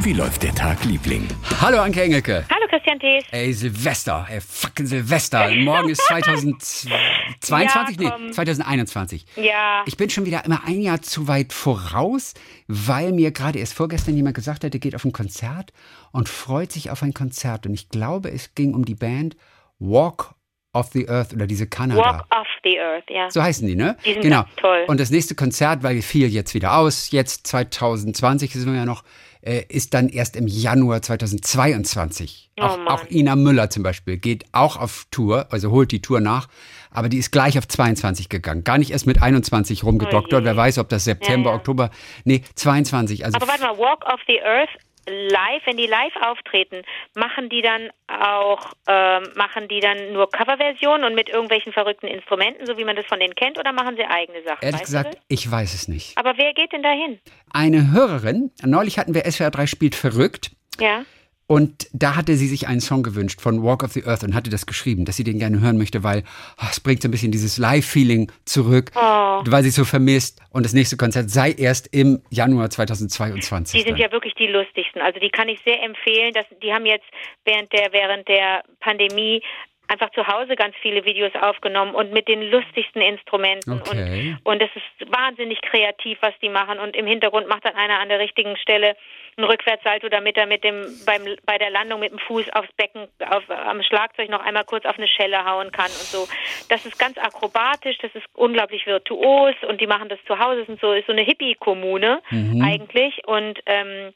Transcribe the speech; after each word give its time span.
Wie 0.00 0.12
läuft 0.12 0.42
der 0.42 0.54
Tag, 0.54 0.84
Liebling? 0.84 1.26
Hallo 1.60 1.80
Anke 1.80 2.02
Engelke. 2.02 2.44
Hallo 2.50 2.66
Christian 2.68 2.98
Thees. 3.00 3.24
Ey, 3.30 3.52
Silvester, 3.52 4.26
ey, 4.28 4.40
fucking 4.40 4.84
Silvester. 4.86 5.48
Morgen 5.64 5.88
ist 5.88 6.02
2022, 6.02 8.00
Ja, 8.00 8.18
nee, 8.18 8.30
2021. 8.30 9.26
Ja, 9.36 9.84
Ich 9.86 9.96
bin 9.96 10.10
schon 10.10 10.26
wieder 10.26 10.44
immer 10.44 10.62
ein 10.66 10.82
Jahr 10.82 11.00
zu 11.00 11.28
weit 11.28 11.54
voraus, 11.54 12.34
weil 12.68 13.12
mir 13.12 13.30
gerade 13.30 13.58
erst 13.58 13.72
vorgestern 13.72 14.16
jemand 14.16 14.34
gesagt 14.36 14.64
hat, 14.64 14.74
der 14.74 14.80
geht 14.80 14.94
auf 14.94 15.04
ein 15.04 15.12
Konzert 15.12 15.72
und 16.12 16.28
freut 16.28 16.72
sich 16.72 16.90
auf 16.90 17.02
ein 17.02 17.14
Konzert. 17.14 17.66
Und 17.66 17.72
ich 17.72 17.88
glaube, 17.88 18.30
es 18.30 18.54
ging 18.54 18.74
um 18.74 18.84
die 18.84 18.94
Band 18.94 19.36
Walk 19.78 20.34
of 20.74 20.90
the 20.92 21.08
Earth 21.08 21.32
oder 21.32 21.46
diese 21.46 21.66
Kanada. 21.66 22.00
Walk 22.00 22.26
off 22.30 22.46
the 22.64 22.78
Earth, 22.78 23.04
ja. 23.08 23.30
So 23.30 23.42
heißen 23.42 23.66
die, 23.66 23.76
ne? 23.76 23.96
Die 24.04 24.12
sind 24.12 24.22
genau. 24.22 24.44
toll. 24.56 24.84
Und 24.88 25.00
das 25.00 25.10
nächste 25.10 25.34
Konzert, 25.34 25.82
weil 25.82 26.02
fiel 26.02 26.28
jetzt 26.28 26.54
wieder 26.54 26.76
aus, 26.76 27.10
jetzt 27.10 27.46
2020 27.46 28.52
sind 28.52 28.66
wir 28.70 28.74
ja 28.78 28.84
noch, 28.84 29.02
äh, 29.46 29.64
ist 29.68 29.94
dann 29.94 30.08
erst 30.08 30.36
im 30.36 30.46
Januar 30.46 31.02
2022. 31.02 32.50
Oh 32.58 32.62
auch, 32.62 32.86
auch 32.86 33.10
Ina 33.10 33.36
Müller 33.36 33.70
zum 33.70 33.82
Beispiel 33.82 34.16
geht 34.16 34.44
auch 34.52 34.76
auf 34.76 35.06
Tour, 35.10 35.46
also 35.50 35.70
holt 35.70 35.92
die 35.92 36.02
Tour 36.02 36.20
nach, 36.20 36.48
aber 36.90 37.08
die 37.08 37.18
ist 37.18 37.30
gleich 37.30 37.56
auf 37.58 37.68
22 37.68 38.28
gegangen. 38.28 38.64
Gar 38.64 38.78
nicht 38.78 38.90
erst 38.90 39.06
mit 39.06 39.22
21 39.22 39.84
rumgedoktert. 39.84 40.42
Oh. 40.42 40.44
Wer 40.44 40.56
weiß, 40.56 40.78
ob 40.78 40.88
das 40.88 41.04
September, 41.04 41.50
Ja, 41.50 41.54
ja. 41.54 41.58
Oktober, 41.58 41.90
nee, 42.24 42.42
22. 42.54 43.24
Also 43.24 43.36
Aber 43.36 43.46
warte 43.48 43.62
mal, 43.62 43.78
Walk 43.78 44.04
off 44.06 44.20
the 44.26 44.40
Earth 44.42 44.70
live, 45.06 45.62
wenn 45.64 45.76
die 45.76 45.86
live 45.86 46.14
auftreten, 46.20 46.82
machen 47.14 47.48
die 47.48 47.62
dann 47.62 47.90
auch, 48.08 48.72
ähm, 48.88 49.24
machen 49.34 49.68
die 49.68 49.80
dann 49.80 50.12
nur 50.12 50.30
Coverversionen 50.30 51.04
und 51.04 51.14
mit 51.14 51.28
irgendwelchen 51.28 51.72
verrückten 51.72 52.06
Instrumenten, 52.06 52.66
so 52.66 52.76
wie 52.76 52.84
man 52.84 52.96
das 52.96 53.06
von 53.06 53.20
denen 53.20 53.34
kennt, 53.34 53.58
oder 53.58 53.72
machen 53.72 53.96
sie 53.96 54.04
eigene 54.04 54.42
Sachen? 54.42 54.62
ehrlich 54.62 54.80
weißt 54.80 54.92
du 54.92 54.98
gesagt, 54.98 55.18
ich 55.28 55.50
weiß 55.50 55.74
es 55.74 55.88
nicht. 55.88 56.16
Aber 56.18 56.36
wer 56.36 56.52
geht 56.54 56.72
denn 56.72 56.82
da 56.82 56.90
hin? 56.90 57.18
Eine 57.52 57.92
Hörerin, 57.92 58.50
neulich 58.64 58.98
hatten 58.98 59.14
wir 59.14 59.30
SWR 59.30 59.50
3 59.50 59.66
spielt 59.66 59.94
verrückt. 59.94 60.50
Ja. 60.78 61.04
Und 61.48 61.86
da 61.92 62.16
hatte 62.16 62.36
sie 62.36 62.48
sich 62.48 62.66
einen 62.66 62.80
Song 62.80 63.04
gewünscht 63.04 63.40
von 63.40 63.62
Walk 63.62 63.84
of 63.84 63.92
the 63.92 64.04
Earth 64.04 64.24
und 64.24 64.34
hatte 64.34 64.50
das 64.50 64.66
geschrieben, 64.66 65.04
dass 65.04 65.16
sie 65.16 65.22
den 65.24 65.38
gerne 65.38 65.60
hören 65.60 65.78
möchte, 65.78 66.02
weil 66.02 66.24
ah, 66.56 66.66
es 66.70 66.80
bringt 66.80 67.02
so 67.02 67.08
ein 67.08 67.12
bisschen 67.12 67.30
dieses 67.30 67.56
Live-Feeling 67.56 68.32
zurück, 68.44 68.90
Oh. 68.96 69.42
weil 69.46 69.62
sie 69.62 69.68
es 69.68 69.76
so 69.76 69.84
vermisst. 69.84 70.40
Und 70.50 70.64
das 70.64 70.72
nächste 70.72 70.96
Konzert 70.96 71.30
sei 71.30 71.52
erst 71.52 71.86
im 71.94 72.20
Januar 72.30 72.70
2022. 72.70 73.80
Die 73.80 73.86
sind 73.86 73.92
dann. 73.98 74.06
ja 74.06 74.12
wirklich 74.12 74.34
die 74.34 74.48
lustigsten. 74.48 75.00
Also 75.00 75.20
die 75.20 75.30
kann 75.30 75.48
ich 75.48 75.60
sehr 75.64 75.80
empfehlen. 75.82 76.32
Dass, 76.34 76.46
die 76.62 76.72
haben 76.72 76.84
jetzt 76.86 77.06
während 77.44 77.72
der, 77.72 77.92
während 77.92 78.26
der 78.26 78.64
Pandemie 78.80 79.40
einfach 79.88 80.10
zu 80.10 80.26
Hause 80.26 80.56
ganz 80.56 80.74
viele 80.80 81.04
Videos 81.04 81.32
aufgenommen 81.40 81.94
und 81.94 82.12
mit 82.12 82.28
den 82.28 82.42
lustigsten 82.42 83.02
Instrumenten. 83.02 83.80
Okay. 83.80 84.36
Und, 84.44 84.54
und 84.54 84.62
es 84.62 84.70
ist 84.74 85.12
wahnsinnig 85.12 85.60
kreativ, 85.62 86.18
was 86.20 86.34
die 86.42 86.48
machen. 86.48 86.78
Und 86.78 86.96
im 86.96 87.06
Hintergrund 87.06 87.48
macht 87.48 87.64
dann 87.64 87.74
einer 87.74 87.98
an 87.98 88.08
der 88.08 88.18
richtigen 88.18 88.56
Stelle 88.56 88.96
ein 89.38 89.44
Rückwärtssalto, 89.44 90.08
damit 90.08 90.36
er 90.36 90.46
mit 90.46 90.64
dem, 90.64 90.86
beim, 91.04 91.22
bei 91.44 91.58
der 91.58 91.70
Landung 91.70 92.00
mit 92.00 92.10
dem 92.10 92.18
Fuß 92.18 92.50
aufs 92.54 92.72
Becken, 92.76 93.06
auf, 93.28 93.48
am 93.50 93.82
Schlagzeug 93.82 94.30
noch 94.30 94.44
einmal 94.44 94.64
kurz 94.64 94.86
auf 94.86 94.96
eine 94.96 95.08
Schelle 95.08 95.44
hauen 95.44 95.70
kann 95.72 95.86
und 95.86 95.92
so. 95.92 96.26
Das 96.68 96.86
ist 96.86 96.98
ganz 96.98 97.18
akrobatisch, 97.18 97.98
das 97.98 98.14
ist 98.14 98.24
unglaublich 98.34 98.86
virtuos 98.86 99.54
und 99.68 99.80
die 99.80 99.86
machen 99.86 100.08
das 100.08 100.18
zu 100.26 100.38
Hause. 100.38 100.62
Es 100.62 100.66
sind 100.66 100.80
so, 100.80 100.92
ist 100.92 101.06
so 101.06 101.12
eine 101.12 101.22
Hippie-Kommune 101.22 102.22
eigentlich 102.62 103.26
und 103.26 103.60
ähm, 103.66 104.14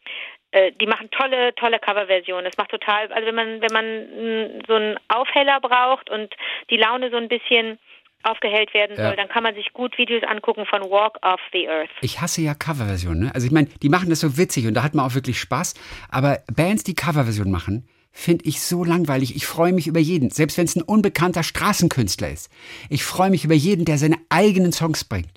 äh, 0.52 0.72
die 0.80 0.86
machen 0.86 1.10
tolle, 1.10 1.54
tolle 1.54 1.78
Coverversionen. 1.78 2.46
Es 2.46 2.56
macht 2.56 2.70
total, 2.70 3.12
also 3.12 3.26
wenn 3.26 3.34
man, 3.34 3.60
wenn 3.60 3.72
man 3.72 3.86
mm, 3.86 4.62
so 4.66 4.74
einen 4.74 4.96
Aufheller 5.08 5.60
braucht 5.60 6.10
und 6.10 6.34
die 6.70 6.76
Laune 6.76 7.10
so 7.10 7.16
ein 7.16 7.28
bisschen 7.28 7.78
aufgehellt 8.22 8.74
werden 8.74 8.96
Ja. 8.98 9.06
soll, 9.08 9.16
dann 9.16 9.28
kann 9.28 9.42
man 9.42 9.54
sich 9.54 9.72
gut 9.72 9.96
Videos 9.96 10.22
angucken 10.24 10.66
von 10.66 10.82
Walk 10.82 11.16
off 11.22 11.40
the 11.52 11.68
Earth. 11.68 11.88
Ich 12.02 12.20
hasse 12.20 12.42
ja 12.42 12.54
Coverversionen. 12.54 13.24
Ne? 13.24 13.30
Also 13.34 13.46
ich 13.46 13.52
meine, 13.52 13.68
die 13.82 13.88
machen 13.88 14.10
das 14.10 14.20
so 14.20 14.36
witzig 14.36 14.66
und 14.66 14.74
da 14.74 14.82
hat 14.82 14.94
man 14.94 15.06
auch 15.06 15.14
wirklich 15.14 15.40
Spaß. 15.40 15.74
Aber 16.10 16.38
Bands, 16.54 16.84
die 16.84 16.94
Coverversionen 16.94 17.50
machen, 17.52 17.88
finde 18.12 18.44
ich 18.44 18.60
so 18.60 18.84
langweilig. 18.84 19.36
Ich 19.36 19.46
freue 19.46 19.72
mich 19.72 19.86
über 19.86 20.00
jeden, 20.00 20.30
selbst 20.30 20.58
wenn 20.58 20.64
es 20.66 20.76
ein 20.76 20.82
unbekannter 20.82 21.42
Straßenkünstler 21.42 22.28
ist. 22.28 22.50
Ich 22.90 23.04
freue 23.04 23.30
mich 23.30 23.44
über 23.44 23.54
jeden, 23.54 23.84
der 23.84 23.96
seine 23.98 24.16
eigenen 24.28 24.72
Songs 24.72 25.04
bringt. 25.04 25.30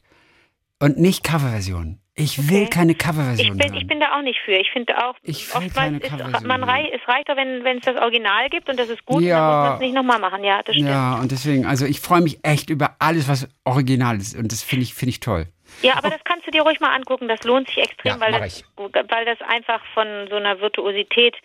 Und 0.80 0.98
nicht 0.98 1.24
Coverversionen. 1.24 2.03
Ich 2.16 2.50
will 2.50 2.62
Okay. 2.64 2.70
keine 2.70 2.92
Ich 2.92 2.98
Coverversionen 3.00 3.58
bin, 3.58 3.68
hören. 3.72 3.82
ich 3.82 3.88
bin 3.88 4.00
da 4.00 4.18
auch 4.18 4.22
nicht 4.22 4.40
für. 4.46 4.52
Ich 4.52 4.70
finde 4.72 4.96
auch, 5.04 5.16
Ich 5.24 5.50
will 5.54 5.64
oftmals 5.66 5.94
ist, 6.04 6.10
Coverversion 6.12 6.48
man 6.48 6.64
rei 6.64 6.92
es 6.94 7.08
reicht 7.08 7.28
doch, 7.28 7.36
wenn 7.36 7.64
wenn 7.64 7.78
es 7.80 7.86
das 7.86 7.96
Original 7.98 8.50
gibt 8.50 8.70
und 8.70 8.78
das 8.78 8.90
ist 8.90 9.04
gut, 9.06 9.24
Ja. 9.24 9.38
dann 9.38 9.48
muss 9.48 9.66
man 9.70 9.74
es 9.76 9.80
nicht 9.80 9.96
nochmal 9.96 10.20
machen. 10.20 10.44
Ja, 10.44 10.62
das 10.64 10.76
stimmt. 10.76 10.90
Ja, 10.90 11.16
und 11.16 11.32
deswegen, 11.32 11.66
also 11.66 11.86
ich 11.88 12.00
freue 12.00 12.22
mich 12.22 12.40
echt 12.44 12.70
über 12.70 12.96
alles, 13.00 13.28
was 13.28 13.48
original 13.64 14.18
ist. 14.18 14.36
Und 14.38 14.52
das 14.52 14.62
finde 14.62 14.84
ich, 14.84 14.94
finde 14.94 15.10
ich 15.10 15.20
toll. 15.22 15.48
Ja, 15.82 15.98
aber 15.98 16.10
das 16.10 16.22
kannst 16.24 16.48
du 16.48 16.52
dir 16.52 16.62
ruhig 16.62 16.80
mal 16.80 16.94
angucken. 16.96 17.28
Das 17.28 17.44
lohnt 17.44 17.68
sich 17.68 17.78
extrem, 17.78 18.14
Ja, 18.14 18.20
weil, 18.20 18.32
das, 18.32 18.64
weil 18.78 19.26
das 19.26 19.42
einfach 19.42 19.82
von 19.94 20.28
so 20.30 20.36
einer 20.36 20.60
Virtuosität 20.62 21.36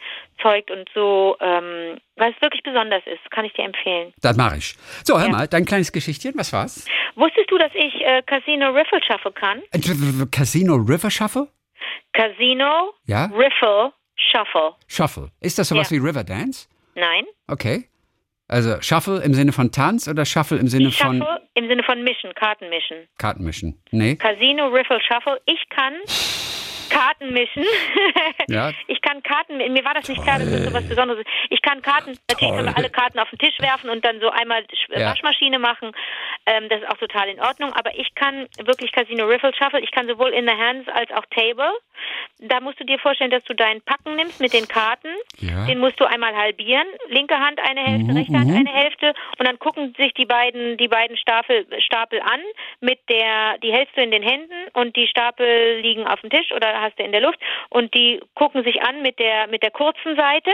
zeugt 0.41 0.71
und 0.71 0.89
so, 0.95 1.37
ähm, 1.41 1.99
weil 2.17 2.33
es 2.33 2.41
wirklich 2.43 2.63
besonders 2.63 3.03
ist. 3.07 3.31
Kann 3.31 3.45
ich 3.45 3.53
dir 3.55 3.65
empfehlen. 3.65 4.13
Das 4.23 4.37
mache 4.37 4.59
ich. 4.59 4.77
So, 5.05 5.19
hör 5.19 5.27
Ja. 5.27 5.33
mal, 5.33 5.49
dein 5.49 5.65
kleines 5.65 5.91
Geschichtchen, 5.93 6.35
was 6.37 6.53
war's? 6.53 6.87
Wusstest 7.17 7.51
du, 7.51 7.59
dass 7.59 7.73
ich 7.75 7.95
äh, 8.05 8.23
Casino 8.23 8.71
Riffle 8.71 9.01
Shuffle 9.05 9.33
kann? 9.33 9.63
Äh, 9.73 10.27
Casino 10.31 10.75
River 10.77 11.11
Shuffle? 11.11 11.49
Casino 12.13 12.93
Ja? 13.07 13.27
Riffle 13.27 13.93
Shuffle. 14.17 14.75
Shuffle. 14.89 15.31
Ist 15.41 15.59
das 15.59 15.69
sowas 15.69 15.91
Ja. 15.91 15.97
wie 15.97 16.07
River 16.07 16.25
Dance? 16.25 16.69
Nein? 16.95 17.25
Okay. 17.47 17.89
Also 18.49 18.81
Shuffle 18.81 19.23
im 19.23 19.35
Sinne 19.35 19.53
von 19.53 19.71
Tanz 19.73 20.09
oder 20.09 20.25
Shuffle 20.25 20.59
im 20.59 20.69
Sinne 20.69 20.91
von 20.91 21.19
Shuffle 21.19 21.48
im 21.59 21.69
Sinne 21.69 21.83
von 21.83 22.03
Mischen, 22.05 22.33
Kartenmischen. 22.35 23.09
Kartenmischen? 23.19 23.83
Nee. 23.91 24.17
Casino 24.17 24.69
Riffle 24.69 25.01
Shuffle. 25.01 25.41
Ich 25.47 25.69
kann 25.69 25.95
Karten 26.89 27.33
mischen. 27.33 27.65
Ja. 28.51 28.73
Ich 28.87 29.03
kann 29.03 29.23
Karten, 29.23 29.59
mir 29.59 29.85
war 29.85 29.93
das 29.93 30.09
nicht 30.09 30.23
klar, 30.23 30.39
dass 30.39 30.51
das 30.51 30.65
so 30.65 30.73
was 30.73 30.89
Besonderes 30.89 31.21
ist. 31.21 31.29
Ich 31.51 31.61
kann 31.61 31.83
Karten, 31.83 32.17
natürlich 32.31 32.55
können 32.55 32.67
wir 32.69 32.77
alle 32.79 32.89
Karten 32.89 33.19
auf 33.19 33.29
den 33.29 33.39
Tisch 33.39 33.59
werfen 33.59 33.91
und 33.91 34.03
dann 34.07 34.21
so 34.21 34.31
einmal 34.31 34.65
Ja. 34.89 35.11
Waschmaschine 35.11 35.59
machen. 35.59 35.93
Ähm, 36.47 36.69
das 36.71 36.81
ist 36.81 36.89
auch 36.89 36.97
total 36.97 37.29
in 37.29 37.41
Ordnung. 37.41 37.73
Aber 37.75 37.95
ich 37.99 38.15
kann 38.15 38.47
wirklich 38.65 38.91
Casino 38.93 39.27
Riffle 39.27 39.53
Shuffle. 39.55 39.81
Ich 39.81 39.91
kann 39.91 40.09
sowohl 40.09 40.31
in 40.31 40.47
the 40.47 40.55
hands 40.55 40.89
als 40.89 41.11
auch 41.13 41.27
Table. 41.27 41.71
Da 42.39 42.61
musst 42.61 42.81
du 42.81 42.85
dir 42.85 42.99
vorstellen, 42.99 43.31
dass 43.31 43.45
du 43.45 43.55
deinen 43.55 43.83
Packen 43.83 44.17
nimmst 44.17 44.41
mit 44.41 44.55
den 44.55 44.67
Karten. 44.67 45.09
Ja. 45.39 45.67
Den 45.67 45.79
musst 45.79 46.01
du 46.01 46.05
einmal 46.07 46.35
halbieren. 46.35 46.87
Linke 47.09 47.39
Hand 47.39 47.61
eine 47.61 47.81
Hälfte, 47.85 48.05
Mhm, 48.13 48.17
rechte 48.17 48.33
Hand 48.39 48.49
mhm. 48.49 48.57
eine 48.57 48.73
Hälfte. 48.73 49.13
Und 49.39 49.47
dann 49.47 49.59
gucken 49.59 49.95
sich 49.99 50.15
die 50.15 50.25
beiden, 50.27 50.79
die 50.79 50.89
beiden 50.89 51.17
Stapel, 51.19 51.67
Stapel 51.81 52.21
an. 52.23 52.41
Mit 52.81 53.01
der, 53.11 53.59
die 53.59 53.73
hältst 53.73 53.95
du 53.97 54.01
in 54.01 54.11
den 54.11 54.23
Händen 54.23 54.55
und 54.73 54.97
die 54.97 55.07
Stapel 55.09 55.81
liegen 55.81 56.07
auf 56.07 56.21
dem 56.23 56.31
Tisch 56.31 56.51
oder 56.53 56.78
hast 56.81 56.99
du 56.99 57.05
in 57.05 57.13
der 57.13 57.21
Luft. 57.21 57.39
Und 57.71 57.95
die 57.95 58.21
gucken 58.35 58.65
sich 58.65 58.83
an 58.83 59.03
mit 59.03 59.19
der, 59.19 59.47
mit 59.49 59.63
der 59.63 59.71
kurzen 59.71 60.17
Seite. 60.17 60.51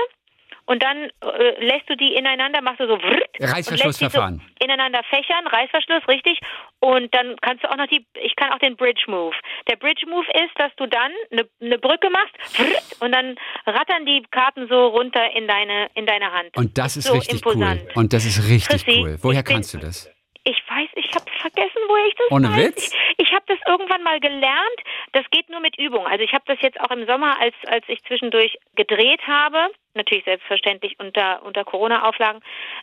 Und 0.67 0.83
dann 0.83 1.11
äh, 1.21 1.65
lässt 1.65 1.89
du 1.91 1.97
die 1.97 2.15
ineinander, 2.15 2.63
machst 2.63 2.81
du 2.81 2.87
so 2.87 2.97
die 2.97 3.45
Reißverschlussverfahren. 3.45 4.39
so 4.39 4.65
ineinander 4.65 5.03
fächern, 5.11 5.47
Reißverschluss, 5.47 6.09
richtig. 6.09 6.39
Und 6.81 7.15
dann 7.15 7.37
kannst 7.43 7.65
du 7.65 7.71
auch 7.71 7.77
noch 7.77 7.87
die, 7.87 8.07
ich 8.15 8.35
kann 8.37 8.51
auch 8.51 8.59
den 8.59 8.77
Bridge 8.77 9.05
Move. 9.07 9.35
Der 9.69 9.77
Bridge 9.77 10.07
Move 10.07 10.27
ist, 10.33 10.59
dass 10.59 10.75
du 10.77 10.87
dann 10.87 11.13
eine, 11.31 11.47
eine 11.61 11.79
Brücke 11.79 12.09
machst 12.09 13.01
und 13.01 13.13
dann 13.13 13.37
rattern 13.67 14.07
die 14.07 14.23
Karten 14.31 14.67
so 14.69 14.87
runter 14.87 15.31
in 15.35 15.47
deine, 15.47 15.91
in 15.95 16.07
deine 16.07 16.33
Hand. 16.33 16.57
Und 16.57 16.79
das 16.79 16.97
ist 16.97 17.09
so 17.09 17.15
richtig 17.15 17.45
imposant. 17.45 17.83
cool. 17.83 17.93
Und 17.97 18.13
das 18.15 18.25
ist 18.25 18.49
richtig 18.49 18.85
Chrissy, 18.85 19.03
cool. 19.03 19.19
Woher 19.21 19.43
kannst 19.43 19.75
du 19.75 19.79
das? 19.79 20.11
Ich 20.45 20.63
weiß, 20.69 20.89
ich 20.97 21.11
habe 21.15 21.25
vergessen, 21.41 21.81
woher 21.89 22.07
ich 22.07 22.15
das 22.17 22.31
Ohne 22.31 22.49
weiß. 22.49 22.57
Witz? 22.59 22.93
Ich, 23.19 23.27
ich 23.27 23.33
habe 23.33 23.45
das 23.49 23.59
irgendwann 23.67 24.03
mal 24.03 24.21
gelernt. 24.21 24.81
Das 25.15 25.25
geht 25.31 25.49
nur 25.49 25.61
mit 25.61 25.79
Übung. 25.79 26.07
Also 26.07 26.25
ich 26.25 26.33
habe 26.33 26.45
das 26.47 26.61
jetzt 26.61 26.81
auch 26.81 26.91
im 26.91 27.07
Sommer, 27.07 27.41
als 27.41 27.55
als 27.67 27.85
ich 27.89 28.03
zwischendurch 28.03 28.59
gedreht 28.75 29.23
habe, 29.27 29.69
natürlich 29.95 30.25
selbstverständlich 30.25 30.99
unter 30.99 31.43
unter 31.45 31.65
Corona-Auflagen, 31.65 32.41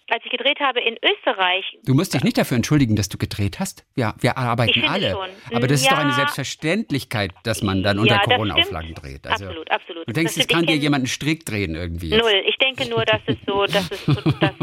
als 0.09 0.23
ich 0.25 0.31
gedreht 0.31 0.59
habe 0.59 0.79
in 0.81 0.97
Österreich. 1.03 1.65
Du 1.85 1.93
musst 1.93 2.13
dich 2.13 2.23
nicht 2.23 2.37
dafür 2.37 2.55
entschuldigen, 2.57 2.95
dass 2.95 3.09
du 3.09 3.17
gedreht 3.17 3.59
hast. 3.59 3.85
Ja, 3.95 4.13
wir 4.19 4.37
arbeiten 4.37 4.83
alle. 4.87 5.11
schon. 5.11 5.29
Aber 5.55 5.67
das 5.67 5.81
ist 5.81 5.91
doch 5.91 5.97
eine 5.97 6.09
Ja. 6.09 6.15
Selbstverständlichkeit, 6.15 7.31
dass 7.43 7.61
man 7.61 7.83
dann 7.83 7.99
unter 7.99 8.15
Ja, 8.15 8.21
Corona-Auflagen 8.21 8.93
dreht. 8.95 9.25
Also, 9.27 9.45
absolut, 9.45 9.71
absolut. 9.71 10.07
Du 10.07 10.13
denkst, 10.13 10.35
Das 10.35 10.45
es 10.45 10.47
kann 10.47 10.65
dir 10.65 10.75
jemand 10.75 11.01
einen 11.01 11.07
Strick 11.07 11.45
drehen 11.45 11.75
irgendwie. 11.75 12.09
Jetzt. 12.09 12.21
Null. 12.21 12.43
Ich 12.45 12.57
denke 12.57 12.89
nur, 12.89 13.03
dass 13.05 13.21
es 13.25 13.37
so, 13.45 13.65
dass 13.65 13.89
es 13.91 14.05
so, 14.05 14.13
dass, 14.39 14.53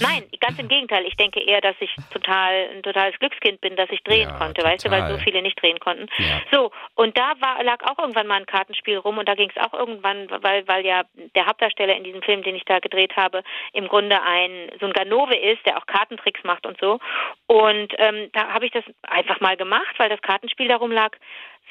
nein, 0.00 0.24
ganz 0.40 0.58
im 0.58 0.68
Gegenteil. 0.68 1.04
Ich 1.06 1.16
denke 1.16 1.40
eher, 1.40 1.60
dass 1.60 1.76
ich 1.80 1.90
total 2.12 2.68
ein 2.74 2.82
totales 2.82 3.18
Glückskind 3.18 3.60
bin, 3.60 3.76
dass 3.76 3.90
ich 3.90 4.02
drehen 4.02 4.28
Ja, 4.28 4.38
konnte, 4.38 4.62
weißt 4.62 4.84
du, 4.84 4.90
weil 4.90 5.02
total. 5.02 5.18
so 5.18 5.24
viele 5.24 5.42
nicht 5.42 5.60
drehen 5.60 5.78
konnten. 5.80 6.06
Ja. 6.18 6.40
So 6.52 6.70
und 6.94 7.16
da 7.16 7.32
war 7.40 7.62
lag 7.62 7.82
auch 7.84 7.98
irgendwann 7.98 8.26
mal 8.26 8.36
ein 8.40 8.46
Kartenspiel 8.46 8.96
rum 8.98 9.18
und 9.18 9.28
da 9.28 9.34
ging 9.34 9.50
es 9.54 9.62
auch 9.62 9.72
irgendwann, 9.72 10.28
weil 10.42 10.66
weil 10.66 10.84
ja 10.84 11.04
der 11.34 11.46
Hauptdarsteller 11.46 11.91
in 11.96 12.04
diesem 12.04 12.22
Film, 12.22 12.42
den 12.42 12.56
ich 12.56 12.64
da 12.64 12.78
gedreht 12.78 13.16
habe, 13.16 13.42
im 13.72 13.88
Grunde 13.88 14.20
ein 14.22 14.70
so 14.80 14.86
ein 14.86 14.92
Ganove 14.92 15.36
ist, 15.36 15.64
der 15.66 15.78
auch 15.78 15.86
Kartentricks 15.86 16.42
macht 16.44 16.66
und 16.66 16.78
so. 16.80 16.98
Und 17.46 17.92
ähm, 17.98 18.30
da 18.32 18.52
habe 18.52 18.66
ich 18.66 18.72
das 18.72 18.84
einfach 19.02 19.40
mal 19.40 19.56
gemacht, 19.56 19.94
weil 19.98 20.08
das 20.08 20.22
Kartenspiel 20.22 20.68
darum 20.68 20.90
lag. 20.90 21.16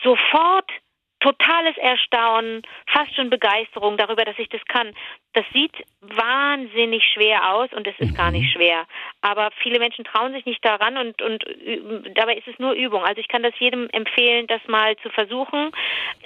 Sofort 0.04 0.70
totales 1.22 1.78
Erstaunen, 1.78 2.64
fast 2.92 3.16
schon 3.16 3.30
Begeisterung 3.30 3.96
darüber, 3.96 4.26
dass 4.26 4.38
ich 4.38 4.50
das 4.50 4.62
kann. 4.66 4.94
Das 5.34 5.46
sieht 5.54 5.74
wahnsinnig 6.02 7.04
schwer 7.14 7.54
aus 7.54 7.72
und 7.74 7.88
es 7.88 7.98
ist 8.00 8.12
mhm. 8.12 8.16
gar 8.16 8.32
nicht 8.32 8.52
schwer. 8.52 8.86
Aber 9.22 9.50
viele 9.62 9.80
Menschen 9.80 10.04
trauen 10.04 10.34
sich 10.34 10.46
nicht 10.46 10.64
daran 10.66 10.98
und, 10.98 11.22
und 11.22 11.46
dabei 12.16 12.36
ist 12.36 12.48
es 12.48 12.58
nur 12.60 12.74
Übung. 12.74 13.04
Also 13.04 13.22
ich 13.22 13.28
kann 13.28 13.44
das 13.44 13.54
jedem 13.60 13.88
empfehlen, 13.92 14.48
das 14.48 14.62
mal 14.68 14.96
zu 14.98 15.10
versuchen, 15.10 15.72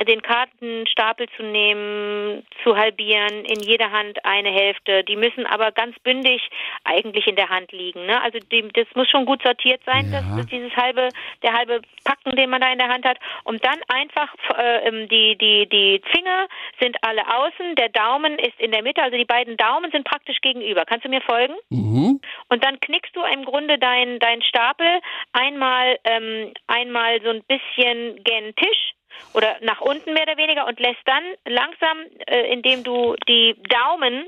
den 0.07 0.21
Kartenstapel 0.21 1.27
zu 1.35 1.43
nehmen, 1.43 2.45
zu 2.63 2.77
halbieren, 2.77 3.45
in 3.45 3.59
jeder 3.61 3.91
Hand 3.91 4.23
eine 4.23 4.49
Hälfte. 4.49 5.03
Die 5.03 5.15
müssen 5.15 5.45
aber 5.45 5.71
ganz 5.71 5.97
bündig 5.99 6.49
eigentlich 6.83 7.27
in 7.27 7.35
der 7.35 7.49
Hand 7.49 7.71
liegen. 7.71 8.05
Ne? 8.05 8.21
Also 8.21 8.39
die, 8.39 8.67
das 8.73 8.87
muss 8.95 9.09
schon 9.09 9.25
gut 9.25 9.43
sortiert 9.43 9.81
sein, 9.85 10.11
ja. 10.11 10.21
das, 10.21 10.37
das 10.37 10.45
dieses 10.47 10.75
halbe, 10.75 11.09
der 11.43 11.53
halbe 11.53 11.81
Packen, 12.03 12.35
den 12.35 12.49
man 12.49 12.61
da 12.61 12.71
in 12.71 12.79
der 12.79 12.89
Hand 12.89 13.05
hat. 13.05 13.17
Und 13.43 13.63
dann 13.65 13.79
einfach 13.87 14.33
äh, 14.57 14.87
ähm, 14.87 15.09
die, 15.09 15.37
die, 15.37 15.67
die 15.67 16.01
Finger 16.11 16.47
sind 16.79 16.97
alle 17.01 17.21
außen, 17.27 17.75
der 17.75 17.89
Daumen 17.89 18.39
ist 18.39 18.59
in 18.59 18.71
der 18.71 18.83
Mitte, 18.83 19.01
also 19.01 19.17
die 19.17 19.25
beiden 19.25 19.57
Daumen 19.57 19.91
sind 19.91 20.05
praktisch 20.05 20.39
gegenüber. 20.41 20.85
Kannst 20.85 21.05
du 21.05 21.09
mir 21.09 21.21
folgen? 21.21 21.55
Mhm. 21.69 22.21
Und 22.49 22.63
dann 22.63 22.79
knickst 22.85 23.15
du 23.15 23.23
im 23.23 23.45
Grunde 23.45 23.77
deinen 23.77 24.19
dein 24.19 24.41
Stapel 24.41 25.01
einmal, 25.33 25.97
ähm, 26.03 26.53
einmal 26.67 27.21
so 27.21 27.29
ein 27.29 27.43
bisschen 27.43 28.23
gen 28.23 28.55
Tisch 28.55 28.93
oder 29.33 29.57
nach 29.61 29.81
unten 29.81 30.13
mehr 30.13 30.23
oder 30.23 30.37
weniger 30.37 30.67
und 30.67 30.79
lässt 30.79 31.01
dann 31.05 31.23
langsam, 31.45 31.97
äh, 32.27 32.51
indem 32.51 32.83
du 32.83 33.15
die 33.27 33.55
Daumen 33.69 34.27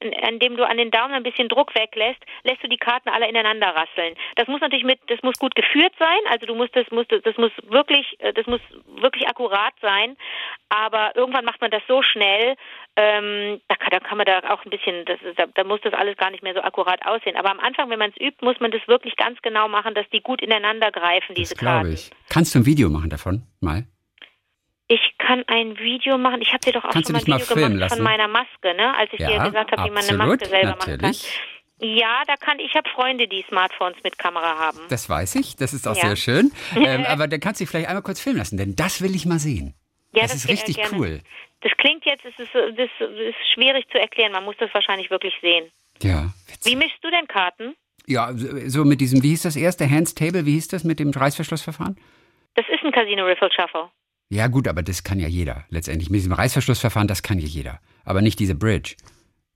indem 0.00 0.56
du 0.56 0.66
an 0.66 0.76
den 0.76 0.90
Daumen 0.90 1.14
ein 1.14 1.22
bisschen 1.22 1.48
Druck 1.48 1.74
weglässt, 1.74 2.20
lässt 2.44 2.62
du 2.62 2.68
die 2.68 2.76
Karten 2.76 3.08
alle 3.08 3.28
ineinander 3.28 3.68
rasseln. 3.68 4.14
Das 4.36 4.46
muss 4.48 4.60
natürlich 4.60 4.84
mit, 4.84 5.00
das 5.08 5.20
muss 5.22 5.38
gut 5.38 5.54
geführt 5.54 5.92
sein, 5.98 6.18
also 6.30 6.46
du 6.46 6.54
musst, 6.54 6.74
das 6.76 6.88
muss, 6.90 7.06
das 7.08 7.36
muss 7.36 7.52
wirklich, 7.68 8.16
äh, 8.20 8.32
das 8.32 8.46
muss 8.46 8.60
wirklich 8.86 9.28
akkurat 9.28 9.74
sein, 9.80 10.16
aber 10.68 11.16
irgendwann 11.16 11.44
macht 11.44 11.60
man 11.60 11.70
das 11.70 11.82
so 11.88 12.02
schnell, 12.02 12.56
ähm, 12.96 13.60
da, 13.68 13.76
kann, 13.76 13.90
da 13.90 14.00
kann 14.00 14.18
man 14.18 14.26
da 14.26 14.38
auch 14.50 14.64
ein 14.64 14.70
bisschen, 14.70 15.04
das, 15.04 15.18
da, 15.36 15.46
da 15.46 15.64
muss 15.64 15.80
das 15.82 15.94
alles 15.94 16.16
gar 16.16 16.30
nicht 16.30 16.42
mehr 16.42 16.54
so 16.54 16.60
akkurat 16.60 17.04
aussehen. 17.06 17.36
Aber 17.36 17.50
am 17.50 17.60
Anfang, 17.60 17.90
wenn 17.90 17.98
man 17.98 18.10
es 18.10 18.20
übt, 18.20 18.44
muss 18.44 18.58
man 18.60 18.70
das 18.70 18.86
wirklich 18.86 19.16
ganz 19.16 19.40
genau 19.42 19.68
machen, 19.68 19.94
dass 19.94 20.08
die 20.10 20.20
gut 20.20 20.42
ineinander 20.42 20.90
greifen, 20.90 21.34
diese 21.34 21.54
das 21.54 21.62
Karten. 21.62 21.92
ich. 21.92 22.10
Kannst 22.28 22.54
du 22.54 22.60
ein 22.60 22.66
Video 22.66 22.88
machen 22.90 23.10
davon, 23.10 23.42
mal? 23.60 23.84
Ich 24.88 25.00
kann 25.18 25.44
ein 25.46 25.78
Video 25.78 26.16
machen. 26.16 26.40
Ich 26.40 26.48
habe 26.48 26.60
dir 26.60 26.72
doch 26.72 26.84
auch 26.84 26.90
Kannst 26.90 27.08
schon 27.08 27.12
mal 27.12 27.18
ein 27.20 27.40
Video 27.40 27.54
gemacht 27.54 27.74
lassen? 27.74 27.96
von 27.96 28.04
meiner 28.04 28.26
Maske, 28.26 28.74
ne? 28.74 28.96
Als 28.96 29.12
ich 29.12 29.20
ja, 29.20 29.28
dir 29.28 29.50
gesagt 29.50 29.72
habe, 29.72 29.84
wie 29.84 29.90
man 29.90 30.02
eine 30.02 30.16
Maske 30.16 30.46
selber 30.46 30.70
natürlich. 30.70 31.02
machen 31.02 31.22
kann. 31.22 31.48
Ja, 31.80 32.22
da 32.26 32.36
kann 32.36 32.58
ich 32.58 32.74
habe 32.74 32.88
Freunde, 32.90 33.28
die 33.28 33.44
Smartphones 33.48 34.02
mit 34.02 34.18
Kamera 34.18 34.58
haben. 34.58 34.80
Das 34.88 35.08
weiß 35.08 35.36
ich, 35.36 35.56
das 35.56 35.74
ist 35.74 35.86
auch 35.86 35.94
ja. 35.94 36.08
sehr 36.08 36.16
schön. 36.16 36.52
Ähm, 36.76 37.04
aber 37.06 37.28
dann 37.28 37.40
kannst 37.40 37.60
du 37.60 37.64
dich 37.64 37.70
vielleicht 37.70 37.88
einmal 37.88 38.02
kurz 38.02 38.20
filmen 38.20 38.38
lassen, 38.38 38.56
denn 38.56 38.76
das 38.76 39.02
will 39.02 39.14
ich 39.14 39.26
mal 39.26 39.38
sehen. 39.38 39.74
Ja, 40.12 40.22
das, 40.22 40.32
das 40.32 40.44
ist 40.44 40.50
richtig 40.50 40.76
gerne. 40.76 40.96
cool. 40.96 41.20
Das 41.60 41.72
klingt 41.76 42.04
jetzt, 42.04 42.24
es 42.24 42.38
ist, 42.38 42.54
das 42.54 42.88
ist 43.00 43.52
schwierig 43.54 43.86
zu 43.90 43.98
erklären. 43.98 44.32
Man 44.32 44.44
muss 44.44 44.56
das 44.58 44.72
wahrscheinlich 44.72 45.10
wirklich 45.10 45.34
sehen. 45.42 45.70
Ja. 46.02 46.32
Witzig. 46.46 46.72
Wie 46.72 46.76
mischst 46.76 47.02
du 47.02 47.10
denn 47.10 47.26
Karten? 47.26 47.74
Ja, 48.06 48.30
so 48.32 48.84
mit 48.84 49.00
diesem, 49.00 49.22
wie 49.22 49.30
hieß 49.30 49.42
das 49.42 49.56
erste, 49.56 49.88
Hands 49.90 50.14
Table, 50.14 50.46
wie 50.46 50.52
hieß 50.52 50.68
das 50.68 50.84
mit 50.84 50.98
dem 50.98 51.10
Reißverschlussverfahren? 51.10 51.98
Das 52.54 52.64
ist 52.68 52.82
ein 52.82 52.92
Casino 52.92 53.24
Riffle 53.24 53.50
Shuffle. 53.52 53.90
Ja, 54.30 54.46
gut, 54.48 54.68
aber 54.68 54.82
das 54.82 55.04
kann 55.04 55.18
ja 55.18 55.28
jeder 55.28 55.64
letztendlich. 55.70 56.10
Mit 56.10 56.18
diesem 56.18 56.32
Reißverschlussverfahren, 56.32 57.08
das 57.08 57.22
kann 57.22 57.38
ja 57.38 57.46
jeder. 57.46 57.80
Aber 58.04 58.20
nicht 58.20 58.38
diese 58.38 58.54
Bridge. 58.54 58.94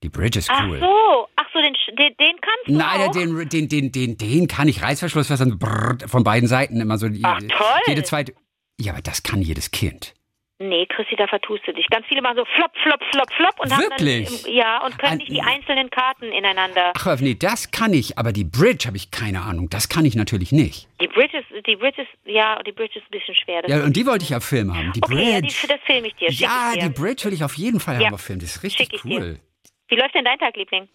Die 0.02 0.08
Bridge 0.08 0.38
ist 0.38 0.50
cool. 0.50 0.80
Ach 0.82 0.86
so, 0.86 1.28
ach 1.36 1.46
so, 1.52 1.60
den, 1.60 1.74
den, 1.96 2.16
den 2.18 2.36
kannst 2.40 2.66
du 2.66 2.72
Nein, 2.72 3.08
auch? 3.08 3.12
Den, 3.12 3.48
den, 3.48 3.68
den, 3.68 3.92
den, 3.92 4.16
den 4.16 4.48
kann 4.48 4.68
ich. 4.68 4.82
Reißverschlussverfahren 4.82 5.58
von 6.06 6.24
beiden 6.24 6.48
Seiten 6.48 6.80
immer 6.80 6.98
so. 6.98 7.06
Ach, 7.22 7.38
toll. 7.38 7.80
Jede 7.86 8.02
zweite. 8.02 8.34
Ja, 8.80 8.92
aber 8.92 9.02
das 9.02 9.22
kann 9.22 9.42
jedes 9.42 9.70
Kind. 9.70 10.14
Nee, 10.62 10.86
Chrissy, 10.86 11.16
da 11.16 11.26
vertust 11.26 11.66
du 11.66 11.72
dich. 11.72 11.86
Ganz 11.88 12.06
viele 12.06 12.22
machen 12.22 12.36
so 12.36 12.44
flop, 12.44 12.70
flop, 12.82 13.00
flop, 13.10 13.32
flop 13.32 13.60
und 13.60 13.70
Wirklich? 13.78 14.28
haben 14.28 14.42
dann, 14.44 14.54
ja, 14.54 14.84
und 14.84 14.98
können 14.98 15.12
An, 15.12 15.18
nicht 15.18 15.30
die 15.30 15.40
einzelnen 15.40 15.90
Karten 15.90 16.30
ineinander. 16.30 16.92
Ach, 16.94 17.20
nee, 17.20 17.34
das 17.34 17.72
kann 17.72 17.92
ich, 17.92 18.16
aber 18.16 18.32
die 18.32 18.44
Bridge 18.44 18.86
habe 18.86 18.96
ich 18.96 19.10
keine 19.10 19.42
Ahnung. 19.42 19.68
Das 19.70 19.88
kann 19.88 20.04
ich 20.04 20.14
natürlich 20.14 20.52
nicht. 20.52 20.88
Die 21.00 21.08
Bridge 21.08 21.38
ist, 21.38 21.66
die 21.66 21.74
Bridge 21.74 22.02
ist, 22.02 22.10
ja, 22.24 22.62
die 22.62 22.72
Bridge 22.72 22.98
ist 22.98 23.06
ein 23.06 23.10
bisschen 23.10 23.34
schwer. 23.34 23.68
Ja, 23.68 23.82
und 23.82 23.96
die 23.96 24.06
wollte 24.06 24.24
ich 24.24 24.34
auf 24.36 24.44
Film 24.44 24.72
haben. 24.72 24.92
Die 24.92 25.02
okay, 25.02 25.14
Bridge. 25.14 25.32
Ja, 25.32 25.40
die, 25.40 25.66
das 25.66 25.80
filme 25.84 26.06
ich 26.06 26.14
dir. 26.14 26.30
ja, 26.30 26.70
ich 26.74 26.80
dir. 26.80 26.88
die 26.88 26.94
Bridge 26.94 27.24
will 27.24 27.32
ich 27.32 27.42
auf 27.42 27.54
jeden 27.54 27.80
Fall 27.80 28.00
ja. 28.00 28.06
haben 28.06 28.14
auf 28.14 28.20
Film. 28.20 28.38
Das 28.38 28.56
ist 28.56 28.62
richtig 28.62 29.04
cool. 29.04 29.40
Wie 29.88 29.96
läuft 29.96 30.14
denn 30.14 30.24
dein 30.24 30.38
Tag, 30.38 30.56
Liebling? 30.56 30.88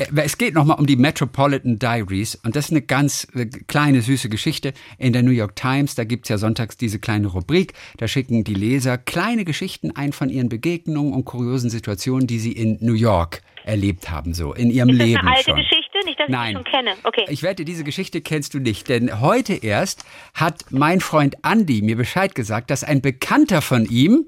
Äh, 0.00 0.06
es 0.24 0.38
geht 0.38 0.54
nochmal 0.54 0.78
um 0.78 0.86
die 0.86 0.96
Metropolitan 0.96 1.78
Diaries 1.78 2.34
und 2.34 2.56
das 2.56 2.66
ist 2.66 2.70
eine 2.70 2.82
ganz 2.82 3.28
äh, 3.34 3.46
kleine, 3.46 4.00
süße 4.02 4.28
Geschichte 4.28 4.72
in 4.98 5.12
der 5.12 5.22
New 5.22 5.30
York 5.30 5.56
Times. 5.56 5.94
Da 5.94 6.04
gibt 6.04 6.26
es 6.26 6.30
ja 6.30 6.38
sonntags 6.38 6.76
diese 6.76 6.98
kleine 6.98 7.28
Rubrik. 7.28 7.74
Da 7.98 8.08
schicken 8.08 8.44
die 8.44 8.54
Leser 8.54 8.98
kleine 8.98 9.44
Geschichten 9.44 9.92
ein 9.94 10.12
von 10.12 10.30
ihren 10.30 10.48
Begegnungen 10.48 11.12
und 11.12 11.24
kuriosen 11.24 11.70
Situationen, 11.70 12.26
die 12.26 12.38
sie 12.38 12.52
in 12.52 12.78
New 12.80 12.94
York 12.94 13.42
erlebt 13.64 14.10
haben, 14.10 14.32
so 14.32 14.54
in 14.54 14.70
ihrem 14.70 14.88
ist 14.88 14.96
Leben. 14.96 15.10
Ist 15.10 15.16
das 15.16 15.22
eine 15.22 15.36
alte 15.36 15.50
schon. 15.50 15.56
Geschichte? 15.56 15.98
Nicht, 16.06 16.18
dass 16.18 16.28
Nein. 16.30 16.48
ich 16.48 16.56
schon 16.56 16.64
kenne. 16.64 16.94
Okay. 17.04 17.26
Ich 17.28 17.42
wette, 17.42 17.66
diese 17.66 17.84
Geschichte 17.84 18.22
kennst 18.22 18.54
du 18.54 18.58
nicht, 18.58 18.88
denn 18.88 19.20
heute 19.20 19.52
erst 19.52 20.06
hat 20.32 20.64
mein 20.70 21.00
Freund 21.00 21.36
Andy 21.44 21.82
mir 21.82 21.96
Bescheid 21.96 22.34
gesagt, 22.34 22.70
dass 22.70 22.84
ein 22.84 23.02
Bekannter 23.02 23.60
von 23.60 23.84
ihm 23.84 24.24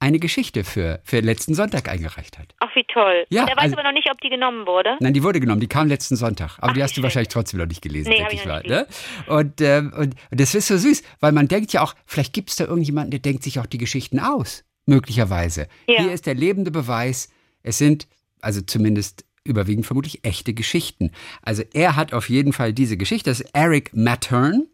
eine 0.00 0.18
Geschichte 0.18 0.64
für, 0.64 1.00
für 1.04 1.20
letzten 1.20 1.54
Sonntag 1.54 1.88
eingereicht 1.88 2.38
hat. 2.38 2.54
Ach, 2.58 2.74
wie 2.74 2.84
toll. 2.84 3.26
Ja, 3.28 3.44
der 3.44 3.56
weiß 3.56 3.64
also, 3.64 3.76
aber 3.76 3.84
noch 3.84 3.92
nicht, 3.92 4.10
ob 4.10 4.20
die 4.20 4.30
genommen 4.30 4.66
wurde. 4.66 4.96
Nein, 4.98 5.12
die 5.12 5.22
wurde 5.22 5.40
genommen. 5.40 5.60
Die 5.60 5.68
kam 5.68 5.88
letzten 5.88 6.16
Sonntag. 6.16 6.58
Aber 6.58 6.70
Ach, 6.70 6.74
die 6.74 6.82
hast 6.82 6.96
du 6.96 7.02
wahrscheinlich 7.02 7.28
trotzdem 7.28 7.60
noch 7.60 7.66
nicht 7.66 7.82
gelesen, 7.82 8.08
nee, 8.08 8.16
denke 8.16 8.34
ich, 8.34 8.40
ich 8.40 8.46
mal. 8.46 8.62
Ne? 8.62 8.86
Und, 9.26 9.60
äh, 9.60 9.78
und, 9.78 10.14
und 10.30 10.40
das 10.40 10.54
ist 10.54 10.68
so 10.68 10.78
süß, 10.78 11.02
weil 11.20 11.32
man 11.32 11.48
denkt 11.48 11.72
ja 11.74 11.82
auch, 11.82 11.94
vielleicht 12.06 12.32
gibt 12.32 12.50
es 12.50 12.56
da 12.56 12.64
irgendjemanden, 12.64 13.10
der 13.10 13.20
denkt 13.20 13.44
sich 13.44 13.60
auch 13.60 13.66
die 13.66 13.78
Geschichten 13.78 14.18
aus. 14.18 14.64
Möglicherweise. 14.86 15.68
Ja. 15.86 16.02
Hier 16.02 16.12
ist 16.12 16.26
der 16.26 16.34
lebende 16.34 16.70
Beweis. 16.70 17.30
Es 17.62 17.76
sind, 17.76 18.08
also 18.40 18.62
zumindest 18.62 19.26
überwiegend 19.44 19.86
vermutlich 19.86 20.24
echte 20.24 20.54
Geschichten. 20.54 21.12
Also 21.42 21.62
er 21.74 21.96
hat 21.96 22.14
auf 22.14 22.30
jeden 22.30 22.54
Fall 22.54 22.72
diese 22.72 22.96
Geschichte. 22.96 23.30
Das 23.30 23.40
ist 23.40 23.50
Eric 23.54 23.94
Mattern. 23.94 24.66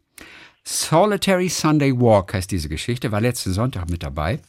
Solitary 0.62 1.48
Sunday 1.48 1.92
Walk 1.92 2.34
heißt 2.34 2.50
diese 2.50 2.68
Geschichte, 2.68 3.12
war 3.12 3.20
letzten 3.20 3.52
Sonntag 3.52 3.88
mit 3.88 4.02
dabei. 4.02 4.40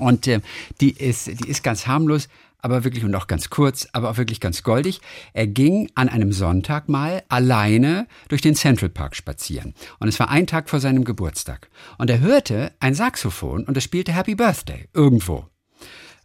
Und 0.00 0.26
äh, 0.26 0.40
die, 0.80 0.90
ist, 0.90 1.26
die 1.26 1.48
ist 1.48 1.62
ganz 1.62 1.86
harmlos, 1.86 2.28
aber 2.62 2.84
wirklich 2.84 3.04
und 3.04 3.14
auch 3.14 3.26
ganz 3.26 3.50
kurz, 3.50 3.88
aber 3.92 4.10
auch 4.10 4.16
wirklich 4.16 4.40
ganz 4.40 4.62
goldig. 4.62 5.00
Er 5.32 5.46
ging 5.46 5.90
an 5.94 6.08
einem 6.08 6.32
Sonntag 6.32 6.88
mal 6.88 7.22
alleine 7.28 8.06
durch 8.28 8.42
den 8.42 8.54
Central 8.54 8.90
Park 8.90 9.16
spazieren. 9.16 9.74
Und 9.98 10.08
es 10.08 10.20
war 10.20 10.30
ein 10.30 10.46
Tag 10.46 10.68
vor 10.68 10.80
seinem 10.80 11.04
Geburtstag. 11.04 11.68
Und 11.98 12.10
er 12.10 12.20
hörte 12.20 12.72
ein 12.80 12.94
Saxophon 12.94 13.64
und 13.64 13.76
es 13.76 13.84
spielte 13.84 14.12
Happy 14.12 14.34
Birthday 14.34 14.88
irgendwo. 14.92 15.46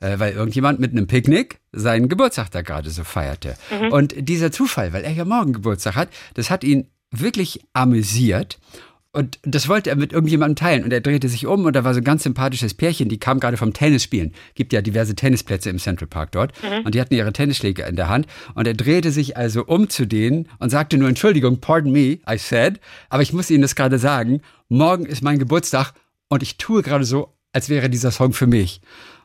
Äh, 0.01 0.19
weil 0.19 0.33
irgendjemand 0.33 0.79
mit 0.79 0.91
einem 0.91 1.07
Picknick 1.07 1.59
seinen 1.71 2.09
Geburtstag 2.09 2.51
da 2.51 2.61
gerade 2.61 2.89
so 2.89 3.03
feierte. 3.03 3.55
Mhm. 3.71 3.91
Und 3.91 4.15
dieser 4.17 4.51
Zufall, 4.51 4.91
weil 4.91 5.05
er 5.05 5.11
ja 5.11 5.23
morgen 5.23 5.53
Geburtstag 5.53 5.95
hat, 5.95 6.09
das 6.33 6.49
hat 6.49 6.63
ihn 6.63 6.89
wirklich 7.11 7.61
amüsiert. 7.73 8.59
Und 9.15 9.39
das 9.43 9.69
wollte 9.69 9.89
er 9.89 9.95
mit 9.95 10.11
irgendjemandem 10.11 10.57
teilen. 10.57 10.83
Und 10.83 10.91
er 10.91 10.99
drehte 10.99 11.29
sich 11.29 11.47
um 11.47 11.63
und 11.63 11.73
da 11.73 11.85
war 11.85 11.93
so 11.93 12.01
ein 12.01 12.03
ganz 12.03 12.23
sympathisches 12.23 12.73
Pärchen, 12.73 13.07
die 13.07 13.17
kam 13.17 13.39
gerade 13.39 13.55
vom 13.55 13.71
Tennisspielen. 13.71 14.33
Gibt 14.55 14.73
ja 14.73 14.81
diverse 14.81 15.15
Tennisplätze 15.15 15.69
im 15.69 15.79
Central 15.79 16.09
Park 16.09 16.33
dort. 16.33 16.51
Mhm. 16.61 16.85
Und 16.85 16.95
die 16.95 16.99
hatten 16.99 17.13
ihre 17.13 17.31
Tennisschläge 17.31 17.83
in 17.83 17.95
der 17.95 18.09
Hand. 18.09 18.27
Und 18.55 18.67
er 18.67 18.73
drehte 18.73 19.11
sich 19.11 19.37
also 19.37 19.63
um 19.63 19.89
zu 19.89 20.05
denen 20.05 20.49
und 20.59 20.69
sagte 20.69 20.97
nur, 20.97 21.07
Entschuldigung, 21.07 21.61
pardon 21.61 21.93
me, 21.93 22.19
I 22.29 22.37
said. 22.37 22.81
Aber 23.07 23.23
ich 23.23 23.31
muss 23.31 23.49
Ihnen 23.49 23.61
das 23.61 23.75
gerade 23.75 23.99
sagen. 23.99 24.41
Morgen 24.67 25.05
ist 25.05 25.23
mein 25.23 25.39
Geburtstag 25.39 25.93
und 26.27 26.43
ich 26.43 26.57
tue 26.57 26.81
gerade 26.81 27.05
so, 27.05 27.33
als 27.53 27.69
wäre 27.69 27.89
dieser 27.89 28.11
Song 28.11 28.33
für 28.33 28.47
mich. 28.47 28.81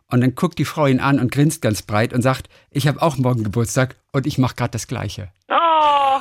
Und 0.06 0.20
dann 0.20 0.36
guckt 0.36 0.60
die 0.60 0.64
Frau 0.64 0.86
ihn 0.86 1.00
an 1.00 1.18
und 1.18 1.32
grinst 1.32 1.62
ganz 1.62 1.82
breit 1.82 2.12
und 2.12 2.22
sagt, 2.22 2.48
ich 2.70 2.86
habe 2.86 3.02
auch 3.02 3.18
morgen 3.18 3.42
Geburtstag 3.42 3.96
und 4.12 4.28
ich 4.28 4.38
mache 4.38 4.54
gerade 4.54 4.70
das 4.70 4.86
Gleiche. 4.86 5.32
Oh. 5.48 5.69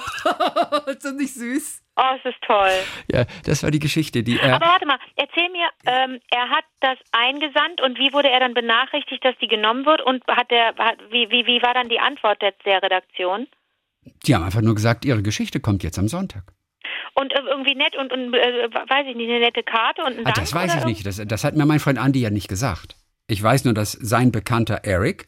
ist 0.87 1.05
das 1.05 1.13
nicht 1.13 1.33
süß? 1.33 1.83
Oh, 1.95 2.15
es 2.17 2.31
ist 2.31 2.41
toll. 2.45 2.71
Ja, 3.11 3.25
das 3.45 3.61
war 3.63 3.71
die 3.71 3.79
Geschichte, 3.79 4.23
die 4.23 4.39
er. 4.39 4.55
Aber 4.55 4.65
warte 4.65 4.85
mal, 4.85 4.97
erzähl 5.17 5.49
mir, 5.49 5.67
ähm, 5.85 6.19
er 6.31 6.49
hat 6.49 6.63
das 6.79 6.97
eingesandt 7.11 7.81
und 7.81 7.97
wie 7.99 8.13
wurde 8.13 8.29
er 8.29 8.39
dann 8.39 8.53
benachrichtigt, 8.53 9.23
dass 9.25 9.35
die 9.41 9.47
genommen 9.47 9.85
wird 9.85 10.01
und 10.01 10.25
hat 10.27 10.49
der, 10.49 10.75
hat, 10.77 10.97
wie, 11.09 11.29
wie, 11.29 11.45
wie 11.45 11.61
war 11.61 11.73
dann 11.73 11.89
die 11.89 11.99
Antwort 11.99 12.41
der, 12.41 12.53
der 12.65 12.81
Redaktion? 12.81 13.47
Die 14.25 14.33
haben 14.33 14.43
einfach 14.43 14.61
nur 14.61 14.75
gesagt, 14.75 15.03
ihre 15.03 15.21
Geschichte 15.21 15.59
kommt 15.59 15.83
jetzt 15.83 15.99
am 15.99 16.07
Sonntag. 16.07 16.43
Und 17.15 17.33
äh, 17.33 17.41
irgendwie 17.41 17.75
nett 17.75 17.97
und, 17.97 18.13
und 18.13 18.33
äh, 18.33 18.69
weiß 18.71 19.07
ich 19.09 19.15
nicht, 19.15 19.29
eine 19.29 19.39
nette 19.39 19.63
Karte 19.63 20.03
und 20.03 20.19
ein 20.19 20.25
ah, 20.25 20.31
Das 20.31 20.53
weiß 20.53 20.75
ich 20.75 20.85
nicht. 20.85 21.05
Das, 21.05 21.21
das 21.25 21.43
hat 21.43 21.55
mir 21.55 21.65
mein 21.65 21.79
Freund 21.79 21.99
Andy 21.99 22.21
ja 22.21 22.29
nicht 22.29 22.47
gesagt. 22.47 22.95
Ich 23.27 23.43
weiß 23.43 23.65
nur, 23.65 23.73
dass 23.73 23.91
sein 23.91 24.31
Bekannter 24.31 24.81
Eric 24.83 25.27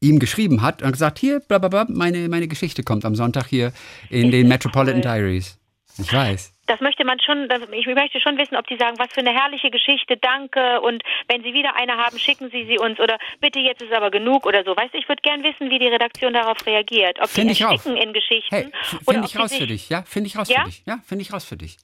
ihm 0.00 0.18
geschrieben 0.18 0.62
hat 0.62 0.82
und 0.82 0.92
gesagt, 0.92 1.18
hier, 1.18 1.40
blablabla, 1.40 1.86
meine, 1.90 2.28
meine 2.28 2.48
Geschichte 2.48 2.82
kommt 2.82 3.04
am 3.04 3.14
Sonntag 3.14 3.46
hier 3.46 3.72
in 4.08 4.26
ist 4.26 4.32
den 4.32 4.48
Metropolitan 4.48 4.96
cool. 4.96 5.02
Diaries. 5.02 5.58
Ich 5.98 6.12
weiß. 6.12 6.54
Das 6.66 6.80
möchte 6.80 7.04
man 7.04 7.18
schon, 7.20 7.48
ich 7.72 7.86
möchte 7.86 8.20
schon 8.20 8.38
wissen, 8.38 8.56
ob 8.56 8.66
die 8.68 8.76
sagen, 8.76 8.96
was 8.98 9.08
für 9.12 9.20
eine 9.20 9.34
herrliche 9.34 9.70
Geschichte, 9.70 10.16
danke 10.16 10.80
und 10.80 11.02
wenn 11.28 11.42
Sie 11.42 11.52
wieder 11.52 11.74
eine 11.76 11.96
haben, 11.96 12.16
schicken 12.16 12.48
Sie 12.50 12.64
sie 12.64 12.78
uns 12.78 13.00
oder 13.00 13.18
bitte 13.40 13.58
jetzt 13.58 13.82
ist 13.82 13.92
aber 13.92 14.10
genug 14.10 14.46
oder 14.46 14.62
so. 14.64 14.76
Weißt 14.76 14.94
du, 14.94 14.98
ich 14.98 15.08
würde 15.08 15.20
gern 15.22 15.42
wissen, 15.42 15.68
wie 15.68 15.80
die 15.80 15.88
Redaktion 15.88 16.32
darauf 16.32 16.64
reagiert. 16.64 17.18
Ob 17.20 17.28
find 17.28 17.50
die 17.50 17.60
ersticken 17.60 17.96
in 17.96 18.12
Geschichten. 18.12 18.54
Hey, 18.54 18.68
finde 19.04 19.26
ich 19.26 19.36
raus 19.36 19.54
für 19.54 19.66
dich, 19.66 19.88
ja? 19.88 20.02
Finde 20.02 20.28
ich 20.28 20.38
raus 20.38 20.48
ja? 20.48 20.60
für 20.60 20.70
dich. 20.70 20.82
Ja, 20.86 21.00
finde 21.04 21.22
ich 21.22 21.32
raus 21.32 21.44
für 21.44 21.56
dich. 21.56 21.76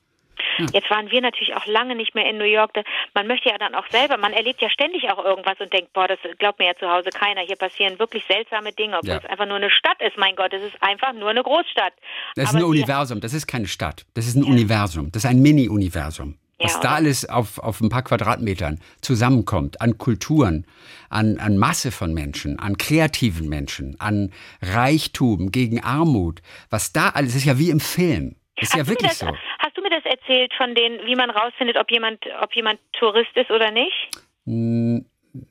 Ja. 0.59 0.67
Jetzt 0.73 0.91
waren 0.91 1.11
wir 1.11 1.21
natürlich 1.21 1.55
auch 1.55 1.67
lange 1.67 1.95
nicht 1.95 2.15
mehr 2.15 2.29
in 2.29 2.39
New 2.39 2.45
York. 2.45 2.73
Man 3.15 3.27
möchte 3.27 3.49
ja 3.49 3.59
dann 3.59 3.75
auch 3.75 3.87
selber, 3.91 4.17
man 4.17 4.33
erlebt 4.33 4.61
ja 4.61 4.71
ständig 4.71 5.11
auch 5.11 5.25
irgendwas 5.25 5.59
und 5.61 5.73
denkt, 5.73 5.93
boah, 5.93 6.09
das 6.09 6.19
glaubt 6.39 6.59
mir 6.59 6.67
ja 6.67 6.75
zu 6.77 6.91
Hause 6.91 7.11
keiner. 7.11 7.43
Hier 7.43 7.57
passieren 7.57 7.99
wirklich 7.99 8.25
seltsame 8.27 8.73
Dinge, 8.73 8.99
obwohl 8.99 9.11
ja. 9.11 9.19
es 9.19 9.31
einfach 9.31 9.47
nur 9.47 9.57
eine 9.57 9.71
Stadt 9.71 10.01
ist. 10.01 10.17
Mein 10.17 10.37
Gott, 10.37 10.53
es 10.53 10.63
ist 10.63 10.83
einfach 10.83 11.13
nur 11.13 11.31
eine 11.31 11.43
Großstadt. 11.43 11.93
Das 12.35 12.45
ist 12.45 12.51
Aber 12.51 12.65
ein 12.65 12.71
Universum, 12.71 13.21
das 13.21 13.35
ist 13.35 13.47
keine 13.47 13.67
Stadt. 13.67 14.07
Das 14.15 14.27
ist 14.27 14.37
ein 14.37 14.45
ja. 14.45 14.51
Universum. 14.51 15.11
Das 15.13 15.25
ist 15.25 15.31
ein 15.31 15.41
Mini-Universum. 15.43 16.39
Was 16.59 16.75
ja, 16.75 16.81
da 16.81 16.95
alles 16.95 17.29
auf, 17.29 17.59
auf 17.59 17.83
ein 17.83 17.91
paar 17.91 18.03
Quadratmetern 18.03 18.81
zusammenkommt, 19.03 19.83
an 19.83 19.99
Kulturen, 19.99 20.67
an, 21.11 21.39
an 21.39 21.59
Masse 21.59 21.93
von 21.93 22.15
Menschen, 22.15 22.59
an 22.59 22.79
kreativen 22.79 23.49
Menschen, 23.49 24.01
an 24.01 24.33
Reichtum 24.63 25.53
gegen 25.53 25.83
Armut, 25.83 26.41
was 26.71 26.93
da 26.93 27.11
alles 27.11 27.35
ist 27.35 27.45
ja 27.45 27.59
wie 27.59 27.69
im 27.69 27.81
Film. 27.81 28.37
Ist 28.59 28.73
hast 28.73 28.79
ja 28.79 28.87
wirklich 28.87 29.11
das, 29.11 29.19
so. 29.19 29.27
Hast 29.59 29.77
du 29.77 29.83
mir 29.83 29.91
das 29.91 30.05
erzählt 30.27 30.53
von 30.55 30.75
den, 30.75 31.07
wie 31.07 31.15
man 31.15 31.31
rausfindet, 31.31 31.77
ob 31.77 31.91
jemand, 31.91 32.25
ob 32.43 32.55
jemand 32.55 32.81
Tourist 32.93 33.35
ist 33.37 33.51
oder 33.51 33.71
nicht? 33.71 34.11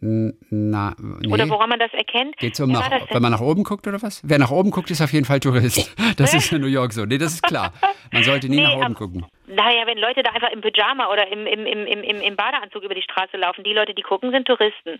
Na, 0.02 0.96
nee. 1.00 1.32
Oder 1.32 1.50
woran 1.50 1.70
man 1.70 1.80
das 1.80 1.94
erkennt? 1.94 2.38
Geht's 2.38 2.60
um 2.60 2.72
nach, 2.72 2.90
wenn 3.12 3.22
man 3.22 3.32
nach 3.32 3.42
oben 3.42 3.64
guckt 3.64 3.88
oder 3.88 4.02
was? 4.02 4.22
Wer 4.24 4.40
nach 4.40 4.52
oben 4.52 4.72
guckt, 4.72 4.92
ist 4.92 5.02
auf 5.02 5.14
jeden 5.14 5.26
Fall 5.26 5.40
Tourist. 5.40 5.94
Das 6.18 6.34
ist 6.34 6.52
in 6.52 6.62
New 6.62 6.68
York 6.68 6.94
so. 6.94 7.06
Nee, 7.06 7.18
das 7.18 7.34
ist 7.34 7.44
klar. 7.44 7.74
Man 8.12 8.24
sollte 8.24 8.48
nie 8.48 8.58
nee, 8.58 8.64
nach 8.64 8.76
oben 8.78 8.94
gucken. 8.94 9.26
Naja, 9.48 9.86
wenn 9.86 9.98
Leute 9.98 10.24
da 10.24 10.32
einfach 10.32 10.50
im 10.52 10.62
Pyjama 10.62 11.08
oder 11.12 11.32
im, 11.32 11.46
im, 11.46 11.66
im, 11.66 11.86
im, 11.86 12.22
im 12.22 12.36
Badeanzug 12.36 12.84
über 12.84 12.96
die 12.96 13.02
Straße 13.02 13.38
laufen, 13.38 13.64
die 13.64 13.74
Leute, 13.74 13.94
die 13.94 14.02
gucken, 14.02 14.32
sind 14.32 14.48
Touristen. 14.48 15.00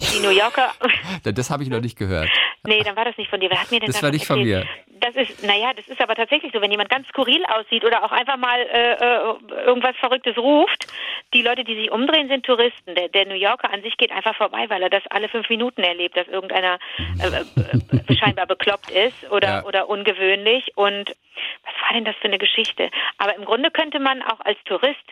Die 0.00 0.20
New 0.20 0.30
Yorker. 0.30 0.72
das 1.22 1.50
habe 1.50 1.62
ich 1.62 1.68
noch 1.68 1.80
nicht 1.80 1.98
gehört. 1.98 2.28
Nee, 2.66 2.82
dann 2.82 2.96
war 2.96 3.04
das 3.04 3.16
nicht 3.16 3.30
von 3.30 3.40
dir. 3.40 3.50
Wer 3.50 3.60
hat 3.60 3.70
mir 3.70 3.80
denn 3.80 3.86
das 3.86 4.02
war 4.02 4.10
nicht 4.10 4.26
von 4.26 4.42
mir. 4.42 4.66
Das 5.00 5.14
ist, 5.14 5.44
naja, 5.44 5.72
das 5.74 5.86
ist 5.86 6.00
aber 6.00 6.14
tatsächlich 6.14 6.52
so, 6.52 6.60
wenn 6.60 6.70
jemand 6.70 6.90
ganz 6.90 7.06
skurril 7.08 7.44
aussieht 7.46 7.84
oder 7.84 8.04
auch 8.04 8.10
einfach 8.10 8.36
mal 8.36 8.58
äh, 8.60 8.92
äh, 8.92 9.64
irgendwas 9.64 9.96
Verrücktes 9.96 10.36
ruft, 10.36 10.86
die 11.34 11.42
Leute, 11.42 11.64
die 11.64 11.74
sich 11.74 11.90
umdrehen, 11.90 12.28
sind 12.28 12.46
Touristen. 12.46 12.94
Der, 12.94 13.08
der 13.08 13.26
New 13.26 13.34
Yorker 13.34 13.72
an 13.72 13.82
sich 13.82 13.96
geht 13.96 14.10
einfach 14.10 14.36
vorbei, 14.36 14.68
weil 14.68 14.82
er 14.82 14.90
das 14.90 15.02
alle 15.10 15.28
fünf 15.28 15.48
Minuten 15.48 15.82
erlebt, 15.82 16.16
dass 16.16 16.26
irgendeiner 16.28 16.78
äh, 17.20 17.26
äh, 17.26 18.14
scheinbar 18.16 18.46
bekloppt 18.46 18.90
ist 18.90 19.30
oder, 19.30 19.48
ja. 19.48 19.64
oder 19.64 19.88
ungewöhnlich. 19.88 20.72
Und 20.76 21.14
was 21.64 21.74
war 21.82 21.92
denn 21.94 22.04
das 22.04 22.16
für 22.16 22.28
eine 22.28 22.38
Geschichte? 22.38 22.90
Aber 23.18 23.36
im 23.36 23.44
Grunde 23.44 23.70
könnte 23.70 23.98
man 23.98 24.22
auch 24.22 24.40
als 24.40 24.58
Tourist 24.64 25.04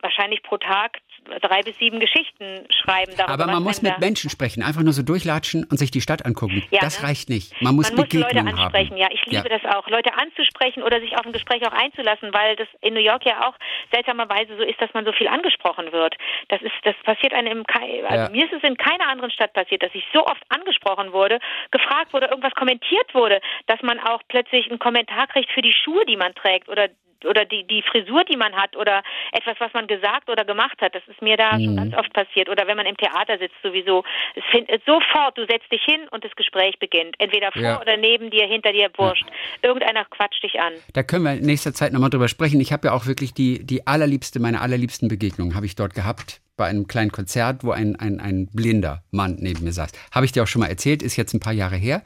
wahrscheinlich 0.00 0.42
pro 0.42 0.56
Tag 0.56 0.98
drei 1.40 1.62
bis 1.62 1.76
sieben 1.78 2.00
Geschichten 2.00 2.66
schreiben. 2.70 3.12
Darüber, 3.16 3.32
Aber 3.32 3.46
man 3.46 3.62
muss 3.62 3.82
mit 3.82 3.98
Menschen 3.98 4.30
sprechen, 4.30 4.62
einfach 4.62 4.82
nur 4.82 4.92
so 4.92 5.02
durchlatschen 5.02 5.64
und 5.64 5.78
sich 5.78 5.90
die 5.90 6.00
Stadt 6.00 6.24
angucken. 6.24 6.62
Ja, 6.70 6.80
das 6.80 7.00
ne? 7.00 7.08
reicht 7.08 7.28
nicht. 7.28 7.60
Man 7.60 7.76
muss, 7.76 7.90
man 7.90 8.04
muss 8.04 8.12
Leute 8.12 8.40
ansprechen. 8.40 8.90
Haben. 8.90 8.96
Ja, 8.96 9.08
ich 9.12 9.24
liebe 9.26 9.48
ja. 9.48 9.58
das 9.58 9.76
auch, 9.76 9.88
Leute 9.88 10.14
anzusprechen 10.14 10.82
oder 10.82 11.00
sich 11.00 11.16
auf 11.16 11.26
ein 11.26 11.32
Gespräch 11.32 11.66
auch 11.66 11.72
einzulassen, 11.72 12.32
weil 12.32 12.56
das 12.56 12.68
in 12.80 12.94
New 12.94 13.00
York 13.00 13.24
ja 13.24 13.48
auch 13.48 13.54
seltsamerweise 13.92 14.56
so 14.56 14.62
ist, 14.62 14.80
dass 14.80 14.92
man 14.94 15.04
so 15.04 15.12
viel 15.12 15.28
angesprochen 15.28 15.92
wird. 15.92 16.16
Das 16.48 16.60
ist, 16.62 16.74
das 16.84 16.94
passiert 17.04 17.32
einem 17.32 17.58
im, 17.58 17.64
also 18.06 18.24
ja. 18.24 18.28
mir 18.30 18.44
ist 18.44 18.52
es 18.52 18.62
in 18.62 18.76
keiner 18.76 19.08
anderen 19.08 19.30
Stadt 19.30 19.52
passiert, 19.52 19.82
dass 19.82 19.94
ich 19.94 20.04
so 20.12 20.24
oft 20.26 20.42
angesprochen 20.48 21.12
wurde, 21.12 21.38
gefragt 21.70 22.12
wurde, 22.12 22.26
irgendwas 22.26 22.54
kommentiert 22.54 23.14
wurde, 23.14 23.40
dass 23.66 23.80
man 23.82 23.98
auch 24.00 24.20
plötzlich 24.28 24.68
einen 24.68 24.78
Kommentar 24.78 25.26
kriegt 25.26 25.50
für 25.50 25.62
die 25.62 25.72
Schuhe, 25.72 26.04
die 26.06 26.16
man 26.16 26.34
trägt 26.34 26.68
oder 26.68 26.88
oder 27.24 27.44
die, 27.44 27.64
die 27.64 27.82
Frisur, 27.82 28.24
die 28.24 28.36
man 28.36 28.54
hat 28.54 28.76
oder 28.76 29.02
etwas, 29.32 29.56
was 29.58 29.72
man 29.72 29.86
gesagt 29.86 30.28
oder 30.28 30.44
gemacht 30.44 30.80
hat. 30.80 30.94
Das 30.94 31.02
ist 31.06 31.20
mir 31.22 31.36
da 31.36 31.56
mhm. 31.56 31.64
schon 31.64 31.76
ganz 31.76 31.94
oft 31.94 32.12
passiert. 32.12 32.48
Oder 32.48 32.66
wenn 32.66 32.76
man 32.76 32.86
im 32.86 32.96
Theater 32.96 33.38
sitzt 33.38 33.56
sowieso. 33.62 34.04
Es 34.34 34.44
findet 34.50 34.84
sofort, 34.84 35.36
du 35.36 35.46
setzt 35.46 35.70
dich 35.70 35.82
hin 35.84 36.08
und 36.10 36.24
das 36.24 36.34
Gespräch 36.36 36.78
beginnt. 36.78 37.16
Entweder 37.18 37.52
vor 37.52 37.62
ja. 37.62 37.80
oder 37.80 37.96
neben 37.96 38.30
dir, 38.30 38.46
hinter 38.46 38.72
dir, 38.72 38.90
wurscht. 38.96 39.26
Ja. 39.62 39.68
Irgendeiner 39.68 40.04
quatscht 40.04 40.42
dich 40.42 40.60
an. 40.60 40.72
Da 40.92 41.02
können 41.02 41.24
wir 41.24 41.32
in 41.32 41.46
nächster 41.46 41.72
Zeit 41.72 41.92
nochmal 41.92 42.10
drüber 42.10 42.28
sprechen. 42.28 42.60
Ich 42.60 42.72
habe 42.72 42.88
ja 42.88 42.94
auch 42.94 43.06
wirklich 43.06 43.34
die, 43.34 43.64
die 43.64 43.86
allerliebste, 43.86 44.40
meine 44.40 44.60
allerliebsten 44.60 45.08
Begegnungen 45.08 45.54
habe 45.54 45.66
ich 45.66 45.76
dort 45.76 45.94
gehabt 45.94 46.40
bei 46.58 46.66
einem 46.66 46.86
kleinen 46.86 47.10
Konzert, 47.10 47.64
wo 47.64 47.70
ein, 47.70 47.96
ein, 47.96 48.20
ein 48.20 48.48
blinder 48.48 49.02
Mann 49.10 49.36
neben 49.40 49.64
mir 49.64 49.72
saß. 49.72 49.90
Habe 50.10 50.26
ich 50.26 50.32
dir 50.32 50.42
auch 50.42 50.46
schon 50.46 50.60
mal 50.60 50.66
erzählt, 50.66 51.02
ist 51.02 51.16
jetzt 51.16 51.32
ein 51.32 51.40
paar 51.40 51.54
Jahre 51.54 51.76
her. 51.76 52.02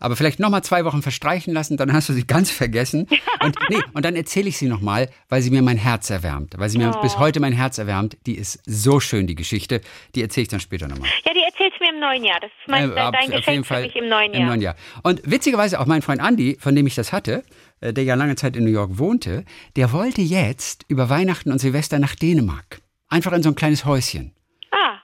Aber 0.00 0.16
vielleicht 0.16 0.40
noch 0.40 0.48
mal 0.48 0.62
zwei 0.62 0.84
Wochen 0.84 1.02
verstreichen 1.02 1.52
lassen, 1.52 1.76
dann 1.76 1.92
hast 1.92 2.08
du 2.08 2.12
sie 2.12 2.26
ganz 2.26 2.50
vergessen. 2.50 3.06
Und, 3.42 3.56
nee, 3.68 3.80
und 3.92 4.04
dann 4.04 4.16
erzähle 4.16 4.48
ich 4.48 4.56
sie 4.56 4.66
noch 4.66 4.80
mal, 4.80 5.10
weil 5.28 5.42
sie 5.42 5.50
mir 5.50 5.62
mein 5.62 5.76
Herz 5.76 6.08
erwärmt. 6.08 6.54
Weil 6.56 6.68
sie 6.68 6.78
mir 6.78 6.92
oh. 6.96 7.02
bis 7.02 7.18
heute 7.18 7.40
mein 7.40 7.52
Herz 7.52 7.78
erwärmt. 7.78 8.16
Die 8.26 8.36
ist 8.36 8.60
so 8.64 9.00
schön, 9.00 9.26
die 9.26 9.34
Geschichte. 9.34 9.80
Die 10.14 10.22
erzähle 10.22 10.42
ich 10.42 10.48
dann 10.48 10.60
später 10.60 10.88
noch 10.88 10.98
mal. 10.98 11.08
Ja, 11.24 11.32
die 11.34 11.42
erzählst 11.42 11.80
du 11.80 11.84
mir 11.84 11.92
im 11.92 12.00
neuen 12.00 12.24
Jahr. 12.24 12.38
Das 12.40 12.50
ist 12.50 12.68
mein, 12.68 12.90
äh, 12.90 12.94
dein 12.94 13.14
auf 13.14 13.36
Geschenk 13.36 13.66
für 13.66 13.80
mich 13.80 13.96
im 13.96 14.08
neuen 14.08 14.32
Jahr. 14.32 14.42
Im 14.42 14.46
neuen 14.48 14.62
Jahr. 14.62 14.76
Und 15.02 15.20
witzigerweise 15.28 15.80
auch 15.80 15.86
mein 15.86 16.02
Freund 16.02 16.22
Andy, 16.22 16.56
von 16.60 16.74
dem 16.74 16.86
ich 16.86 16.94
das 16.94 17.12
hatte, 17.12 17.42
äh, 17.80 17.92
der 17.92 18.04
ja 18.04 18.14
lange 18.14 18.36
Zeit 18.36 18.56
in 18.56 18.64
New 18.64 18.70
York 18.70 18.98
wohnte, 18.98 19.44
der 19.74 19.92
wollte 19.92 20.22
jetzt 20.22 20.84
über 20.88 21.08
Weihnachten 21.10 21.50
und 21.50 21.58
Silvester 21.58 21.98
nach 21.98 22.14
Dänemark. 22.14 22.80
Einfach 23.08 23.32
in 23.32 23.42
so 23.42 23.50
ein 23.50 23.54
kleines 23.54 23.84
Häuschen 23.84 24.36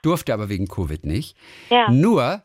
durfte 0.03 0.35
aber 0.35 0.49
wegen 0.49 0.69
Covid 0.69 1.07
nicht. 1.07 1.37
Ja. 1.71 1.91
Nur, 1.91 2.43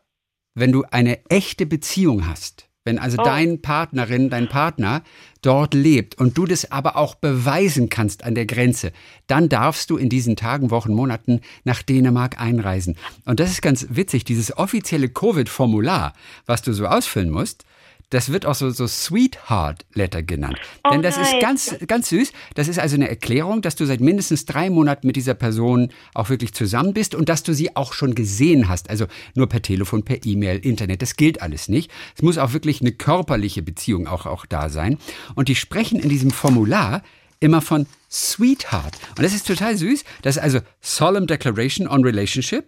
wenn 0.54 0.72
du 0.72 0.84
eine 0.90 1.24
echte 1.28 1.66
Beziehung 1.66 2.26
hast, 2.26 2.68
wenn 2.84 2.98
also 2.98 3.18
oh. 3.18 3.24
dein 3.24 3.60
Partnerin, 3.60 4.30
dein 4.30 4.48
Partner 4.48 5.02
dort 5.42 5.74
lebt 5.74 6.14
und 6.14 6.38
du 6.38 6.46
das 6.46 6.72
aber 6.72 6.96
auch 6.96 7.16
beweisen 7.16 7.90
kannst 7.90 8.24
an 8.24 8.34
der 8.34 8.46
Grenze, 8.46 8.92
dann 9.26 9.50
darfst 9.50 9.90
du 9.90 9.98
in 9.98 10.08
diesen 10.08 10.36
Tagen, 10.36 10.70
Wochen, 10.70 10.94
Monaten 10.94 11.40
nach 11.64 11.82
Dänemark 11.82 12.40
einreisen. 12.40 12.96
Und 13.26 13.40
das 13.40 13.50
ist 13.50 13.60
ganz 13.60 13.88
witzig, 13.90 14.24
dieses 14.24 14.56
offizielle 14.56 15.10
Covid-Formular, 15.10 16.14
was 16.46 16.62
du 16.62 16.72
so 16.72 16.86
ausfüllen 16.86 17.30
musst, 17.30 17.64
das 18.10 18.32
wird 18.32 18.46
auch 18.46 18.54
so, 18.54 18.70
so 18.70 18.86
Sweetheart 18.86 19.84
Letter 19.92 20.22
genannt. 20.22 20.58
Oh 20.84 20.90
Denn 20.90 21.02
das 21.02 21.16
nein. 21.16 21.26
ist 21.26 21.40
ganz, 21.40 21.76
ganz 21.86 22.08
süß. 22.08 22.32
Das 22.54 22.68
ist 22.68 22.78
also 22.78 22.94
eine 22.94 23.08
Erklärung, 23.08 23.60
dass 23.60 23.76
du 23.76 23.84
seit 23.84 24.00
mindestens 24.00 24.46
drei 24.46 24.70
Monaten 24.70 25.06
mit 25.06 25.16
dieser 25.16 25.34
Person 25.34 25.90
auch 26.14 26.30
wirklich 26.30 26.54
zusammen 26.54 26.94
bist 26.94 27.14
und 27.14 27.28
dass 27.28 27.42
du 27.42 27.52
sie 27.52 27.76
auch 27.76 27.92
schon 27.92 28.14
gesehen 28.14 28.68
hast. 28.68 28.88
Also 28.88 29.06
nur 29.34 29.48
per 29.48 29.60
Telefon, 29.60 30.04
per 30.04 30.24
E-Mail, 30.24 30.58
Internet. 30.58 31.02
Das 31.02 31.16
gilt 31.16 31.42
alles 31.42 31.68
nicht. 31.68 31.90
Es 32.16 32.22
muss 32.22 32.38
auch 32.38 32.54
wirklich 32.54 32.80
eine 32.80 32.92
körperliche 32.92 33.62
Beziehung 33.62 34.06
auch, 34.06 34.24
auch 34.24 34.46
da 34.46 34.70
sein. 34.70 34.98
Und 35.34 35.48
die 35.48 35.54
sprechen 35.54 36.00
in 36.00 36.08
diesem 36.08 36.30
Formular 36.30 37.02
immer 37.40 37.60
von 37.60 37.86
Sweetheart. 38.10 38.96
Und 39.16 39.22
das 39.22 39.34
ist 39.34 39.46
total 39.46 39.76
süß. 39.76 40.04
Das 40.22 40.36
ist 40.36 40.42
also 40.42 40.60
Solemn 40.80 41.26
Declaration 41.26 41.86
on 41.86 42.04
Relationship. 42.04 42.64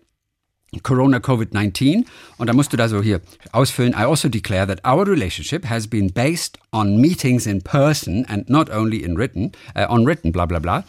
Corona 0.83 1.19
COVID-19 1.19 2.05
und 2.39 2.47
da 2.47 2.53
musst 2.53 2.73
du 2.73 2.77
da 2.77 2.89
so 2.89 3.03
hier 3.03 3.21
ausfüllen. 3.53 3.93
I 3.93 4.05
also 4.05 4.29
declare 4.29 4.67
that 4.67 4.87
our 4.87 5.07
relationship 5.07 5.69
has 5.69 5.89
been 5.89 6.13
based 6.13 6.59
on 6.73 7.01
meetings 7.01 7.47
in 7.47 7.61
person 7.61 8.25
and 8.27 8.49
not 8.49 8.71
only 8.71 9.03
in 9.03 9.17
written, 9.17 9.53
uh, 9.77 9.87
on 9.89 10.07
written, 10.07 10.31
bla 10.31 10.47
bla 10.47 10.61
bla. 10.61 10.85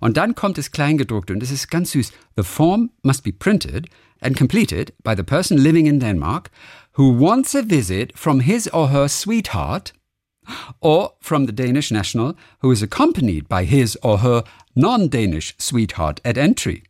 Und 0.00 0.16
dann 0.16 0.34
kommt 0.34 0.58
es 0.58 0.70
Kleingedruckte 0.70 1.32
und 1.32 1.40
das 1.40 1.50
ist 1.50 1.68
ganz 1.70 1.90
süß. 1.90 2.12
The 2.36 2.44
form 2.44 2.90
must 3.02 3.24
be 3.24 3.32
printed 3.32 3.88
and 4.20 4.36
completed 4.36 4.92
by 5.02 5.14
the 5.16 5.24
person 5.24 5.58
living 5.58 5.86
in 5.86 5.98
Denmark 5.98 6.50
who 6.96 7.18
wants 7.18 7.54
a 7.56 7.62
visit 7.62 8.16
from 8.16 8.40
his 8.40 8.72
or 8.72 8.90
her 8.90 9.08
sweetheart 9.08 9.92
or 10.80 11.14
from 11.20 11.46
the 11.46 11.52
Danish 11.52 11.90
national 11.90 12.34
who 12.60 12.70
is 12.70 12.82
accompanied 12.82 13.48
by 13.48 13.64
his 13.64 13.96
or 14.02 14.18
her 14.18 14.44
non-Danish 14.76 15.54
sweetheart 15.58 16.20
at 16.24 16.38
entry. 16.38 16.84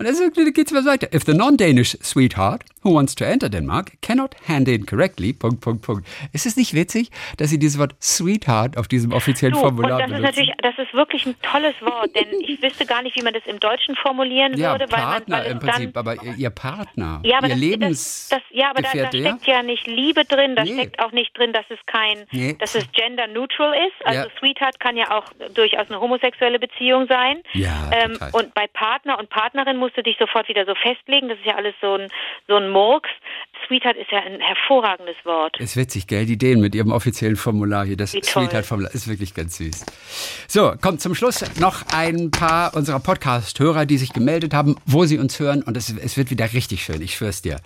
Und 0.00 0.06
dann 0.06 0.52
geht 0.54 0.72
es 0.72 0.86
weiter. 0.86 1.14
If 1.14 1.24
the 1.24 1.34
non-Danish 1.34 1.98
sweetheart 2.00 2.64
who 2.82 2.94
wants 2.94 3.14
to 3.14 3.24
enter 3.24 3.48
Denmark 3.48 3.92
cannot 4.00 4.34
hand 4.48 4.68
in 4.68 4.86
correctly, 4.86 5.32
Punkt, 5.32 5.60
Punkt, 5.60 5.82
Punkt. 5.82 6.08
Ist 6.32 6.46
es 6.46 6.56
nicht 6.56 6.72
witzig, 6.74 7.10
dass 7.36 7.50
Sie 7.50 7.58
dieses 7.58 7.78
Wort 7.78 7.94
Sweetheart 8.00 8.78
auf 8.78 8.88
diesem 8.88 9.12
offiziellen 9.12 9.54
du, 9.54 9.60
Formular 9.60 9.96
und 9.96 10.00
das 10.00 10.06
benutzen? 10.08 10.24
ist 10.24 10.36
natürlich, 10.36 10.54
das 10.62 10.86
ist 10.86 10.94
wirklich 10.94 11.26
ein 11.26 11.34
tolles 11.42 11.74
Wort, 11.82 12.14
denn 12.14 12.40
ich 12.40 12.62
wüsste 12.62 12.86
gar 12.86 13.02
nicht, 13.02 13.16
wie 13.16 13.22
man 13.22 13.34
das 13.34 13.42
im 13.46 13.60
Deutschen 13.60 13.94
formulieren 13.96 14.56
ja, 14.56 14.72
würde. 14.72 14.86
Partner 14.86 15.36
weil 15.36 15.42
man, 15.42 15.52
im 15.52 15.58
Prinzip, 15.58 15.96
aber 15.96 16.16
Ihr 16.22 16.50
Partner, 16.50 17.20
ja, 17.24 17.38
aber 17.38 17.48
Ihr 17.48 17.54
das, 17.54 17.60
Lebens 17.60 18.28
das, 18.30 18.38
das, 18.38 18.58
Ja, 18.58 18.70
aber 18.70 18.82
da, 18.82 18.90
da, 18.94 19.08
steckt 19.08 19.46
ja 19.46 19.62
nicht 19.62 19.86
Liebe 19.86 20.24
drin, 20.24 20.56
da 20.56 20.64
nee. 20.64 20.72
steckt 20.72 21.00
auch 21.00 21.12
nicht 21.12 21.36
drin, 21.36 21.52
dass 21.52 21.66
es 21.68 21.78
kein, 21.84 22.24
nee. 22.30 22.56
dass 22.58 22.74
es 22.74 22.90
gender 22.92 23.26
neutral 23.26 23.74
ist. 23.74 24.06
Also 24.06 24.20
ja. 24.20 24.26
Sweetheart 24.38 24.80
kann 24.80 24.96
ja 24.96 25.10
auch 25.10 25.24
durchaus 25.54 25.90
eine 25.90 26.00
homosexuelle 26.00 26.58
Beziehung 26.58 27.06
sein. 27.08 27.42
Ja, 27.52 27.90
ähm, 27.92 28.18
und 28.32 28.54
bei 28.54 28.66
Partner 28.68 29.18
und 29.18 29.28
Partnerin 29.28 29.76
musst 29.90 29.96
du 29.96 30.02
dich 30.02 30.18
sofort 30.18 30.48
wieder 30.48 30.64
so 30.66 30.74
festlegen. 30.74 31.28
Das 31.28 31.38
ist 31.38 31.46
ja 31.46 31.56
alles 31.56 31.74
so 31.80 31.94
ein, 31.94 32.08
so 32.46 32.56
ein 32.56 32.70
Murks. 32.70 33.10
Sweetheart 33.66 33.96
ist 33.96 34.10
ja 34.10 34.20
ein 34.20 34.40
hervorragendes 34.40 35.16
Wort. 35.24 35.58
Ist 35.60 35.76
witzig, 35.76 36.06
gell? 36.06 36.26
Die 36.26 36.34
Ideen 36.34 36.60
mit 36.60 36.74
ihrem 36.74 36.92
offiziellen 36.92 37.36
Formular 37.36 37.84
hier. 37.84 37.96
Das 37.96 38.12
Sweetheart-Formular 38.12 38.92
ist 38.92 39.08
wirklich 39.08 39.34
ganz 39.34 39.56
süß. 39.56 39.86
So, 40.48 40.74
kommt 40.80 41.00
zum 41.00 41.14
Schluss 41.14 41.44
noch 41.58 41.82
ein 41.92 42.30
paar 42.30 42.74
unserer 42.74 43.00
Podcast-Hörer, 43.00 43.86
die 43.86 43.98
sich 43.98 44.12
gemeldet 44.12 44.54
haben, 44.54 44.76
wo 44.86 45.04
sie 45.04 45.18
uns 45.18 45.38
hören. 45.38 45.62
Und 45.62 45.76
es, 45.76 45.94
es 45.96 46.16
wird 46.16 46.30
wieder 46.30 46.52
richtig 46.52 46.82
schön, 46.84 47.00
ich 47.02 47.14
schwör's 47.14 47.42
dir. 47.42 47.60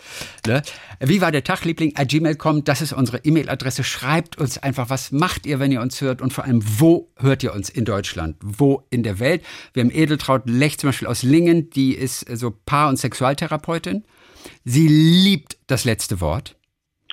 Ne? 0.46 0.62
Wie 1.00 1.20
war 1.20 1.32
der 1.32 1.44
Tag, 1.44 1.64
Liebling? 1.64 1.94
At 1.96 2.08
gmail.com, 2.08 2.64
das 2.64 2.82
ist 2.82 2.92
unsere 2.92 3.18
E-Mail-Adresse. 3.18 3.84
Schreibt 3.84 4.38
uns 4.38 4.58
einfach, 4.58 4.90
was 4.90 5.12
macht 5.12 5.46
ihr, 5.46 5.60
wenn 5.60 5.72
ihr 5.72 5.80
uns 5.80 6.00
hört? 6.00 6.20
Und 6.20 6.32
vor 6.32 6.44
allem, 6.44 6.60
wo 6.80 7.10
hört 7.18 7.42
ihr 7.42 7.54
uns 7.54 7.70
in 7.70 7.84
Deutschland? 7.84 8.36
Wo 8.42 8.82
in 8.90 9.02
der 9.02 9.18
Welt? 9.20 9.42
Wir 9.72 9.82
haben 9.82 9.90
Edeltraut 9.90 10.42
Lech 10.46 10.78
zum 10.78 10.88
Beispiel 10.88 11.08
aus 11.08 11.22
Lingen, 11.22 11.70
die 11.70 11.94
ist 11.94 12.20
so 12.36 12.50
Paar- 12.50 12.88
und 12.88 12.96
Sexualtherapeutin. 12.96 14.04
Sie 14.64 14.88
liebt 14.88 15.56
das 15.66 15.84
letzte 15.84 16.20
Wort. 16.20 16.56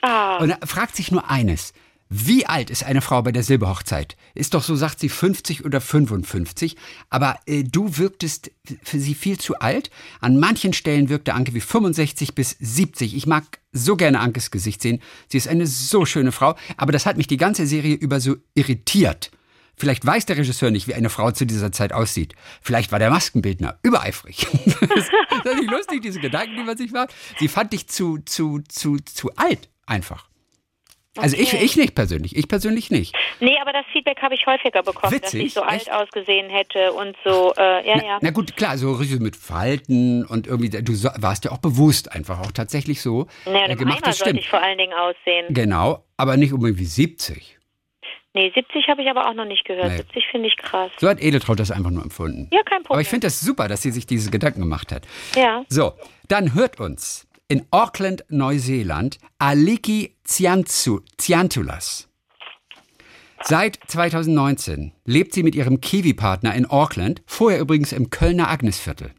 Ah. 0.02 0.38
Und 0.38 0.56
fragt 0.66 0.96
sich 0.96 1.12
nur 1.12 1.30
eines. 1.30 1.74
Wie 2.14 2.46
alt 2.46 2.70
ist 2.70 2.84
eine 2.84 3.00
Frau 3.02 3.22
bei 3.22 3.32
der 3.32 3.42
Silberhochzeit? 3.42 4.18
Ist 4.36 4.54
doch 4.54 4.64
so, 4.64 4.76
sagt 4.76 5.00
sie, 5.00 5.08
50 5.08 5.64
oder 5.64 5.80
55. 5.80 6.76
Aber 7.10 7.40
äh, 7.46 7.64
du 7.64 7.98
wirktest 7.98 8.52
für 8.84 9.00
sie 9.00 9.16
viel 9.16 9.40
zu 9.40 9.60
alt. 9.60 9.90
An 10.20 10.38
manchen 10.38 10.74
Stellen 10.74 11.08
wirkte 11.08 11.34
Anke 11.34 11.54
wie 11.54 11.62
65 11.62 12.36
bis 12.36 12.58
70. 12.60 13.16
Ich 13.16 13.28
mag 13.28 13.60
so 13.72 13.96
gerne 13.96 14.20
Ankes 14.20 14.52
Gesicht 14.52 14.82
sehen. 14.82 15.02
Sie 15.30 15.38
ist 15.38 15.48
eine 15.48 15.66
so 15.68 16.06
schöne 16.06 16.34
Frau. 16.34 16.56
Aber 16.76 16.92
das 16.92 17.06
hat 17.06 17.16
mich 17.16 17.28
die 17.28 17.38
ganze 17.38 17.66
Serie 17.66 17.96
über 17.96 18.20
so 18.20 18.36
irritiert. 18.56 19.32
Vielleicht 19.76 20.06
weiß 20.06 20.26
der 20.26 20.38
Regisseur 20.38 20.72
nicht, 20.72 20.88
wie 20.88 20.94
eine 20.94 21.10
Frau 21.10 21.32
zu 21.32 21.46
dieser 21.46 21.72
Zeit 21.72 21.94
aussieht. 21.94 22.34
Vielleicht 22.62 22.92
war 22.92 23.00
der 23.00 23.10
Maskenbildner 23.10 23.80
übereifrig. 23.84 24.48
das 24.66 25.06
ist 25.06 25.56
nicht 25.60 25.72
lustig, 25.72 26.02
diese 26.02 26.20
Gedanken, 26.20 26.56
die 26.56 26.64
man 26.64 26.78
sich 26.78 26.92
macht. 26.92 27.14
Sie 27.40 27.48
fand 27.48 27.74
dich 27.74 27.88
zu, 27.88 28.20
zu, 28.20 28.60
zu, 28.68 28.98
zu 28.98 29.32
alt, 29.36 29.70
einfach. 29.86 30.28
Also 31.18 31.36
ich, 31.36 31.54
ich 31.54 31.76
nicht 31.76 31.94
persönlich, 31.94 32.38
ich 32.38 32.48
persönlich 32.48 32.90
nicht. 32.90 33.14
Nee, 33.42 33.58
aber 33.62 33.74
das 33.74 33.86
Feedback 33.92 34.22
habe 34.22 34.34
ich 34.34 34.46
häufiger 34.48 34.82
bekommen, 34.82 35.12
Witzig, 35.12 35.24
dass 35.24 35.34
ich 35.34 35.54
so 35.54 35.62
echt? 35.64 35.92
alt 35.92 36.04
ausgesehen 36.04 36.50
hätte 36.50 36.94
und 36.94 37.18
so, 37.26 37.54
äh, 37.58 37.86
ja, 37.86 37.96
Na, 37.98 38.06
ja. 38.06 38.20
na 38.22 38.30
gut, 38.30 38.56
klar, 38.56 38.78
so 38.78 38.94
richtig 38.94 39.20
mit 39.20 39.36
Falten 39.36 40.26
und 40.26 40.48
irgendwie, 40.48 40.70
du 40.70 40.94
warst 41.22 41.44
ja 41.44 41.52
auch 41.52 41.58
bewusst 41.58 42.14
einfach, 42.14 42.40
auch 42.40 42.54
tatsächlich 42.54 43.02
so 43.02 43.28
Naja, 43.46 43.68
äh, 43.68 43.76
gemacht, 43.76 44.00
das 44.08 44.20
sollte 44.20 44.30
stimmt. 44.30 44.40
ich 44.40 44.50
vor 44.50 44.62
allen 44.62 44.78
Dingen 44.78 44.94
aussehen. 44.94 45.48
Genau, 45.54 46.06
aber 46.16 46.38
nicht 46.38 46.54
unbedingt 46.54 46.80
wie 46.80 46.86
70. 46.86 47.60
Nee, 48.34 48.52
70 48.56 48.88
habe 48.88 49.02
ich 49.02 49.10
aber 49.10 49.28
auch 49.30 49.34
noch 49.34 49.46
nicht 49.46 49.66
gehört. 49.66 49.92
Nee. 49.92 49.98
70 49.98 50.24
finde 50.32 50.48
ich 50.48 50.56
krass. 50.58 50.90
So 51.00 51.10
hat 51.10 51.22
Edeltraut 51.22 51.60
das 51.60 51.70
einfach 51.72 51.92
nur 51.92 52.04
empfunden. 52.04 52.48
Ja, 52.52 52.62
kein 52.64 52.78
Problem. 52.84 52.94
Aber 52.96 53.02
ich 53.02 53.10
finde 53.10 53.28
das 53.28 53.42
super, 53.42 53.68
dass 53.68 53.82
sie 53.82 53.92
sich 53.92 54.06
diese 54.06 54.32
Gedanken 54.32 54.62
gemacht 54.62 54.92
hat. 54.94 55.06
Ja. 55.36 55.66
So, 55.68 55.94
dann 56.30 56.54
hört 56.54 56.80
uns 56.80 57.28
in 57.50 57.66
Auckland, 57.72 58.24
Neuseeland, 58.30 59.18
Aliki 59.38 60.16
Tsiantsu- 60.26 61.02
Tsiantulas. 61.18 62.08
Seit 63.44 63.80
2019 63.88 64.94
lebt 65.04 65.34
sie 65.34 65.44
mit 65.44 65.56
ihrem 65.56 65.82
Kiwi-Partner 65.82 66.54
in 66.56 66.66
Auckland, 66.68 67.24
vorher 67.26 67.60
übrigens 67.60 67.92
im 67.92 68.10
Kölner 68.12 68.50
Agnesviertel. 68.50 69.12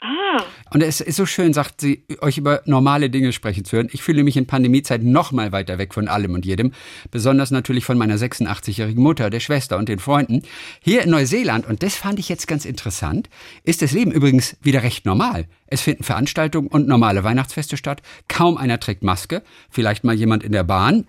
Ah, 0.00 0.42
Und 0.72 0.82
es 0.82 1.00
ist 1.00 1.16
so 1.16 1.24
schön, 1.24 1.54
sagt 1.54 1.80
sie, 1.80 2.04
euch 2.20 2.36
über 2.36 2.60
normale 2.66 3.08
Dinge 3.08 3.32
sprechen 3.32 3.64
zu 3.64 3.76
hören. 3.76 3.88
Ich 3.92 4.02
fühle 4.02 4.24
mich 4.24 4.36
in 4.36 4.46
Pandemiezeit 4.46 5.02
noch 5.02 5.32
mal 5.32 5.52
weiter 5.52 5.78
weg 5.78 5.94
von 5.94 6.06
allem 6.06 6.34
und 6.34 6.44
jedem. 6.44 6.72
Besonders 7.10 7.50
natürlich 7.50 7.86
von 7.86 7.96
meiner 7.96 8.16
86-jährigen 8.16 9.02
Mutter, 9.02 9.30
der 9.30 9.40
Schwester 9.40 9.78
und 9.78 9.88
den 9.88 9.98
Freunden. 9.98 10.42
Hier 10.82 11.02
in 11.02 11.10
Neuseeland, 11.10 11.66
und 11.66 11.82
das 11.82 11.96
fand 11.96 12.18
ich 12.18 12.28
jetzt 12.28 12.46
ganz 12.46 12.66
interessant, 12.66 13.30
ist 13.64 13.80
das 13.80 13.92
Leben 13.92 14.12
übrigens 14.12 14.56
wieder 14.60 14.82
recht 14.82 15.06
normal. 15.06 15.46
Es 15.66 15.80
finden 15.80 16.04
Veranstaltungen 16.04 16.68
und 16.68 16.86
normale 16.86 17.24
Weihnachtsfeste 17.24 17.78
statt. 17.78 18.02
Kaum 18.28 18.58
einer 18.58 18.78
trägt 18.78 19.02
Maske. 19.02 19.42
Vielleicht 19.70 20.04
mal 20.04 20.14
jemand 20.14 20.44
in 20.44 20.52
der 20.52 20.64
Bahn. 20.64 21.06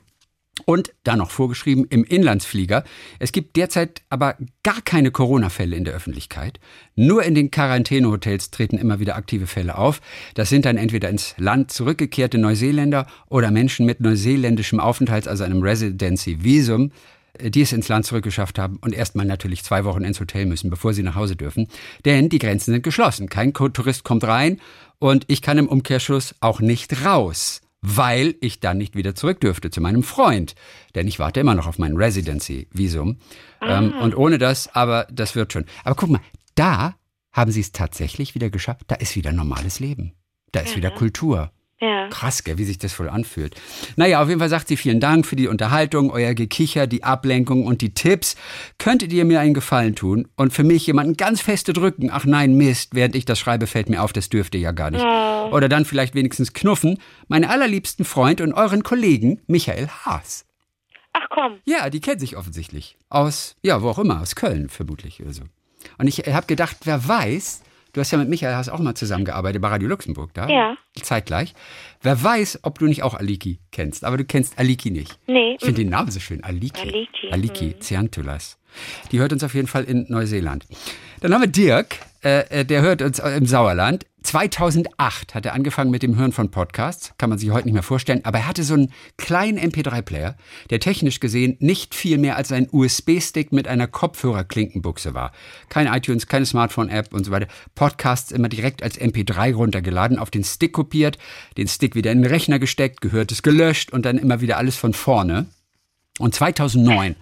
Und 0.65 0.91
dann 1.03 1.19
noch 1.19 1.31
vorgeschrieben 1.31 1.85
im 1.89 2.03
Inlandsflieger. 2.03 2.83
Es 3.19 3.31
gibt 3.31 3.55
derzeit 3.55 4.01
aber 4.09 4.35
gar 4.63 4.81
keine 4.81 5.11
Corona-Fälle 5.11 5.75
in 5.75 5.85
der 5.85 5.93
Öffentlichkeit. 5.93 6.59
Nur 6.95 7.23
in 7.23 7.35
den 7.35 7.51
Quarantänehotels 7.51 8.51
treten 8.51 8.77
immer 8.77 8.99
wieder 8.99 9.15
aktive 9.15 9.47
Fälle 9.47 9.77
auf. 9.77 10.01
Das 10.33 10.49
sind 10.49 10.65
dann 10.65 10.77
entweder 10.77 11.09
ins 11.09 11.35
Land 11.37 11.71
zurückgekehrte 11.71 12.37
Neuseeländer 12.37 13.07
oder 13.29 13.51
Menschen 13.51 13.85
mit 13.85 14.01
neuseeländischem 14.01 14.79
Aufenthalts, 14.79 15.27
also 15.27 15.43
einem 15.43 15.61
Residency-Visum, 15.61 16.91
äh, 17.33 17.51
die 17.51 17.61
es 17.61 17.71
ins 17.71 17.87
Land 17.87 18.05
zurückgeschafft 18.05 18.59
haben 18.59 18.77
und 18.81 18.93
erstmal 18.93 19.25
natürlich 19.25 19.63
zwei 19.63 19.85
Wochen 19.85 20.03
ins 20.03 20.19
Hotel 20.19 20.45
müssen, 20.45 20.69
bevor 20.69 20.93
sie 20.93 21.03
nach 21.03 21.15
Hause 21.15 21.35
dürfen. 21.35 21.67
Denn 22.05 22.29
die 22.29 22.39
Grenzen 22.39 22.71
sind 22.71 22.83
geschlossen. 22.83 23.29
Kein 23.29 23.53
Tourist 23.53 24.03
kommt 24.03 24.23
rein 24.23 24.59
und 24.99 25.25
ich 25.27 25.41
kann 25.41 25.57
im 25.57 25.67
Umkehrschluss 25.67 26.35
auch 26.39 26.59
nicht 26.59 27.05
raus 27.05 27.61
weil 27.87 28.35
ich 28.41 28.59
dann 28.59 28.77
nicht 28.77 28.95
wieder 28.95 29.15
zurück 29.15 29.39
dürfte 29.39 29.69
zu 29.69 29.79
meinem 29.79 30.03
Freund. 30.03 30.55
Denn 30.93 31.07
ich 31.07 31.19
warte 31.19 31.39
immer 31.39 31.55
noch 31.55 31.67
auf 31.67 31.79
mein 31.79 31.95
Residency-Visum. 31.95 33.17
Ähm, 33.61 33.93
und 34.01 34.17
ohne 34.17 34.37
das, 34.37 34.67
aber 34.75 35.07
das 35.11 35.35
wird 35.35 35.53
schon. 35.53 35.65
Aber 35.83 35.95
guck 35.95 36.09
mal, 36.09 36.21
da 36.55 36.95
haben 37.31 37.51
sie 37.51 37.61
es 37.61 37.71
tatsächlich 37.71 38.35
wieder 38.35 38.49
geschafft. 38.49 38.81
Da 38.87 38.95
ist 38.95 39.15
wieder 39.15 39.31
normales 39.31 39.79
Leben. 39.79 40.13
Da 40.51 40.61
ist 40.61 40.75
wieder 40.75 40.91
Kultur. 40.91 41.51
Ja. 41.79 42.07
Krass, 42.09 42.43
gell, 42.43 42.57
wie 42.57 42.63
sich 42.63 42.79
das 42.79 42.97
wohl 42.99 43.07
anfühlt. 43.07 43.55
Naja, 43.97 44.21
auf 44.21 44.29
jeden 44.29 44.39
Fall 44.39 44.49
sagt 44.49 44.67
sie 44.67 44.77
vielen 44.77 44.99
Dank 44.99 45.27
für 45.27 45.35
die 45.35 45.47
Unterhaltung, 45.47 46.09
euer 46.09 46.33
Gekicher, 46.33 46.87
die 46.87 47.03
Ablenkung 47.03 47.65
und 47.65 47.81
die 47.81 47.93
Tipps. 47.93 48.35
Könntet 48.79 49.13
ihr 49.13 49.25
mir 49.25 49.39
einen 49.41 49.53
Gefallen 49.53 49.95
tun 49.95 50.27
und 50.35 50.53
für 50.53 50.63
mich 50.63 50.87
jemanden 50.87 51.17
ganz 51.17 51.39
feste 51.39 51.73
drücken? 51.73 52.09
Ach 52.11 52.25
nein, 52.25 52.55
Mist, 52.55 52.95
während 52.95 53.15
ich 53.15 53.25
das 53.25 53.37
schreibe, 53.37 53.67
fällt 53.67 53.89
mir 53.89 54.01
auf, 54.01 54.11
das 54.11 54.29
dürft 54.29 54.55
ihr 54.55 54.61
ja 54.61 54.71
gar 54.71 54.89
nicht. 54.89 55.03
Oder 55.03 55.69
dann 55.69 55.85
vielleicht 55.85 56.15
wenigstens 56.15 56.53
knuffen. 56.53 56.99
Meinen 57.27 57.45
allerliebsten 57.45 58.05
Freund 58.05 58.41
und 58.41 58.53
euren 58.53 58.81
Kollegen 58.81 59.41
Michael 59.45 59.87
Haas. 59.87 60.45
Ach 61.13 61.27
komm. 61.29 61.59
Ja, 61.65 61.91
die 61.91 61.99
kennt 61.99 62.21
sich 62.21 62.37
offensichtlich. 62.37 62.97
Aus, 63.09 63.55
ja, 63.61 63.83
wo 63.83 63.89
auch 63.89 63.99
immer, 63.99 64.21
aus 64.21 64.35
Köln 64.35 64.69
vermutlich 64.69 65.21
oder 65.21 65.33
so. 65.33 65.43
Und 65.99 66.07
ich 66.07 66.19
habe 66.19 66.47
gedacht, 66.47 66.77
wer 66.85 67.07
weiß, 67.07 67.61
du 67.97 68.01
hast 68.01 68.11
ja 68.11 68.19
mit 68.19 68.29
Michael 68.29 68.53
Haas 68.53 68.69
auch 68.69 68.79
mal 68.79 68.93
zusammengearbeitet 68.93 69.59
bei 69.59 69.69
Radio 69.69 69.89
Luxemburg 69.89 70.31
da. 70.35 70.47
Ja. 70.47 70.77
Zeitgleich. 71.01 71.55
Wer 72.03 72.23
weiß, 72.23 72.59
ob 72.61 72.77
du 72.77 72.85
nicht 72.85 73.01
auch 73.01 73.15
Aliki 73.15 73.59
kennst. 73.71 74.05
Aber 74.05 74.17
du 74.17 74.23
kennst 74.23 74.59
Aliki 74.59 74.91
nicht. 74.91 75.17
Nee. 75.25 75.55
Ich 75.55 75.65
finde 75.65 75.81
den 75.81 75.89
Namen 75.89 76.11
so 76.11 76.19
schön. 76.19 76.43
Aliki. 76.43 76.81
Aliki, 76.81 77.31
Aliki 77.31 77.79
Tsiantulas. 77.79 78.59
Die 79.11 79.17
hört 79.17 79.33
uns 79.33 79.43
auf 79.43 79.55
jeden 79.55 79.67
Fall 79.67 79.83
in 79.85 80.05
Neuseeland. 80.09 80.67
Dann 81.21 81.33
haben 81.33 81.41
wir 81.41 81.47
Dirk, 81.47 81.95
äh, 82.27 82.39
äh, 82.49 82.65
der 82.65 82.81
hört 82.81 83.01
uns 83.01 83.19
äh, 83.19 83.29
im 83.37 83.45
Sauerland. 83.45 84.05
2008 84.23 85.33
hat 85.33 85.45
er 85.45 85.53
angefangen 85.53 85.91
mit 85.91 86.03
dem 86.03 86.17
Hören 86.17 86.33
von 86.33 86.51
Podcasts. 86.51 87.13
Kann 87.17 87.29
man 87.29 87.39
sich 87.39 87.51
heute 87.51 87.67
nicht 87.67 87.73
mehr 87.73 87.83
vorstellen. 87.83 88.25
Aber 88.25 88.39
er 88.39 88.47
hatte 88.49 88.63
so 88.63 88.73
einen 88.73 88.91
kleinen 89.15 89.57
MP3-Player, 89.57 90.35
der 90.69 90.81
technisch 90.81 91.21
gesehen 91.21 91.55
nicht 91.59 91.95
viel 91.95 92.17
mehr 92.17 92.35
als 92.35 92.51
ein 92.51 92.67
USB-Stick 92.69 93.53
mit 93.53 93.69
einer 93.69 93.87
Kopfhörerklinkenbuchse 93.87 95.13
war. 95.13 95.31
Kein 95.69 95.87
iTunes, 95.87 96.27
keine 96.27 96.45
Smartphone-App 96.45 97.13
und 97.13 97.23
so 97.23 97.31
weiter. 97.31 97.47
Podcasts 97.75 98.33
immer 98.33 98.49
direkt 98.49 98.83
als 98.83 98.99
MP3 98.99 99.55
runtergeladen, 99.55 100.19
auf 100.19 100.29
den 100.29 100.43
Stick 100.43 100.73
kopiert, 100.73 101.17
den 101.57 101.69
Stick 101.69 101.95
wieder 101.95 102.11
in 102.11 102.23
den 102.23 102.29
Rechner 102.29 102.59
gesteckt, 102.59 102.99
gehörtes 102.99 103.41
gelöscht 103.41 103.93
und 103.93 104.05
dann 104.05 104.17
immer 104.17 104.41
wieder 104.41 104.57
alles 104.57 104.75
von 104.75 104.93
vorne. 104.93 105.45
Und 106.19 106.35
2009 106.35 107.15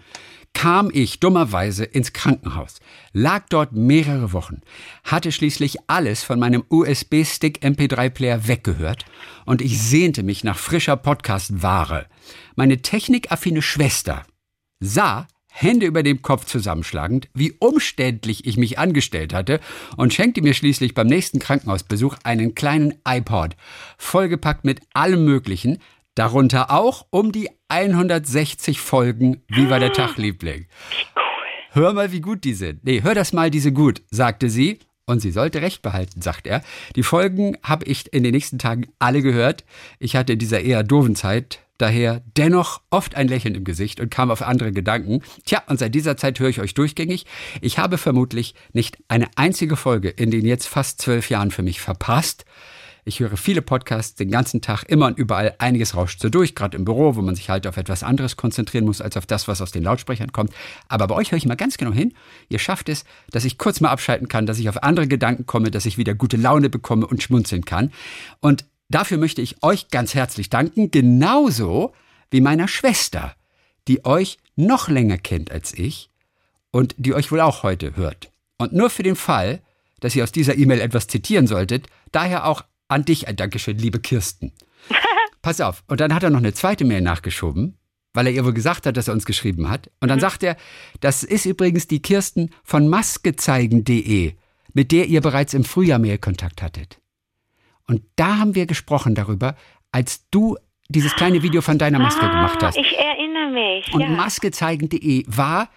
kam 0.55 0.89
ich 0.91 1.19
dummerweise 1.19 1.83
ins 1.83 2.13
Krankenhaus, 2.13 2.79
lag 3.13 3.45
dort 3.49 3.73
mehrere 3.73 4.33
Wochen, 4.33 4.61
hatte 5.03 5.31
schließlich 5.31 5.77
alles 5.87 6.23
von 6.23 6.39
meinem 6.39 6.63
USB-Stick 6.69 7.59
MP3-Player 7.63 8.47
weggehört 8.47 9.05
und 9.45 9.61
ich 9.61 9.79
sehnte 9.79 10.23
mich 10.23 10.43
nach 10.43 10.57
frischer 10.57 10.95
Podcast-Ware. 10.95 12.07
Meine 12.55 12.81
technikaffine 12.81 13.61
Schwester 13.61 14.25
sah, 14.79 15.27
Hände 15.57 15.85
über 15.85 16.03
dem 16.03 16.21
Kopf 16.21 16.45
zusammenschlagend, 16.45 17.29
wie 17.33 17.53
umständlich 17.59 18.45
ich 18.45 18.57
mich 18.57 18.77
angestellt 18.77 19.33
hatte 19.33 19.61
und 19.95 20.13
schenkte 20.13 20.41
mir 20.41 20.53
schließlich 20.53 20.93
beim 20.93 21.07
nächsten 21.07 21.39
Krankenhausbesuch 21.39 22.17
einen 22.23 22.55
kleinen 22.55 22.95
iPod, 23.07 23.55
vollgepackt 23.97 24.65
mit 24.65 24.81
allem 24.93 25.23
Möglichen, 25.23 25.77
darunter 26.15 26.71
auch 26.71 27.05
um 27.11 27.31
die 27.31 27.49
160 27.67 28.79
Folgen 28.79 29.43
Wie 29.47 29.69
war 29.69 29.79
der 29.79 29.93
Tag, 29.93 30.17
Liebling. 30.17 30.65
Hör 31.71 31.93
mal, 31.93 32.11
wie 32.11 32.21
gut 32.21 32.43
die 32.43 32.53
sind. 32.53 32.83
Nee, 32.85 33.03
hör 33.03 33.13
das 33.13 33.33
mal, 33.33 33.51
diese 33.51 33.71
gut, 33.71 34.01
sagte 34.09 34.49
sie. 34.49 34.79
Und 35.07 35.19
sie 35.19 35.29
sollte 35.29 35.61
recht 35.61 35.83
behalten, 35.83 36.21
sagt 36.21 36.47
er. 36.47 36.63
Die 36.95 37.03
Folgen 37.03 37.57
habe 37.61 37.85
ich 37.85 38.11
in 38.11 38.23
den 38.23 38.31
nächsten 38.31 38.57
Tagen 38.57 38.87
alle 38.97 39.21
gehört. 39.21 39.63
Ich 39.99 40.15
hatte 40.15 40.33
in 40.33 40.39
dieser 40.39 40.61
eher 40.61 40.83
doofen 40.83 41.15
Zeit 41.15 41.59
daher 41.77 42.23
dennoch 42.37 42.81
oft 42.89 43.15
ein 43.15 43.27
Lächeln 43.27 43.55
im 43.55 43.63
Gesicht 43.63 43.99
und 43.99 44.09
kam 44.09 44.31
auf 44.31 44.41
andere 44.41 44.71
Gedanken. 44.71 45.21
Tja, 45.45 45.61
und 45.67 45.77
seit 45.77 45.93
dieser 45.93 46.17
Zeit 46.17 46.39
höre 46.39 46.49
ich 46.49 46.61
euch 46.61 46.73
durchgängig. 46.73 47.25
Ich 47.61 47.77
habe 47.77 47.97
vermutlich 47.97 48.55
nicht 48.73 48.97
eine 49.07 49.27
einzige 49.35 49.75
Folge 49.75 50.09
in 50.09 50.31
den 50.31 50.45
jetzt 50.45 50.67
fast 50.67 51.01
zwölf 51.01 51.29
Jahren 51.29 51.51
für 51.51 51.63
mich 51.63 51.81
verpasst. 51.81 52.45
Ich 53.07 53.19
höre 53.19 53.37
viele 53.37 53.61
Podcasts 53.61 54.15
den 54.15 54.31
ganzen 54.31 54.61
Tag 54.61 54.83
immer 54.85 55.05
und 55.05 55.19
überall. 55.19 55.53
Einiges 55.59 55.95
rauscht 55.95 56.19
so 56.19 56.29
durch, 56.29 56.55
gerade 56.55 56.75
im 56.75 56.85
Büro, 56.85 57.15
wo 57.15 57.21
man 57.21 57.35
sich 57.35 57.51
halt 57.51 57.67
auf 57.67 57.77
etwas 57.77 58.01
anderes 58.01 58.35
konzentrieren 58.35 58.85
muss, 58.85 58.99
als 58.99 59.15
auf 59.15 59.27
das, 59.27 59.47
was 59.47 59.61
aus 59.61 59.71
den 59.71 59.83
Lautsprechern 59.83 60.31
kommt. 60.31 60.51
Aber 60.87 61.05
bei 61.05 61.13
euch 61.13 61.31
höre 61.31 61.37
ich 61.37 61.45
mal 61.45 61.53
ganz 61.53 61.77
genau 61.77 61.91
hin. 61.91 62.15
Ihr 62.49 62.57
schafft 62.57 62.89
es, 62.89 63.05
dass 63.29 63.45
ich 63.45 63.59
kurz 63.59 63.79
mal 63.79 63.91
abschalten 63.91 64.27
kann, 64.27 64.47
dass 64.47 64.57
ich 64.57 64.69
auf 64.69 64.81
andere 64.81 65.07
Gedanken 65.07 65.45
komme, 65.45 65.69
dass 65.69 65.85
ich 65.85 65.99
wieder 65.99 66.15
gute 66.15 66.35
Laune 66.35 66.71
bekomme 66.71 67.05
und 67.05 67.21
schmunzeln 67.21 67.63
kann. 67.63 67.93
Und 68.39 68.65
dafür 68.89 69.19
möchte 69.19 69.43
ich 69.43 69.61
euch 69.61 69.89
ganz 69.89 70.15
herzlich 70.15 70.49
danken, 70.49 70.89
genauso 70.89 71.93
wie 72.31 72.41
meiner 72.41 72.67
Schwester, 72.67 73.35
die 73.87 74.03
euch 74.03 74.39
noch 74.55 74.89
länger 74.89 75.19
kennt 75.19 75.51
als 75.51 75.75
ich 75.75 76.09
und 76.71 76.95
die 76.97 77.13
euch 77.13 77.31
wohl 77.31 77.41
auch 77.41 77.61
heute 77.61 77.95
hört. 77.97 78.31
Und 78.57 78.73
nur 78.73 78.89
für 78.89 79.03
den 79.03 79.15
Fall, 79.15 79.61
dass 79.99 80.15
ihr 80.15 80.23
aus 80.23 80.31
dieser 80.31 80.57
E-Mail 80.57 80.81
etwas 80.81 81.05
zitieren 81.05 81.45
solltet, 81.45 81.85
daher 82.11 82.47
auch 82.47 82.63
an 82.87 83.05
dich 83.05 83.27
ein 83.27 83.35
Dankeschön, 83.35 83.77
liebe 83.77 83.99
Kirsten. 83.99 84.51
Pass 85.41 85.61
auf. 85.61 85.83
Und 85.87 85.99
dann 85.99 86.13
hat 86.13 86.23
er 86.23 86.29
noch 86.29 86.39
eine 86.39 86.53
zweite 86.53 86.85
Mail 86.85 87.01
nachgeschoben, 87.01 87.77
weil 88.13 88.27
er 88.27 88.33
ihr 88.33 88.45
wohl 88.45 88.53
gesagt 88.53 88.85
hat, 88.85 88.97
dass 88.97 89.07
er 89.07 89.13
uns 89.13 89.25
geschrieben 89.25 89.69
hat. 89.69 89.89
Und 89.99 90.09
dann 90.09 90.19
sagt 90.19 90.43
er, 90.43 90.57
das 90.99 91.23
ist 91.23 91.45
übrigens 91.45 91.87
die 91.87 92.01
Kirsten 92.01 92.49
von 92.63 92.87
maskezeigen.de, 92.87 94.33
mit 94.73 94.91
der 94.91 95.05
ihr 95.07 95.21
bereits 95.21 95.53
im 95.53 95.63
Frühjahr 95.63 95.99
Mailkontakt 95.99 96.61
hattet. 96.61 96.99
Und 97.87 98.01
da 98.15 98.37
haben 98.37 98.55
wir 98.55 98.65
gesprochen 98.65 99.13
darüber, 99.13 99.55
als 99.91 100.27
du 100.31 100.57
dieses 100.89 101.15
kleine 101.15 101.43
Video 101.43 101.61
von 101.61 101.77
deiner 101.77 101.99
Maske 101.99 102.25
ah, 102.25 102.29
gemacht 102.29 102.63
hast. 102.63 102.77
Ich 102.77 102.97
erinnere 102.97 103.51
mich. 103.51 103.93
Und 103.93 104.01
ja. 104.01 104.09
maskezeigen.de 104.09 105.25
war, 105.27 105.69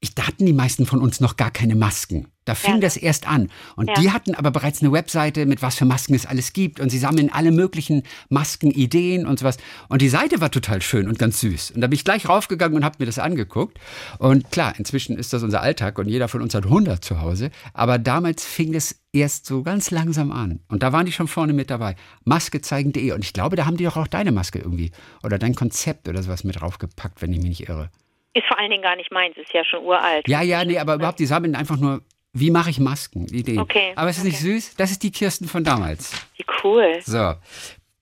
ich, 0.00 0.14
da 0.14 0.28
hatten 0.28 0.46
die 0.46 0.52
meisten 0.52 0.86
von 0.86 1.00
uns 1.00 1.18
noch 1.20 1.36
gar 1.36 1.50
keine 1.50 1.74
Masken. 1.74 2.28
Da 2.44 2.54
fing 2.54 2.74
Ja. 2.74 2.80
das 2.80 2.96
erst 2.96 3.26
an. 3.26 3.50
Und 3.74 3.88
Ja. 3.88 3.94
die 4.00 4.10
hatten 4.12 4.34
aber 4.34 4.52
bereits 4.52 4.80
eine 4.80 4.92
Webseite 4.92 5.44
mit 5.44 5.60
was 5.60 5.74
für 5.74 5.84
Masken 5.86 6.14
es 6.14 6.24
alles 6.24 6.52
gibt. 6.52 6.78
Und 6.78 6.88
sie 6.90 6.98
sammeln 6.98 7.30
alle 7.32 7.50
möglichen 7.50 8.04
Maskenideen 8.28 9.26
und 9.26 9.40
sowas. 9.40 9.56
Und 9.88 10.00
die 10.00 10.08
Seite 10.08 10.40
war 10.40 10.50
total 10.52 10.80
schön 10.82 11.08
und 11.08 11.18
ganz 11.18 11.40
süß. 11.40 11.72
Und 11.72 11.80
da 11.80 11.88
bin 11.88 11.94
ich 11.96 12.04
gleich 12.04 12.28
raufgegangen 12.28 12.76
und 12.76 12.84
habe 12.84 12.96
mir 13.00 13.06
das 13.06 13.18
angeguckt. 13.18 13.78
Und 14.18 14.50
klar, 14.52 14.72
inzwischen 14.78 15.16
ist 15.18 15.32
das 15.32 15.42
unser 15.42 15.60
Alltag 15.62 15.98
und 15.98 16.08
jeder 16.08 16.28
von 16.28 16.42
uns 16.42 16.54
hat 16.54 16.64
100 16.64 17.04
zu 17.04 17.20
Hause. 17.20 17.50
Aber 17.74 17.98
damals 17.98 18.44
fing 18.44 18.72
das 18.72 18.94
erst 19.12 19.46
so 19.46 19.62
ganz 19.64 19.90
langsam 19.90 20.30
an. 20.30 20.60
Und 20.68 20.84
da 20.84 20.92
waren 20.92 21.06
die 21.06 21.12
schon 21.12 21.28
vorne 21.28 21.52
mit 21.52 21.70
dabei. 21.70 21.96
Maskezeigen.de. 22.24 23.12
Und 23.12 23.24
ich 23.24 23.32
glaube, 23.32 23.56
da 23.56 23.66
haben 23.66 23.76
die 23.76 23.84
doch 23.84 23.96
auch 23.96 24.06
deine 24.06 24.30
Maske 24.32 24.60
irgendwie 24.60 24.92
oder 25.24 25.38
dein 25.38 25.56
Konzept 25.56 26.08
oder 26.08 26.22
sowas 26.22 26.44
mit 26.44 26.60
draufgepackt, 26.60 27.20
wenn 27.20 27.32
ich 27.32 27.38
mich 27.40 27.48
nicht 27.48 27.68
irre. 27.68 27.90
Ist 28.34 28.46
vor 28.46 28.58
allen 28.58 28.70
Dingen 28.70 28.82
gar 28.82 28.96
nicht 28.96 29.10
meins, 29.10 29.36
ist 29.36 29.52
ja 29.52 29.64
schon 29.64 29.84
uralt. 29.84 30.28
Ja, 30.28 30.42
ja, 30.42 30.64
nee, 30.64 30.78
aber 30.78 30.94
überhaupt, 30.94 31.18
die 31.18 31.26
sammeln 31.26 31.54
einfach 31.54 31.76
nur, 31.76 32.02
wie 32.32 32.50
mache 32.50 32.70
ich 32.70 32.78
Masken, 32.78 33.26
Ideen. 33.28 33.58
Okay, 33.58 33.92
Aber 33.96 34.10
es 34.10 34.18
ist 34.18 34.24
nicht 34.24 34.40
okay. 34.40 34.60
süß? 34.60 34.76
Das 34.76 34.90
ist 34.90 35.02
die 35.02 35.10
Kirsten 35.10 35.48
von 35.48 35.64
damals. 35.64 36.12
Wie 36.36 36.44
cool. 36.62 36.98
So. 37.04 37.34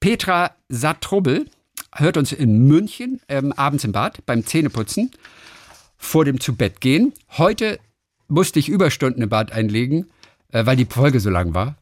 Petra 0.01 0.51
Satrubel 0.69 1.47
hört 1.95 2.17
uns 2.17 2.33
in 2.33 2.67
München 2.67 3.21
ähm, 3.29 3.53
abends 3.53 3.85
im 3.85 3.93
Bad 3.93 4.25
beim 4.27 4.45
Zähneputzen 4.45 5.11
vor 5.97 6.25
dem 6.25 6.41
Zubettgehen. 6.41 7.15
Heute 7.39 7.79
musste 8.29 8.59
ich 8.59 8.69
Überstunden 8.69 9.23
im 9.23 9.29
Bad 9.29 9.53
einlegen, 9.53 10.11
äh, 10.53 10.67
weil 10.67 10.77
die 10.77 10.87
Folge 10.87 11.21
so 11.21 11.31
lang 11.31 11.55
war. 11.55 11.77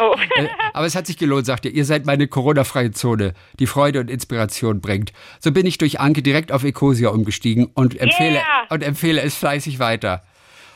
Oh. 0.00 0.14
Äh, 0.36 0.48
Aber 0.72 0.86
es 0.86 0.94
hat 0.94 1.06
sich 1.06 1.18
gelohnt, 1.18 1.44
sagt 1.46 1.64
ihr. 1.66 1.72
Ihr 1.72 1.84
seid 1.84 2.06
meine 2.06 2.26
Corona-freie 2.26 2.92
Zone, 2.92 3.34
die 3.58 3.66
Freude 3.66 4.00
und 4.00 4.10
Inspiration 4.10 4.80
bringt. 4.80 5.12
So 5.40 5.52
bin 5.52 5.66
ich 5.66 5.76
durch 5.78 6.00
Anke 6.00 6.22
direkt 6.22 6.52
auf 6.52 6.64
Ecosia 6.64 7.10
umgestiegen 7.10 7.66
und 7.74 7.98
empfehle, 8.00 8.36
Yeah! 8.36 8.66
und 8.70 8.82
empfehle 8.82 9.20
es 9.20 9.34
fleißig 9.34 9.78
weiter. 9.78 10.22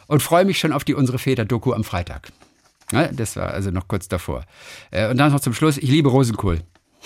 Und 0.09 0.23
freue 0.23 0.45
mich 0.45 0.59
schon 0.59 0.73
auf 0.73 0.85
die 0.85 0.95
Unsere 0.95 1.19
Väter-Doku 1.19 1.73
am 1.73 1.85
Freitag. 1.85 2.29
Ja, 2.93 3.09
das 3.09 3.35
war 3.37 3.51
also 3.51 3.71
noch 3.71 3.89
kurz 3.89 4.07
davor. 4.09 4.45
Äh, 4.91 5.09
Und 5.11 5.17
dann 5.19 5.33
noch 5.33 5.41
zum 5.41 5.55
Schluss, 5.55 5.79
ich 5.79 5.89
liebe 5.91 6.09
Rosenkohl. 6.11 6.61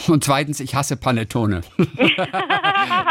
Und 0.08 0.24
zweitens, 0.24 0.60
ich 0.60 0.74
hasse 0.74 0.96
Panettone. 0.96 1.62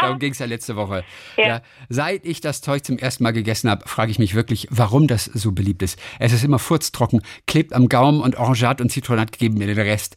Darum 0.00 0.18
ging 0.18 0.32
es 0.32 0.38
ja 0.38 0.46
letzte 0.46 0.76
Woche. 0.76 1.04
Ja. 1.36 1.46
Ja. 1.46 1.62
seit 1.88 2.24
ich 2.24 2.40
das 2.40 2.60
Zeug 2.60 2.84
zum 2.84 2.98
ersten 2.98 3.22
Mal 3.22 3.32
gegessen 3.32 3.70
habe, 3.70 3.88
frage 3.88 4.10
ich 4.10 4.18
mich 4.18 4.34
wirklich, 4.34 4.68
warum 4.70 5.06
das 5.06 5.24
so 5.24 5.52
beliebt 5.52 5.82
ist. 5.82 5.98
Es 6.18 6.32
ist 6.32 6.44
immer 6.44 6.58
furztrocken, 6.58 7.22
klebt 7.46 7.72
am 7.72 7.88
Gaumen 7.88 8.20
und 8.20 8.36
Orangat 8.36 8.80
und 8.80 8.90
Zitronat 8.90 9.32
geben 9.32 9.58
mir 9.58 9.66
den 9.66 9.78
Rest. 9.78 10.16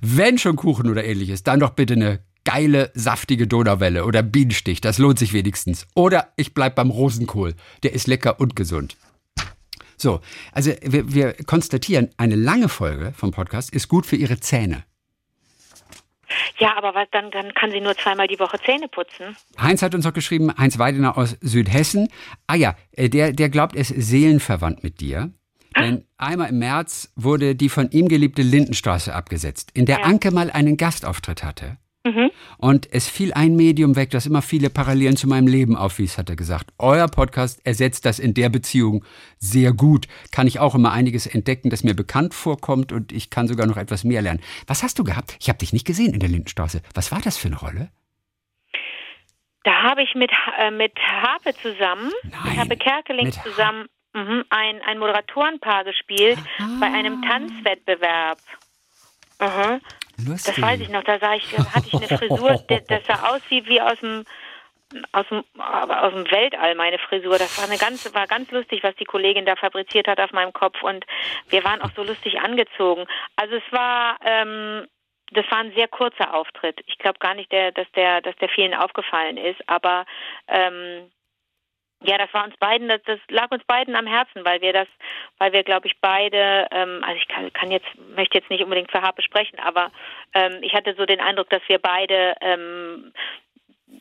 Wenn 0.00 0.38
schon 0.38 0.56
Kuchen 0.56 0.90
oder 0.90 1.04
ähnliches, 1.04 1.42
dann 1.42 1.60
doch 1.60 1.70
bitte 1.70 1.94
eine 1.94 2.20
geile, 2.44 2.90
saftige 2.94 3.46
Donauwelle 3.46 4.04
oder 4.04 4.22
Bienenstich. 4.22 4.80
Das 4.80 4.98
lohnt 4.98 5.18
sich 5.18 5.32
wenigstens. 5.32 5.86
Oder 5.94 6.32
ich 6.36 6.54
bleib 6.54 6.74
beim 6.74 6.90
Rosenkohl. 6.90 7.54
Der 7.82 7.92
ist 7.92 8.06
lecker 8.06 8.38
und 8.40 8.54
gesund. 8.54 8.96
So, 9.96 10.20
also 10.52 10.72
wir, 10.82 11.14
wir 11.14 11.34
konstatieren, 11.46 12.10
eine 12.16 12.36
lange 12.36 12.68
Folge 12.68 13.12
vom 13.16 13.30
Podcast 13.30 13.72
ist 13.72 13.88
gut 13.88 14.06
für 14.06 14.16
Ihre 14.16 14.40
Zähne. 14.40 14.84
Ja, 16.58 16.76
aber 16.76 16.94
was, 16.94 17.08
dann, 17.10 17.30
dann 17.30 17.52
kann 17.54 17.70
sie 17.70 17.80
nur 17.80 17.96
zweimal 17.96 18.28
die 18.28 18.38
Woche 18.38 18.58
Zähne 18.64 18.88
putzen. 18.88 19.36
Heinz 19.60 19.82
hat 19.82 19.94
uns 19.94 20.04
noch 20.04 20.12
geschrieben, 20.12 20.52
Heinz 20.56 20.78
Weidener 20.78 21.16
aus 21.18 21.36
Südhessen. 21.40 22.08
Ah 22.46 22.54
ja, 22.54 22.76
äh, 22.92 23.08
der, 23.08 23.32
der 23.32 23.48
glaubt, 23.48 23.74
er 23.74 23.82
ist 23.82 23.94
seelenverwandt 23.96 24.82
mit 24.82 25.00
dir. 25.00 25.30
Denn 25.76 26.04
einmal 26.18 26.50
im 26.50 26.60
März 26.60 27.12
wurde 27.16 27.56
die 27.56 27.68
von 27.68 27.90
ihm 27.90 28.08
geliebte 28.08 28.42
Lindenstraße 28.42 29.12
abgesetzt, 29.12 29.72
in 29.74 29.86
der 29.86 30.00
Ja. 30.00 30.04
Anke 30.04 30.30
mal 30.30 30.50
einen 30.50 30.76
Gastauftritt 30.76 31.42
hatte. 31.42 31.78
Mhm. 32.04 32.30
Und 32.58 32.92
es 32.92 33.08
fiel 33.08 33.32
ein 33.32 33.56
Medium 33.56 33.96
weg, 33.96 34.10
das 34.10 34.26
immer 34.26 34.42
viele 34.42 34.68
Parallelen 34.68 35.16
zu 35.16 35.26
meinem 35.26 35.46
Leben 35.46 35.74
aufwies, 35.74 36.18
hat 36.18 36.28
er 36.28 36.36
gesagt. 36.36 36.70
Euer 36.78 37.08
Podcast 37.08 37.64
ersetzt 37.66 38.04
das 38.04 38.18
in 38.18 38.34
der 38.34 38.50
Beziehung 38.50 39.04
sehr 39.38 39.72
gut. 39.72 40.06
Kann 40.30 40.46
ich 40.46 40.60
auch 40.60 40.74
immer 40.74 40.92
einiges 40.92 41.26
entdecken, 41.26 41.70
das 41.70 41.82
mir 41.82 41.94
bekannt 41.94 42.34
vorkommt 42.34 42.92
und 42.92 43.10
ich 43.10 43.30
kann 43.30 43.48
sogar 43.48 43.66
noch 43.66 43.78
etwas 43.78 44.04
mehr 44.04 44.20
lernen. 44.20 44.42
Was 44.66 44.82
hast 44.82 44.98
du 44.98 45.04
gehabt? 45.04 45.36
Ich 45.40 45.48
habe 45.48 45.58
dich 45.58 45.72
nicht 45.72 45.86
gesehen 45.86 46.12
in 46.12 46.20
der 46.20 46.28
Lindenstraße. 46.28 46.82
Was 46.92 47.10
war 47.10 47.20
das 47.22 47.38
für 47.38 47.48
eine 47.48 47.58
Rolle? 47.58 47.90
Da 49.62 49.82
habe 49.82 50.02
ich 50.02 50.14
mit, 50.14 50.30
äh, 50.58 50.70
mit 50.70 50.92
Harpe 50.98 51.54
zusammen, 51.54 52.12
Nein, 52.22 52.42
mit 52.44 52.56
Harpe 52.58 52.76
Kerkeling 52.76 53.26
mit 53.26 53.34
zusammen 53.34 53.86
mhm, 54.12 54.44
ein, 54.50 54.82
ein 54.86 54.98
Moderatorenpaar 54.98 55.84
gespielt 55.84 56.38
bei 56.80 56.86
einem 56.86 57.22
Tanzwettbewerb. 57.22 58.38
Mhm. 59.40 59.80
Lustig. 60.16 60.54
Das 60.54 60.62
weiß 60.62 60.80
ich 60.80 60.88
noch, 60.88 61.02
da 61.04 61.18
sah 61.18 61.34
ich, 61.34 61.50
da 61.50 61.74
hatte 61.74 61.88
ich 61.88 61.94
eine 61.94 62.18
Frisur, 62.18 62.64
das, 62.68 63.06
sah 63.06 63.34
aus 63.34 63.40
wie, 63.48 63.66
wie 63.66 63.80
aus 63.80 63.98
dem 64.00 64.24
aus 65.12 65.26
dem, 65.28 65.42
aus 65.58 66.12
dem 66.12 66.30
Weltall 66.30 66.74
meine 66.76 66.98
Frisur. 66.98 67.38
Das 67.38 67.58
war 67.58 67.64
eine 67.64 67.78
ganz, 67.78 68.14
war 68.14 68.26
ganz 68.28 68.50
lustig, 68.52 68.84
was 68.84 68.94
die 68.96 69.04
Kollegin 69.04 69.44
da 69.44 69.56
fabriziert 69.56 70.06
hat 70.06 70.20
auf 70.20 70.32
meinem 70.32 70.52
Kopf 70.52 70.82
und 70.82 71.04
wir 71.48 71.64
waren 71.64 71.82
auch 71.82 71.90
so 71.96 72.04
lustig 72.04 72.38
angezogen. 72.38 73.06
Also 73.34 73.56
es 73.56 73.72
war, 73.72 74.18
ähm, 74.24 74.86
das 75.32 75.50
war 75.50 75.58
ein 75.58 75.72
sehr 75.74 75.88
kurzer 75.88 76.32
Auftritt. 76.34 76.80
Ich 76.86 76.98
glaube 76.98 77.18
gar 77.18 77.34
nicht, 77.34 77.50
der, 77.50 77.72
dass 77.72 77.90
der, 77.92 78.20
dass 78.20 78.36
der 78.36 78.48
vielen 78.48 78.74
aufgefallen 78.74 79.36
ist, 79.36 79.60
aber 79.68 80.04
ähm, 80.46 81.10
ja, 82.04 82.18
das 82.18 82.32
war 82.32 82.44
uns 82.44 82.56
beiden, 82.58 82.88
das, 82.88 83.00
das 83.04 83.18
lag 83.28 83.50
uns 83.50 83.64
beiden 83.64 83.96
am 83.96 84.06
Herzen, 84.06 84.44
weil 84.44 84.60
wir 84.60 84.72
das, 84.72 84.88
weil 85.38 85.52
wir, 85.52 85.62
glaube 85.62 85.86
ich, 85.86 85.94
beide, 86.00 86.66
ähm, 86.70 87.02
also 87.02 87.16
ich 87.16 87.28
kann, 87.28 87.52
kann 87.52 87.70
jetzt, 87.70 87.86
möchte 88.14 88.38
jetzt 88.38 88.50
nicht 88.50 88.62
unbedingt 88.62 88.90
für 88.90 89.02
Harpe 89.02 89.22
sprechen, 89.22 89.58
aber 89.58 89.90
ähm, 90.34 90.58
ich 90.62 90.74
hatte 90.74 90.94
so 90.96 91.06
den 91.06 91.20
Eindruck, 91.20 91.50
dass 91.50 91.62
wir 91.66 91.78
beide 91.78 92.34
ähm, 92.40 93.12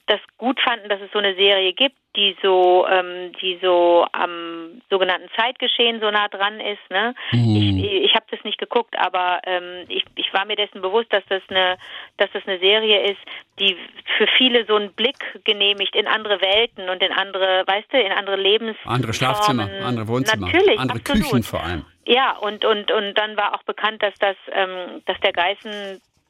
das 0.08 0.19
gut 0.38 0.60
fanden, 0.62 0.89
dass 0.89 1.01
es 1.01 1.12
so 1.12 1.19
eine 1.19 1.36
Serie 1.36 1.73
gibt, 1.73 1.95
die 2.15 2.36
so, 2.43 2.86
ähm, 2.88 3.32
die 3.41 3.58
so 3.62 4.06
am 4.12 4.82
sogenannten 4.89 5.29
Zeitgeschehen 5.36 5.99
so 5.99 6.12
nah 6.12 6.27
dran 6.27 6.60
ist. 6.60 6.89
Ne? 6.89 7.15
Mhm. 7.32 7.56
Ich, 7.56 8.06
ich 8.06 8.13
habe 8.13 8.25
das 8.29 8.43
nicht 8.43 8.60
geguckt, 8.60 8.95
aber 8.97 9.41
ähm, 9.45 9.86
ich, 9.88 10.06
ich 10.15 10.32
war 10.34 10.45
mir 10.45 10.56
dessen 10.56 10.82
bewusst, 10.82 11.12
dass 11.12 11.23
das 11.29 11.41
eine, 11.49 11.77
dass 12.17 12.29
das 12.34 12.43
eine 12.45 12.60
Serie 12.60 13.12
ist, 13.12 13.19
die 13.60 13.75
für 14.17 14.27
viele 14.38 14.65
so 14.65 14.75
einen 14.75 14.93
Blick 14.93 15.17
genehmigt 15.43 15.95
in 15.95 16.08
andere 16.08 16.39
Welten 16.41 16.89
und 16.89 17.01
in 17.01 17.12
andere, 17.12 17.63
weißt 17.65 17.91
du, 17.91 17.99
in 17.99 18.12
andere 18.12 18.36
Lebens 18.36 18.77
Andere 18.86 19.13
Schlafzimmer, 19.13 19.69
andere 19.84 20.08
Wohnzimmer, 20.08 20.47
Natürlich, 20.47 20.79
andere 20.79 20.99
absolut. 20.99 21.23
Küchen 21.23 21.43
vor 21.43 21.63
allem. 21.63 21.86
Ja, 22.06 22.38
und, 22.38 22.65
und, 22.65 22.91
und 22.91 23.17
dann 23.17 23.38
war 23.38 23.56
auch 23.56 23.63
bekannt, 23.63 24.03
dass 24.03 24.13
das, 24.19 24.36
ähm, 24.51 25.01
dass 25.06 25.19
der 25.21 25.32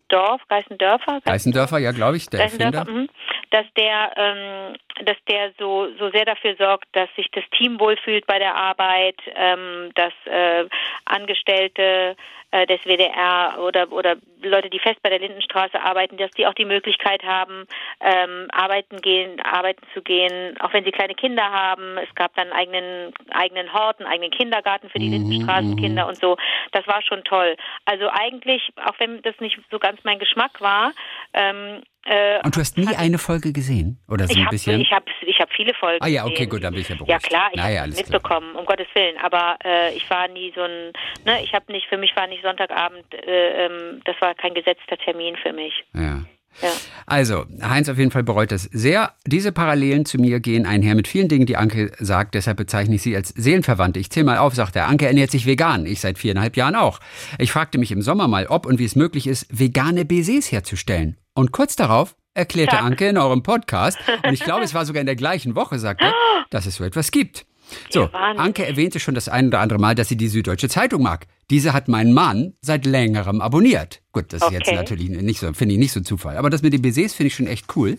Geißendorf, 0.09 0.41
Geißendörfer, 0.47 1.21
Geißendörfer, 1.25 1.77
ja, 1.79 1.91
glaube 1.91 2.17
ich, 2.17 2.27
der 2.27 2.41
Erfinder. 2.41 2.85
mhm, 2.85 3.09
dass 3.51 3.65
der, 3.77 4.11
ähm, 4.15 4.75
dass 5.05 5.17
der 5.29 5.51
so, 5.59 5.87
so 5.97 6.09
sehr 6.11 6.25
dafür 6.25 6.55
sorgt, 6.57 6.85
dass 6.93 7.09
sich 7.15 7.29
das 7.31 7.43
Team 7.57 7.79
wohlfühlt 7.79 8.25
bei 8.27 8.39
der 8.39 8.55
Arbeit, 8.55 9.19
ähm, 9.35 9.91
dass 9.95 10.13
äh, 10.25 10.65
Angestellte 11.05 12.15
äh, 12.53 12.67
des 12.67 12.79
WDR 12.85 13.57
oder, 13.59 13.91
oder 13.91 14.15
Leute, 14.43 14.69
die 14.69 14.77
fest 14.77 15.01
bei 15.01 15.09
der 15.09 15.17
Lindenstraße 15.17 15.81
arbeiten, 15.81 16.17
dass 16.17 16.29
die 16.31 16.45
auch 16.45 16.53
die 16.53 16.65
Möglichkeit 16.65 17.23
haben, 17.23 17.65
ähm, 17.99 18.47
arbeiten 18.51 18.97
gehen, 19.01 19.41
arbeiten 19.41 19.83
zu 19.95 20.03
gehen, 20.03 20.55
auch 20.61 20.71
wenn 20.71 20.83
sie 20.83 20.91
kleine 20.91 21.15
Kinder 21.15 21.49
haben. 21.49 21.97
Es 21.97 22.13
gab 22.13 22.35
dann 22.35 22.51
einen 22.51 22.53
eigenen, 22.53 23.13
eigenen 23.31 23.73
Hort, 23.73 23.99
einen 23.99 24.07
eigenen 24.07 24.29
Kindergarten 24.29 24.89
für 24.89 24.99
die 24.99 25.07
Mhm, 25.07 25.13
Lindenstraßenkinder 25.13 26.07
und 26.07 26.19
so. 26.19 26.37
Das 26.73 26.85
war 26.85 27.01
schon 27.01 27.23
toll. 27.23 27.55
Also 27.85 28.07
eigentlich, 28.09 28.61
auch 28.85 28.99
wenn 28.99 29.23
das 29.23 29.33
nicht 29.39 29.57
so 29.71 29.79
ganz 29.79 29.99
mein 30.03 30.19
Geschmack 30.19 30.61
war, 30.61 30.93
ähm, 31.33 31.81
äh, 32.05 32.39
Und 32.43 32.55
du 32.55 32.59
hast 32.59 32.77
nie 32.77 32.93
eine 32.95 33.17
Folge 33.17 33.53
gesehen? 33.53 33.97
Oder 34.09 34.27
so 34.27 34.33
ein 34.33 34.45
habe 34.45 34.55
bisschen? 34.55 34.81
ich 34.81 34.91
hab, 34.91 35.05
ich 35.21 35.39
viele 35.55 35.73
Folgen 35.73 36.03
Ah 36.03 36.07
ja, 36.07 36.25
okay, 36.25 36.45
gut, 36.45 36.63
dann 36.63 36.73
bin 36.73 36.81
ich 36.81 36.89
ja 36.89 36.95
beruhigt. 36.95 37.11
Ja 37.11 37.19
klar, 37.19 37.49
ich 37.51 37.57
Naja, 37.57 37.81
habe 37.81 37.91
alles 37.91 37.95
klar. 37.95 38.05
mitbekommen, 38.19 38.55
um 38.55 38.65
Gottes 38.65 38.87
Willen. 38.93 39.17
Aber 39.21 39.57
äh, 39.63 39.93
ich 39.95 40.09
war 40.09 40.27
nie 40.27 40.51
so 40.55 40.61
ein, 40.61 40.91
ne, 41.25 41.43
ich 41.43 41.53
habe 41.53 41.71
nicht, 41.71 41.87
für 41.87 41.97
mich 41.97 42.15
war 42.15 42.27
nicht 42.27 42.43
Sonntagabend, 42.43 43.05
äh, 43.13 43.65
ähm, 43.65 44.01
das 44.05 44.15
war 44.21 44.33
kein 44.35 44.53
gesetzter 44.53 44.97
Termin 44.97 45.35
für 45.37 45.53
mich. 45.53 45.73
Ja. 45.93 46.23
Ja. 46.61 46.69
Also, 47.07 47.45
Heinz 47.63 47.89
auf 47.89 47.97
jeden 47.97 48.11
Fall 48.11 48.21
bereut 48.21 48.51
das 48.51 48.63
sehr. 48.63 49.13
Diese 49.25 49.51
Parallelen 49.51 50.05
zu 50.05 50.19
mir 50.19 50.39
gehen 50.39 50.67
einher 50.67 50.93
mit 50.93 51.07
vielen 51.07 51.27
Dingen, 51.27 51.47
die 51.47 51.57
Anke 51.57 51.91
sagt. 51.97 52.35
Deshalb 52.35 52.57
bezeichne 52.57 52.93
ich 52.93 53.01
sie 53.01 53.15
als 53.15 53.29
Seelenverwandte. 53.29 53.99
Ich 53.99 54.11
zähle 54.11 54.27
mal 54.27 54.37
auf, 54.37 54.53
sagt 54.53 54.75
er. 54.75 54.87
Anke 54.87 55.07
ernährt 55.07 55.31
sich 55.31 55.47
vegan. 55.47 55.87
Ich 55.87 55.99
seit 56.01 56.19
viereinhalb 56.19 56.55
Jahren 56.55 56.75
auch. 56.75 56.99
Ich 57.39 57.51
fragte 57.51 57.79
mich 57.79 57.91
im 57.91 58.03
Sommer 58.03 58.27
mal, 58.27 58.45
ob 58.45 58.67
und 58.67 58.77
wie 58.77 58.85
es 58.85 58.95
möglich 58.95 59.25
ist, 59.25 59.47
vegane 59.49 60.05
Baisers 60.05 60.51
herzustellen. 60.51 61.17
Und 61.33 61.51
kurz 61.51 61.75
darauf 61.75 62.15
erklärte 62.33 62.75
Zack. 62.75 62.83
Anke 62.83 63.07
in 63.09 63.17
eurem 63.17 63.43
Podcast, 63.43 63.97
und 64.25 64.33
ich 64.33 64.41
glaube, 64.41 64.63
es 64.63 64.73
war 64.73 64.85
sogar 64.85 64.99
in 65.01 65.05
der 65.05 65.15
gleichen 65.15 65.55
Woche, 65.55 65.79
sagte, 65.79 66.05
dass 66.49 66.65
es 66.65 66.75
so 66.75 66.83
etwas 66.83 67.11
gibt. 67.11 67.45
So. 67.89 68.09
Anke 68.11 68.65
erwähnte 68.65 68.99
schon 68.99 69.15
das 69.15 69.29
ein 69.29 69.47
oder 69.47 69.59
andere 69.59 69.79
Mal, 69.79 69.95
dass 69.95 70.09
sie 70.09 70.17
die 70.17 70.27
Süddeutsche 70.27 70.69
Zeitung 70.69 71.01
mag. 71.01 71.25
Diese 71.49 71.73
hat 71.73 71.87
mein 71.87 72.13
Mann 72.13 72.53
seit 72.61 72.85
längerem 72.85 73.41
abonniert. 73.41 74.01
Gut, 74.11 74.31
das 74.33 74.43
ist 74.43 74.51
jetzt 74.51 74.67
Okay. 74.67 74.75
natürlich 74.75 75.09
nicht 75.09 75.39
so, 75.39 75.51
finde 75.53 75.73
ich 75.73 75.79
nicht 75.79 75.91
so 75.93 76.01
Zufall. 76.01 76.37
Aber 76.37 76.49
das 76.49 76.61
mit 76.61 76.73
den 76.73 76.81
Baisers 76.81 77.13
finde 77.13 77.27
ich 77.27 77.35
schon 77.35 77.47
echt 77.47 77.75
cool. 77.75 77.97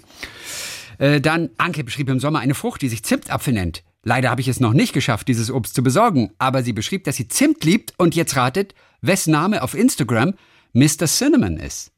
Äh, 0.99 1.21
dann, 1.21 1.51
Anke 1.57 1.83
beschrieb 1.83 2.09
im 2.09 2.21
Sommer 2.21 2.39
eine 2.41 2.55
Frucht, 2.55 2.83
die 2.83 2.89
sich 2.89 3.03
Zimtapfel 3.03 3.53
nennt. 3.55 3.83
Leider 4.05 4.31
habe 4.31 4.43
ich 4.43 4.49
es 4.49 4.61
noch 4.61 4.75
nicht 4.75 4.93
geschafft, 4.93 5.29
dieses 5.29 5.51
Obst 5.51 5.75
zu 5.75 5.83
besorgen. 5.83 6.31
Aber 6.39 6.63
sie 6.63 6.73
beschrieb, 6.75 7.05
dass 7.05 7.17
sie 7.17 7.27
Zimt 7.27 7.65
liebt 7.65 7.95
und 7.97 8.15
jetzt 8.15 8.37
ratet, 8.37 8.75
wes 9.01 9.27
Name 9.27 9.63
auf 9.63 9.75
Instagram 9.75 10.35
Mr. 10.73 11.07
Cinnamon 11.07 11.57
ist. 11.57 11.91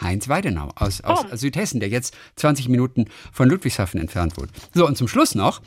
Heinz 0.00 0.28
Weidenau 0.28 0.70
aus, 0.76 1.00
aus, 1.02 1.30
aus 1.30 1.40
Südhessen, 1.40 1.80
der 1.80 1.88
jetzt 1.88 2.16
20 2.36 2.68
Minuten 2.68 3.06
von 3.32 3.48
Ludwigshafen 3.48 4.00
entfernt 4.00 4.36
wohnt. 4.36 4.50
So, 4.72 4.86
und 4.86 4.96
zum 4.96 5.08
Schluss 5.08 5.34
noch, 5.34 5.60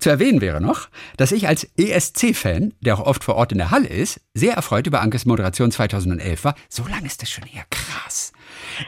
zu 0.00 0.10
erwähnen 0.10 0.40
wäre 0.40 0.60
noch, 0.60 0.88
dass 1.16 1.32
ich 1.32 1.48
als 1.48 1.64
ESC-Fan, 1.76 2.74
der 2.80 2.98
auch 2.98 3.06
oft 3.06 3.24
vor 3.24 3.36
Ort 3.36 3.52
in 3.52 3.58
der 3.58 3.70
Halle 3.70 3.88
ist, 3.88 4.20
sehr 4.34 4.54
erfreut 4.54 4.86
über 4.86 5.00
Ankes 5.00 5.26
Moderation 5.26 5.70
2011 5.70 6.44
war. 6.44 6.54
So 6.68 6.84
lange 6.86 7.06
ist 7.06 7.22
das 7.22 7.30
schon 7.30 7.44
her. 7.44 7.64
Krass. 7.70 8.32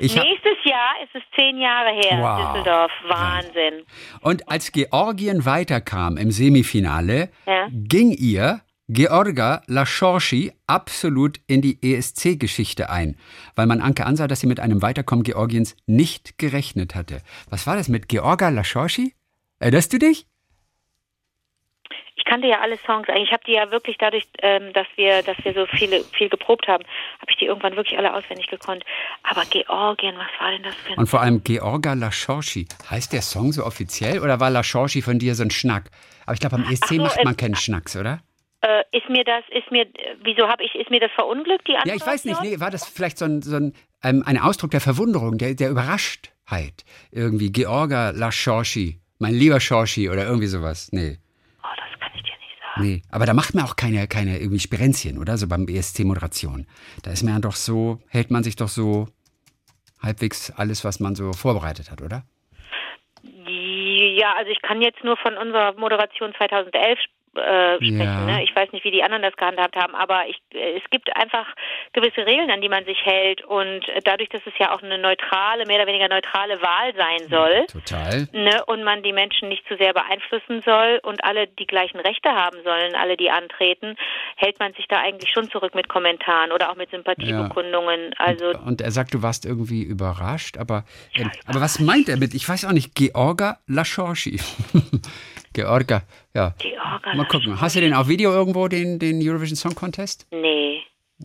Ich 0.01 0.15
Nächstes 0.15 0.57
Jahr 0.65 0.95
ist 1.05 1.15
es 1.15 1.23
zehn 1.37 1.59
Jahre 1.59 1.91
her, 1.91 2.19
wow. 2.21 2.53
Düsseldorf. 2.53 2.91
Wahnsinn. 3.09 3.85
Und 4.21 4.49
als 4.49 4.73
Georgien 4.73 5.45
weiterkam 5.45 6.17
im 6.17 6.31
Semifinale, 6.31 7.31
ja. 7.47 7.69
ging 7.71 8.11
ihr 8.11 8.63
Georga 8.89 9.63
Lashorschi 9.67 10.53
absolut 10.69 11.41
in 11.49 11.61
die 11.61 11.77
ESC-Geschichte 11.83 12.89
ein, 12.89 13.17
weil 13.57 13.67
man 13.67 13.81
Anke 13.81 14.07
ansah, 14.07 14.29
dass 14.29 14.39
sie 14.39 14.47
mit 14.47 14.61
einem 14.61 14.81
Weiterkommen 14.81 15.25
Georgiens 15.25 15.77
nicht 15.87 16.39
gerechnet 16.39 16.95
hatte. 16.95 17.21
Was 17.51 17.67
war 17.67 17.75
das 17.75 17.89
mit 17.89 18.09
Georga 18.09 18.49
Lashorschi? 18.49 19.13
Erinnerst 19.59 19.93
du 19.93 19.99
dich? 19.99 20.27
Ich 22.15 22.25
kannte 22.25 22.47
ja 22.47 22.61
alle 22.61 22.79
Songs. 22.87 23.09
Ich 23.09 23.33
habe 23.33 23.43
die 23.45 23.53
ja 23.55 23.73
wirklich 23.73 23.99
dadurch, 23.99 24.25
ähm, 24.41 24.73
dass 24.73 24.87
wir, 24.95 25.25
dass 25.25 25.37
wir 25.45 25.53
so 25.53 25.67
viele, 25.67 26.05
viel 26.05 26.29
geprobt 26.29 26.69
haben, 26.69 26.85
habe 27.21 27.31
ich 27.31 27.37
die 27.39 27.47
irgendwann 27.47 27.75
wirklich 27.75 27.99
alle 27.99 28.15
auswendig 28.15 28.47
gekonnt. 28.47 28.85
Aber 29.25 29.43
Georgien, 29.51 30.15
was 30.17 30.29
war 30.41 30.53
denn 30.53 30.63
das 30.63 30.77
für 30.77 30.93
ein 30.93 30.99
Und 30.99 31.09
vor 31.09 31.21
allem 31.21 31.43
Georga 31.43 31.95
Lashorschi. 31.95 32.69
Heißt 32.89 33.13
der 33.13 33.23
Song 33.23 33.51
so 33.51 33.65
offiziell 33.65 34.21
oder 34.21 34.39
war 34.39 34.51
Lashorschi 34.51 35.03
von 35.03 35.19
dir 35.19 35.35
so 35.35 35.43
ein 35.43 35.51
Schnack? 35.51 35.91
Aber 36.25 36.35
ich 36.35 36.41
glaube, 36.41 36.55
am 36.55 36.65
ESC 36.65 36.87
so, 36.87 37.03
macht 37.03 37.25
man 37.25 37.35
äh, 37.35 37.37
keinen 37.37 37.57
Schnacks, 37.57 37.97
oder? 37.97 38.21
Äh, 38.67 38.83
ist 38.91 39.09
mir 39.09 39.23
das, 39.23 39.45
ist 39.51 39.71
mir, 39.71 39.87
wieso 40.25 40.49
habe 40.49 40.65
ich, 40.65 40.75
ist 40.75 40.91
mir 40.91 40.99
das 40.99 41.13
verunglückt, 41.13 41.69
die 41.69 41.77
Antwort? 41.77 41.87
Ja, 41.87 41.95
ich 41.95 42.07
weiß 42.07 42.25
nicht, 42.25 42.43
nee, 42.43 42.59
war 42.59 42.71
das 42.71 42.89
vielleicht 42.89 43.17
so 43.17 43.25
ein, 43.25 43.41
so 43.41 43.55
ein, 43.55 43.75
ähm, 44.03 44.25
ein 44.27 44.39
Ausdruck 44.39 44.73
der 44.73 44.81
Verwunderung, 44.81 45.39
der, 45.39 45.55
der 45.55 45.71
Überraschtheit? 45.71 46.85
Irgendwie 47.13 47.53
Georga 47.53 48.11
La 48.11 48.33
Shorshi, 48.33 48.99
mein 49.21 49.35
lieber 49.35 49.61
Shorshi 49.61 50.11
oder 50.11 50.25
irgendwie 50.25 50.49
sowas. 50.49 50.89
Nee. 50.91 51.19
Oh, 51.63 51.69
das 51.77 52.01
kann 52.01 52.11
ich 52.17 52.23
dir 52.23 52.33
nicht 52.41 52.59
sagen. 52.61 52.89
Nee, 52.89 53.03
aber 53.13 53.27
da 53.27 53.35
macht 53.35 53.55
man 53.55 53.65
auch 53.65 53.77
keine, 53.77 54.09
keine 54.09 54.39
irgendwie 54.39 54.59
Sperenzchen, 54.59 55.19
oder? 55.19 55.37
So 55.37 55.47
beim 55.47 55.69
ESC-Moderation. 55.69 56.67
Da 57.05 57.13
ist 57.13 57.23
man 57.23 57.35
ja 57.35 57.41
doch 57.41 57.55
so, 57.55 58.01
hält 58.09 58.33
man 58.33 58.43
sich 58.43 58.57
doch 58.57 58.69
so 58.69 59.07
halbwegs 60.03 60.51
alles, 60.51 60.85
was 60.85 60.99
man 60.99 61.15
so 61.15 61.33
vorbereitet 61.33 61.93
hat, 61.93 62.03
oder? 62.03 62.25
Ja, 63.23 64.35
also 64.37 64.51
ich 64.51 64.61
kann 64.63 64.83
jetzt 64.83 65.05
nur 65.05 65.17
von 65.19 65.37
unserer 65.37 65.75
Moderation 65.75 66.35
2011 66.37 66.99
äh, 67.37 67.77
sprechen. 67.77 68.01
Ja. 68.01 68.21
Ne? 68.25 68.45
Ich 68.45 68.55
weiß 68.55 68.73
nicht, 68.73 68.85
wie 68.85 68.91
die 68.91 69.03
anderen 69.03 69.23
das 69.23 69.37
gehandhabt 69.37 69.77
haben, 69.77 69.95
aber 69.95 70.27
ich, 70.29 70.41
äh, 70.55 70.77
es 70.77 70.83
gibt 70.91 71.15
einfach 71.17 71.47
gewisse 71.93 72.27
Regeln, 72.27 72.51
an 72.51 72.61
die 72.61 72.69
man 72.69 72.85
sich 72.85 72.99
hält. 73.05 73.45
Und 73.45 73.85
dadurch, 74.05 74.29
dass 74.31 74.43
es 74.47 74.53
ja 74.59 74.75
auch 74.75 74.83
eine 74.83 74.99
neutrale, 74.99 75.67
mehr 75.67 75.77
oder 75.77 75.87
weniger 75.87 76.09
neutrale 76.09 76.61
Wahl 76.63 76.95
sein 76.97 77.29
soll, 77.29 77.67
Total. 77.67 78.29
Ne? 78.33 78.65
und 78.67 78.85
man 78.85 79.03
die 79.03 79.13
Menschen 79.13 79.49
nicht 79.49 79.67
zu 79.69 79.77
sehr 79.77 79.93
beeinflussen 79.93 80.63
soll 80.63 81.01
und 81.03 81.25
alle 81.25 81.47
die 81.47 81.67
gleichen 81.67 81.99
Rechte 82.01 82.31
haben 82.31 82.59
sollen, 82.65 82.95
alle, 82.95 83.17
die 83.17 83.31
antreten, 83.31 83.97
hält 84.37 84.59
man 84.59 84.73
sich 84.75 84.87
da 84.89 84.99
eigentlich 85.01 85.31
schon 85.31 85.51
zurück 85.51 85.75
mit 85.75 85.89
Kommentaren 85.89 86.53
oder 86.53 86.71
auch 86.71 86.77
mit 86.77 86.91
Sympathiebekundungen. 86.91 88.13
Ja. 88.19 88.27
Also 88.27 88.49
und, 88.51 88.67
und, 88.67 88.81
er 88.81 88.91
sagt, 88.91 89.15
du 89.15 89.23
warst 89.23 89.45
irgendwie 89.47 89.83
überrascht, 89.83 90.59
aber, 90.59 90.85
ja, 91.13 91.27
äh, 91.27 91.31
aber 91.47 91.61
was 91.61 91.79
meint 91.81 92.09
er 92.09 92.17
mit, 92.17 92.35
ich 92.35 92.49
weiß 92.49 92.65
auch 92.65 92.73
nicht, 92.73 92.95
Georga 92.95 93.59
Lashorschi? 93.67 94.41
Georga, 95.57 96.03
ja. 96.35 96.55
Georga 96.59 97.15
Mal 97.15 97.27
gucken. 97.29 97.59
Hast 97.59 97.77
du 97.77 97.81
den 97.81 97.95
auf 97.95 98.09
Video 98.09 98.31
irgendwo, 98.31 98.69
den, 98.69 98.99
den 98.99 99.27
Eurovision 99.27 99.57
Song 99.57 99.75
Contest? 99.75 100.27
Nee. 100.31 100.83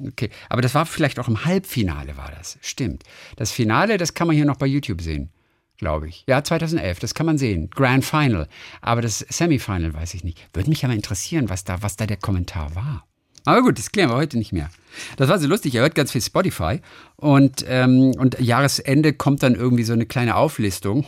Okay, 0.08 0.30
aber 0.48 0.62
das 0.62 0.74
war 0.74 0.86
vielleicht 0.86 1.20
auch 1.20 1.28
im 1.28 1.44
Halbfinale, 1.44 2.15
war 2.15 2.32
das. 2.32 2.58
Stimmt. 2.62 3.04
Das 3.36 3.52
Finale, 3.52 3.98
das 3.98 4.13
kann 4.13 4.28
man 4.28 4.38
hier 4.38 4.46
noch 4.46 4.56
bei 4.56 4.67
YouTube 4.67 5.02
sehen, 5.02 5.32
glaube 5.78 6.08
ich. 6.08 6.24
Ja, 6.30 6.41
2011, 6.41 7.00
das 7.00 7.13
kann 7.13 7.26
man 7.26 7.38
sehen. 7.38 7.70
Grand 7.72 8.06
Final. 8.06 8.48
Aber 8.80 9.02
das 9.02 9.20
Semifinal 9.20 9.94
weiß 9.94 10.13
ich 10.13 10.24
nicht. 10.24 10.39
Würde 10.54 10.70
mich 10.70 10.82
mal 10.84 10.94
interessieren, 10.94 11.50
was 11.50 11.65
da, 11.65 11.84
was 11.84 11.98
da 11.98 12.06
der 12.08 12.15
Kommentar 12.15 12.74
war. 12.74 13.06
Aber 13.44 13.63
gut, 13.63 13.80
das 13.80 13.91
klären 13.91 14.12
wir 14.12 14.15
heute 14.15 14.38
nicht 14.38 14.54
mehr. 14.54 14.70
Das 15.17 15.28
war 15.28 15.39
so 15.39 15.48
lustig. 15.48 15.76
Er 15.76 15.82
hört 15.82 15.96
ganz 15.96 16.13
viel 16.13 16.22
Spotify 16.22 16.80
und, 17.17 17.65
ähm, 17.67 18.13
und 18.17 18.39
Jahresende 18.39 19.12
kommt 19.12 19.44
dann 19.44 19.56
irgendwie 19.56 19.84
so 19.84 19.91
eine 19.91 20.06
kleine 20.06 20.38
Auflistung 20.38 21.06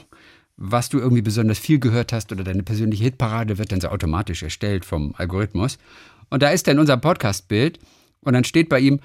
was 0.66 0.88
du 0.88 0.98
irgendwie 0.98 1.22
besonders 1.22 1.60
viel 1.60 1.78
gehört 1.78 2.14
hast 2.14 2.32
oder 2.32 2.46
deine 2.46 2.64
persönliche 2.64 3.04
Hitparade 3.04 3.58
wird 3.58 3.74
dann 3.74 3.82
so 3.82 3.90
automatisch 3.90 4.44
erstellt 4.44 4.86
vom 4.86 5.14
Algorithmus. 5.18 5.78
Und 6.30 6.42
da 6.42 6.52
ist 6.52 6.68
dann 6.68 6.80
unser 6.80 6.96
Podcast-Bild 6.96 7.80
und 8.22 8.34
dann 8.34 8.46
steht 8.46 8.70
bei 8.70 8.80
ihm, 8.80 9.02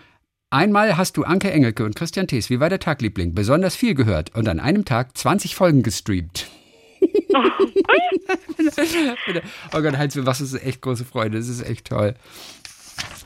einmal 0.51 0.97
hast 0.97 1.17
du 1.17 1.25
Anke 1.25 1.51
Engelke 1.51 1.85
und 1.85 1.97
Christian 1.97 2.29
Thees, 2.29 2.49
wie 2.49 2.61
war 2.61 2.69
der 2.69 2.79
Tagliebling, 2.79 3.35
besonders 3.35 3.75
viel 3.75 3.95
gehört 3.95 4.37
und 4.37 4.49
an 4.49 4.61
einem 4.61 4.85
Tag 4.85 5.19
20 5.19 5.57
Folgen 5.57 5.83
gestreamt. 5.83 6.47
oh 9.75 9.83
Gott, 9.83 9.99
Heinz, 9.99 10.17
was 10.17 10.41
ist 10.41 10.55
echt 10.63 10.81
große 10.81 11.05
Freude, 11.05 11.39
das 11.39 11.49
ist 11.49 11.69
echt 11.69 11.89
toll. 11.89 12.15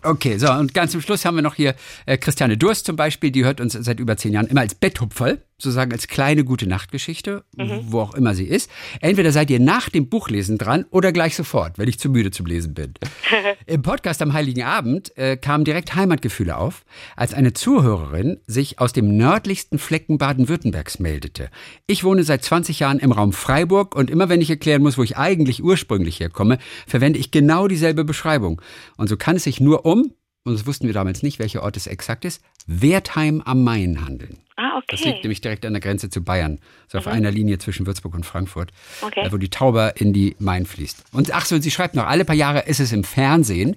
Okay, 0.04 0.36
so 0.36 0.50
und 0.50 0.74
ganz 0.74 0.92
zum 0.92 1.00
Schluss 1.00 1.24
haben 1.24 1.36
wir 1.36 1.42
noch 1.42 1.54
hier 1.54 1.74
äh, 2.06 2.18
Christiane 2.18 2.56
Durst 2.56 2.86
zum 2.86 2.96
Beispiel, 2.96 3.30
die 3.30 3.44
hört 3.44 3.60
uns 3.60 3.74
seit 3.74 4.00
über 4.00 4.16
zehn 4.16 4.32
Jahren 4.32 4.46
immer 4.48 4.62
als 4.62 4.74
Betthupferl, 4.74 5.42
sozusagen 5.58 5.92
als 5.92 6.08
kleine 6.08 6.44
gute 6.44 6.66
Nachtgeschichte, 6.66 7.44
mhm. 7.56 7.84
wo 7.86 8.00
auch 8.00 8.14
immer 8.14 8.34
sie 8.34 8.46
ist. 8.46 8.68
Entweder 9.00 9.30
seid 9.30 9.48
ihr 9.50 9.60
nach 9.60 9.88
dem 9.88 10.08
Buchlesen 10.08 10.58
dran 10.58 10.86
oder 10.90 11.12
gleich 11.12 11.36
sofort, 11.36 11.78
wenn 11.78 11.88
ich 11.88 12.00
zu 12.00 12.10
müde 12.10 12.32
zum 12.32 12.46
Lesen 12.46 12.74
bin. 12.74 12.94
Im 13.66 13.82
Podcast 13.82 14.20
am 14.22 14.32
Heiligen 14.32 14.64
Abend 14.64 15.16
äh, 15.16 15.36
kamen 15.36 15.64
direkt 15.64 15.94
Heimatgefühle 15.94 16.56
auf, 16.56 16.84
als 17.14 17.32
eine 17.32 17.52
Zuhörerin 17.52 18.40
sich 18.46 18.80
aus 18.80 18.92
dem 18.92 19.16
nördlichsten 19.16 19.78
Flecken 19.78 20.18
Baden-Württembergs 20.18 20.98
meldete. 20.98 21.48
Ich 21.86 22.02
wohne 22.02 22.24
seit 22.24 22.42
20 22.42 22.80
Jahren 22.80 22.98
im 22.98 23.12
Raum 23.12 23.32
Freiburg 23.32 23.94
und 23.94 24.10
immer 24.10 24.28
wenn 24.28 24.40
ich 24.40 24.50
erklären 24.50 24.82
muss, 24.82 24.98
wo 24.98 25.04
ich 25.04 25.16
eigentlich 25.16 25.62
ursprünglich 25.62 26.18
herkomme, 26.18 26.58
verwende 26.88 27.20
ich 27.20 27.30
genau 27.30 27.68
dieselbe 27.68 28.04
Beschreibung. 28.04 28.60
Und 28.96 29.08
so 29.08 29.16
kann 29.16 29.36
es 29.36 29.44
sich 29.44 29.60
nur 29.60 29.86
um 29.86 29.91
und 30.00 30.54
das 30.54 30.66
wussten 30.66 30.86
wir 30.86 30.94
damals 30.94 31.22
nicht, 31.22 31.38
welcher 31.38 31.62
Ort 31.62 31.76
es 31.76 31.86
exakt 31.86 32.24
ist, 32.24 32.42
Wertheim 32.66 33.40
am 33.42 33.62
Main 33.62 34.04
handeln. 34.04 34.38
Ah, 34.56 34.76
okay. 34.76 34.86
Das 34.90 35.04
liegt 35.04 35.22
nämlich 35.22 35.40
direkt 35.40 35.64
an 35.64 35.72
der 35.72 35.80
Grenze 35.80 36.10
zu 36.10 36.22
Bayern. 36.22 36.58
So 36.88 36.98
mhm. 36.98 37.00
auf 37.00 37.12
einer 37.12 37.30
Linie 37.30 37.58
zwischen 37.58 37.86
Würzburg 37.86 38.14
und 38.14 38.26
Frankfurt, 38.26 38.72
okay. 39.02 39.28
wo 39.30 39.36
die 39.36 39.50
Tauber 39.50 40.00
in 40.00 40.12
die 40.12 40.36
Main 40.38 40.66
fließt. 40.66 41.04
Und 41.12 41.32
ach 41.32 41.46
so, 41.46 41.58
sie 41.58 41.70
schreibt 41.70 41.94
noch, 41.94 42.06
alle 42.06 42.24
paar 42.24 42.36
Jahre 42.36 42.60
ist 42.60 42.80
es 42.80 42.92
im 42.92 43.04
Fernsehen, 43.04 43.76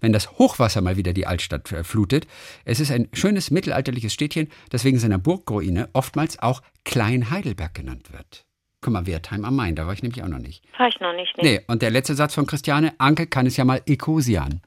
wenn 0.00 0.12
das 0.12 0.32
Hochwasser 0.32 0.82
mal 0.82 0.96
wieder 0.96 1.12
die 1.12 1.26
Altstadt 1.26 1.70
äh, 1.72 1.84
flutet. 1.84 2.26
Es 2.64 2.80
ist 2.80 2.90
ein 2.90 3.08
schönes 3.14 3.50
mittelalterliches 3.50 4.12
Städtchen, 4.12 4.50
das 4.70 4.84
wegen 4.84 4.98
seiner 4.98 5.18
Burgruine 5.18 5.88
oftmals 5.92 6.38
auch 6.40 6.60
Klein 6.84 7.30
Heidelberg 7.30 7.72
genannt 7.72 8.12
wird. 8.12 8.44
Guck 8.82 8.92
mal, 8.92 9.06
Wertheim 9.06 9.44
am 9.44 9.54
Main, 9.54 9.76
da 9.76 9.86
war 9.86 9.94
ich 9.94 10.02
nämlich 10.02 10.22
auch 10.24 10.28
noch 10.28 10.40
nicht. 10.40 10.64
War 10.76 10.88
ich 10.88 10.98
noch 10.98 11.14
nicht. 11.14 11.36
Nee, 11.38 11.58
nee 11.58 11.60
und 11.68 11.82
der 11.82 11.90
letzte 11.90 12.16
Satz 12.16 12.34
von 12.34 12.46
Christiane, 12.46 12.92
Anke 12.98 13.28
kann 13.28 13.46
es 13.46 13.56
ja 13.56 13.64
mal 13.64 13.80
Ecosian. 13.86 14.60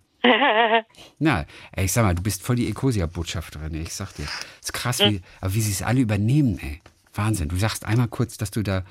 Na, 1.19 1.45
ey, 1.71 1.85
ich 1.85 1.91
sag 1.91 2.03
mal, 2.03 2.15
du 2.15 2.23
bist 2.23 2.41
voll 2.43 2.55
die 2.55 2.67
Ecosia-Botschafterin, 2.69 3.73
ich 3.75 3.93
sag 3.93 4.13
dir. 4.13 4.25
ist 4.61 4.73
krass, 4.73 4.99
wie, 4.99 5.21
aber 5.41 5.53
wie 5.53 5.61
sie 5.61 5.71
es 5.71 5.81
alle 5.81 6.01
übernehmen, 6.01 6.59
ey. 6.59 6.81
Wahnsinn. 7.13 7.49
Du 7.49 7.55
sagst 7.55 7.85
einmal 7.85 8.07
kurz, 8.07 8.38
dass 8.38 8.51
du 8.51 8.61
da, 8.61 8.83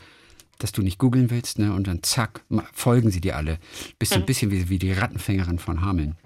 dass 0.59 0.73
du 0.73 0.83
nicht 0.83 0.99
googeln 0.99 1.31
willst, 1.31 1.59
ne? 1.59 1.73
Und 1.73 1.87
dann 1.87 2.03
zack, 2.03 2.43
folgen 2.73 3.11
sie 3.11 3.21
dir 3.21 3.37
alle. 3.37 3.59
Bist 3.99 4.13
so 4.13 4.19
ein 4.19 4.23
mhm. 4.23 4.27
bisschen 4.27 4.51
wie, 4.51 4.69
wie 4.69 4.79
die 4.79 4.93
Rattenfängerin 4.93 5.59
von 5.59 5.81
Hameln. 5.81 6.17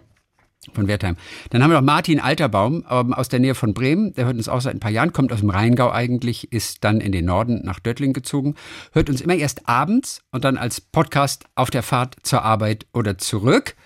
Von 0.74 0.86
Wertheim. 0.86 1.16
Dann 1.50 1.62
haben 1.62 1.70
wir 1.70 1.80
noch 1.80 1.86
Martin 1.86 2.20
Alterbaum 2.20 2.84
ähm, 2.90 3.14
aus 3.14 3.28
der 3.28 3.38
Nähe 3.38 3.54
von 3.54 3.72
Bremen. 3.72 4.12
Der 4.14 4.26
hört 4.26 4.36
uns 4.36 4.48
auch 4.48 4.60
seit 4.60 4.74
ein 4.74 4.80
paar 4.80 4.90
Jahren, 4.90 5.12
kommt 5.12 5.32
aus 5.32 5.40
dem 5.40 5.48
Rheingau 5.48 5.90
eigentlich, 5.90 6.52
ist 6.52 6.84
dann 6.84 7.00
in 7.00 7.12
den 7.12 7.24
Norden 7.24 7.62
nach 7.64 7.78
Döttling 7.78 8.12
gezogen. 8.12 8.54
Hört 8.92 9.08
uns 9.08 9.22
immer 9.22 9.34
erst 9.34 9.66
abends 9.66 10.20
und 10.30 10.44
dann 10.44 10.58
als 10.58 10.80
Podcast 10.82 11.46
auf 11.54 11.70
der 11.70 11.82
Fahrt 11.82 12.16
zur 12.22 12.42
Arbeit 12.42 12.86
oder 12.92 13.16
zurück. 13.16 13.76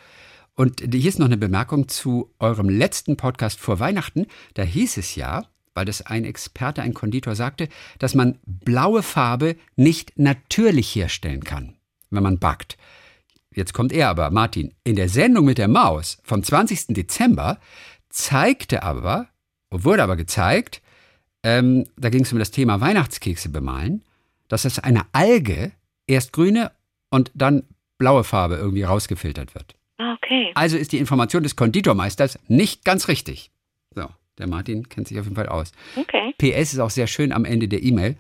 Und 0.63 0.81
hier 0.81 1.09
ist 1.09 1.19
noch 1.19 1.27
eine 1.27 1.37
Bemerkung 1.37 1.89
zu 1.89 2.31
eurem 2.39 2.69
letzten 2.69 3.17
Podcast 3.17 3.59
vor 3.59 3.81
Weihnachten. 3.81 4.29
Da 4.55 4.63
hieß 4.63 4.97
es 4.97 5.17
ja, 5.17 5.47
weil 5.75 5.87
das 5.87 6.03
ein 6.03 6.25
Experte, 6.25 6.83
ein 6.83 6.95
Konditor 6.95 7.35
sagte, 7.35 7.69
dass 7.99 8.15
man 8.15 8.39
blaue 8.45 9.03
Farbe 9.03 9.57
nicht 9.75 10.17
natürlich 10.21 10.95
herstellen 10.95 11.43
kann, 11.43 11.75
wenn 12.11 12.23
man 12.23 12.39
backt. 12.39 12.79
Jetzt 13.53 13.75
kommt 13.75 13.93
er 13.93 14.09
aber, 14.09 14.31
Martin. 14.31 14.73
In 14.85 14.95
der 14.95 15.09
Sendung 15.09 15.47
mit 15.47 15.59
der 15.59 15.67
Maus 15.67 16.19
vom 16.23 16.45
20. 16.45 16.95
Dezember 16.95 17.59
zeigte 18.09 18.85
aber, 18.85 19.27
wurde 19.69 20.05
aber 20.05 20.15
gezeigt, 20.15 20.81
ähm, 21.43 21.89
da 21.97 22.09
ging 22.09 22.23
es 22.23 22.33
um 22.33 22.39
das 22.39 22.53
Thema 22.53 22.81
Weihnachtskekse 22.81 23.49
bemalen, 23.49 24.05
dass 24.47 24.65
es 24.65 24.79
eine 24.79 25.07
Alge 25.11 25.73
erst 26.07 26.33
grüne 26.33 26.71
und 27.11 27.33
dann 27.35 27.65
blaue 27.99 28.23
Farbe 28.23 28.55
irgendwie 28.55 28.85
rausgefiltert 28.85 29.57
wird. 29.57 29.75
Okay. 30.15 30.53
Also 30.55 30.77
ist 30.77 30.93
die 30.93 30.99
Information 30.99 31.43
des 31.43 31.57
Konditormeisters 31.57 32.39
nicht 32.49 32.85
ganz 32.85 33.09
richtig. 33.09 33.51
So, 33.95 34.09
der 34.39 34.49
Martin 34.49 34.89
kennt 34.89 35.09
sich 35.09 35.19
auf 35.19 35.25
jeden 35.25 35.37
Fall 35.37 35.49
aus. 35.49 35.73
Okay. 35.97 36.35
PS 36.39 36.73
ist 36.73 36.79
auch 36.79 36.91
sehr 36.91 37.07
schön 37.07 37.33
am 37.33 37.45
Ende 37.45 37.69
der 37.69 37.83
E-Mail. 37.83 38.17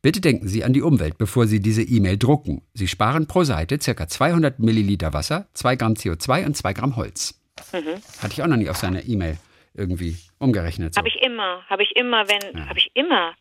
Bitte 0.00 0.20
denken 0.20 0.46
Sie 0.46 0.62
an 0.62 0.72
die 0.72 0.82
Umwelt, 0.82 1.18
bevor 1.18 1.46
Sie 1.46 1.60
diese 1.60 1.82
E-Mail 1.82 2.18
drucken. 2.18 2.62
Sie 2.72 2.86
sparen 2.86 3.26
pro 3.26 3.42
Seite 3.42 3.78
ca. 3.78 4.06
200 4.06 4.60
Milliliter 4.60 5.12
Wasser, 5.12 5.48
2 5.54 5.76
Gramm 5.76 5.94
CO2 5.94 6.46
und 6.46 6.56
2 6.56 6.72
Gramm 6.72 6.96
Holz. 6.96 7.40
Mhm. 7.72 8.00
Hatte 8.22 8.32
ich 8.32 8.42
auch 8.42 8.46
noch 8.46 8.56
nie 8.56 8.68
auf 8.68 8.76
seiner 8.76 9.04
E-Mail 9.04 9.38
irgendwie 9.74 10.16
umgerechnet. 10.38 10.94
So. 10.94 10.98
Habe 10.98 11.08
ich 11.08 11.20
immer, 11.22 11.62
habe 11.68 11.82
ich 11.82 11.96
immer, 11.96 12.28
wenn, 12.28 12.56
ja. 12.56 12.68
habe 12.68 12.78
ich 12.78 12.90
immer. 12.94 13.34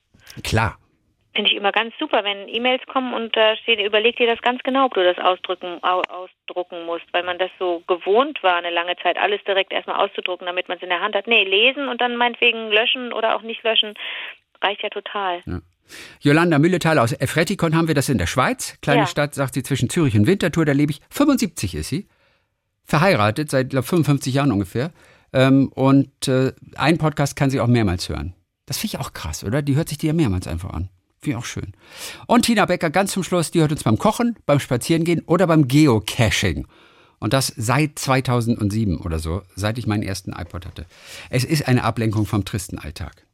Klar. 0.44 0.80
Finde 1.36 1.52
ich 1.52 1.58
immer 1.58 1.72
ganz 1.72 1.94
super, 2.00 2.24
wenn 2.24 2.48
E-Mails 2.48 2.84
kommen 2.88 3.14
und 3.14 3.36
da 3.36 3.56
steht, 3.58 3.80
überleg 3.80 4.16
dir 4.18 4.28
das 4.28 4.42
ganz 4.42 4.64
genau, 4.64 4.86
ob 4.86 4.96
du 4.96 5.04
das 5.04 5.18
ausdrücken, 5.24 5.78
au, 5.84 6.02
ausdrucken 6.10 6.86
musst, 6.86 7.06
weil 7.12 7.24
man 7.24 7.38
das 7.38 7.52
so 7.60 7.84
gewohnt 7.88 8.42
war, 8.42 8.56
eine 8.56 8.72
lange 8.72 8.96
Zeit 9.04 9.18
alles 9.18 9.44
direkt 9.44 9.72
erstmal 9.72 10.04
auszudrucken, 10.04 10.48
damit 10.48 10.68
man 10.68 10.78
es 10.78 10.84
in 10.84 10.90
der 10.90 11.02
Hand 11.02 11.16
hat. 11.16 11.28
Nee, 11.28 11.44
lesen 11.44 11.90
und 11.90 12.02
dann 12.02 12.16
meinetwegen 12.16 12.72
löschen 12.72 13.14
oder 13.14 13.36
auch 13.36 13.44
nicht 13.44 13.64
löschen, 13.64 13.94
reicht 14.62 14.82
ja 14.82 14.90
total. 14.90 15.42
Ja. 15.46 15.60
Jolanda 16.22 16.60
Mülletal 16.60 17.00
aus 17.00 17.14
Efretikon 17.14 17.76
haben 17.76 17.88
wir 17.88 17.96
das 17.96 18.10
in 18.10 18.18
der 18.18 18.28
Schweiz. 18.28 18.78
Kleine 18.82 19.02
ja. 19.02 19.08
Stadt, 19.08 19.36
sagt 19.36 19.54
sie, 19.54 19.64
zwischen 19.64 19.90
Zürich 19.90 20.18
und 20.18 20.28
Winterthur, 20.28 20.66
da 20.66 20.72
lebe 20.72 20.92
ich. 20.92 21.02
75 21.10 21.76
ist 21.76 21.90
sie. 21.90 22.08
Verheiratet, 22.84 23.52
seit 23.52 23.70
glaub, 23.70 23.86
55 23.86 24.34
Jahren 24.34 24.52
ungefähr. 24.52 24.92
Ähm, 25.34 25.72
und 25.74 26.28
äh, 26.28 26.54
einen 26.76 26.98
Podcast 26.98 27.36
kann 27.36 27.50
sie 27.50 27.60
auch 27.60 27.68
mehrmals 27.68 28.10
hören. 28.10 28.34
Das 28.66 28.78
finde 28.78 28.96
ich 28.96 29.00
auch 29.00 29.14
krass, 29.14 29.44
oder? 29.44 29.62
Die 29.62 29.76
hört 29.76 29.90
sich 29.90 29.98
die 29.98 30.08
ja 30.08 30.14
mehrmals 30.14 30.48
einfach 30.48 30.72
an. 30.72 30.90
Finde 31.20 31.38
ich 31.38 31.44
auch 31.44 31.46
schön. 31.46 31.74
Und 32.28 32.46
Tina 32.46 32.66
Becker 32.66 32.90
ganz 32.90 33.12
zum 33.12 33.24
Schluss, 33.24 33.52
die 33.52 33.60
hört 33.60 33.72
uns 33.72 33.84
beim 33.84 33.98
Kochen, 33.98 34.38
beim 34.46 34.60
Spazierengehen 34.60 35.22
oder 35.26 35.48
beim 35.48 35.68
Geocaching. 35.68 36.68
Und 37.20 37.34
das 37.34 37.52
seit 37.56 37.98
2007 37.98 38.98
oder 38.98 39.18
so, 39.18 39.42
seit 39.56 39.78
ich 39.78 39.88
meinen 39.88 40.04
ersten 40.04 40.34
iPod 40.34 40.66
hatte. 40.66 40.86
Es 41.30 41.44
ist 41.44 41.68
eine 41.68 41.84
Ablenkung 41.84 42.26
vom 42.28 42.46
tristen 42.46 42.78
Alltag. 42.78 43.26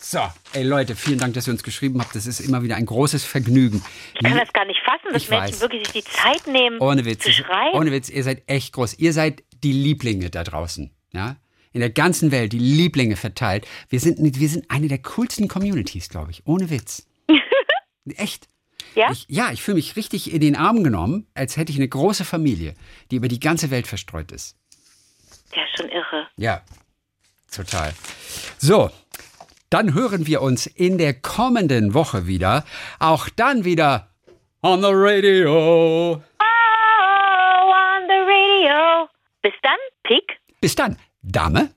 So, 0.00 0.18
ey 0.52 0.64
Leute, 0.64 0.96
vielen 0.96 1.18
Dank, 1.18 1.34
dass 1.34 1.46
ihr 1.46 1.52
uns 1.52 1.62
geschrieben 1.62 2.00
habt. 2.00 2.16
Das 2.16 2.26
ist 2.26 2.40
immer 2.40 2.64
wieder 2.64 2.74
ein 2.74 2.86
großes 2.86 3.24
Vergnügen. 3.24 3.82
Ich 4.14 4.22
kann 4.22 4.36
das 4.36 4.52
gar 4.52 4.64
nicht 4.66 4.80
fassen, 4.84 5.12
dass 5.12 5.22
ich 5.22 5.30
Menschen 5.30 5.52
weiß. 5.52 5.60
wirklich 5.60 5.86
sich 5.86 6.04
die 6.04 6.10
Zeit 6.10 6.46
nehmen, 6.48 6.80
ohne 6.80 7.04
Witz, 7.04 7.22
zu 7.22 7.32
schreiben. 7.32 7.78
Ohne 7.78 7.92
Witz, 7.92 8.08
ihr 8.08 8.24
seid 8.24 8.42
echt 8.48 8.72
groß. 8.72 8.98
Ihr 8.98 9.12
seid 9.12 9.44
die 9.62 9.72
Lieblinge 9.72 10.28
da 10.28 10.42
draußen. 10.42 10.90
Ja? 11.12 11.36
In 11.72 11.80
der 11.80 11.90
ganzen 11.90 12.32
Welt, 12.32 12.52
die 12.52 12.58
Lieblinge 12.58 13.14
verteilt. 13.14 13.66
Wir 13.88 14.00
sind, 14.00 14.18
wir 14.18 14.48
sind 14.48 14.70
eine 14.70 14.88
der 14.88 14.98
coolsten 14.98 15.46
Communities, 15.46 16.08
glaube 16.08 16.32
ich. 16.32 16.42
Ohne 16.46 16.68
Witz. 16.68 17.06
Echt. 18.16 18.48
Ja? 18.94 19.10
Ich, 19.10 19.26
ja, 19.28 19.52
ich 19.52 19.62
fühle 19.62 19.76
mich 19.76 19.96
richtig 19.96 20.32
in 20.32 20.40
den 20.40 20.56
Arm 20.56 20.84
genommen, 20.84 21.26
als 21.34 21.56
hätte 21.56 21.72
ich 21.72 21.78
eine 21.78 21.88
große 21.88 22.24
Familie, 22.24 22.74
die 23.10 23.16
über 23.16 23.28
die 23.28 23.40
ganze 23.40 23.70
Welt 23.70 23.86
verstreut 23.86 24.32
ist. 24.32 24.56
Ja, 25.54 25.62
schon 25.76 25.88
irre. 25.88 26.28
Ja, 26.36 26.62
total. 27.50 27.94
So, 28.58 28.90
dann 29.70 29.94
hören 29.94 30.26
wir 30.26 30.42
uns 30.42 30.66
in 30.66 30.98
der 30.98 31.14
kommenden 31.14 31.94
Woche 31.94 32.26
wieder. 32.26 32.64
Auch 32.98 33.28
dann 33.30 33.64
wieder 33.64 34.10
on 34.62 34.82
the 34.82 34.90
radio. 34.90 36.16
Oh, 36.16 36.18
on 36.18 38.02
the 38.08 38.20
radio. 38.28 39.08
Bis 39.42 39.54
dann, 39.62 39.78
Pick. 40.02 40.38
Bis 40.60 40.74
dann, 40.74 40.98
Dame. 41.22 41.70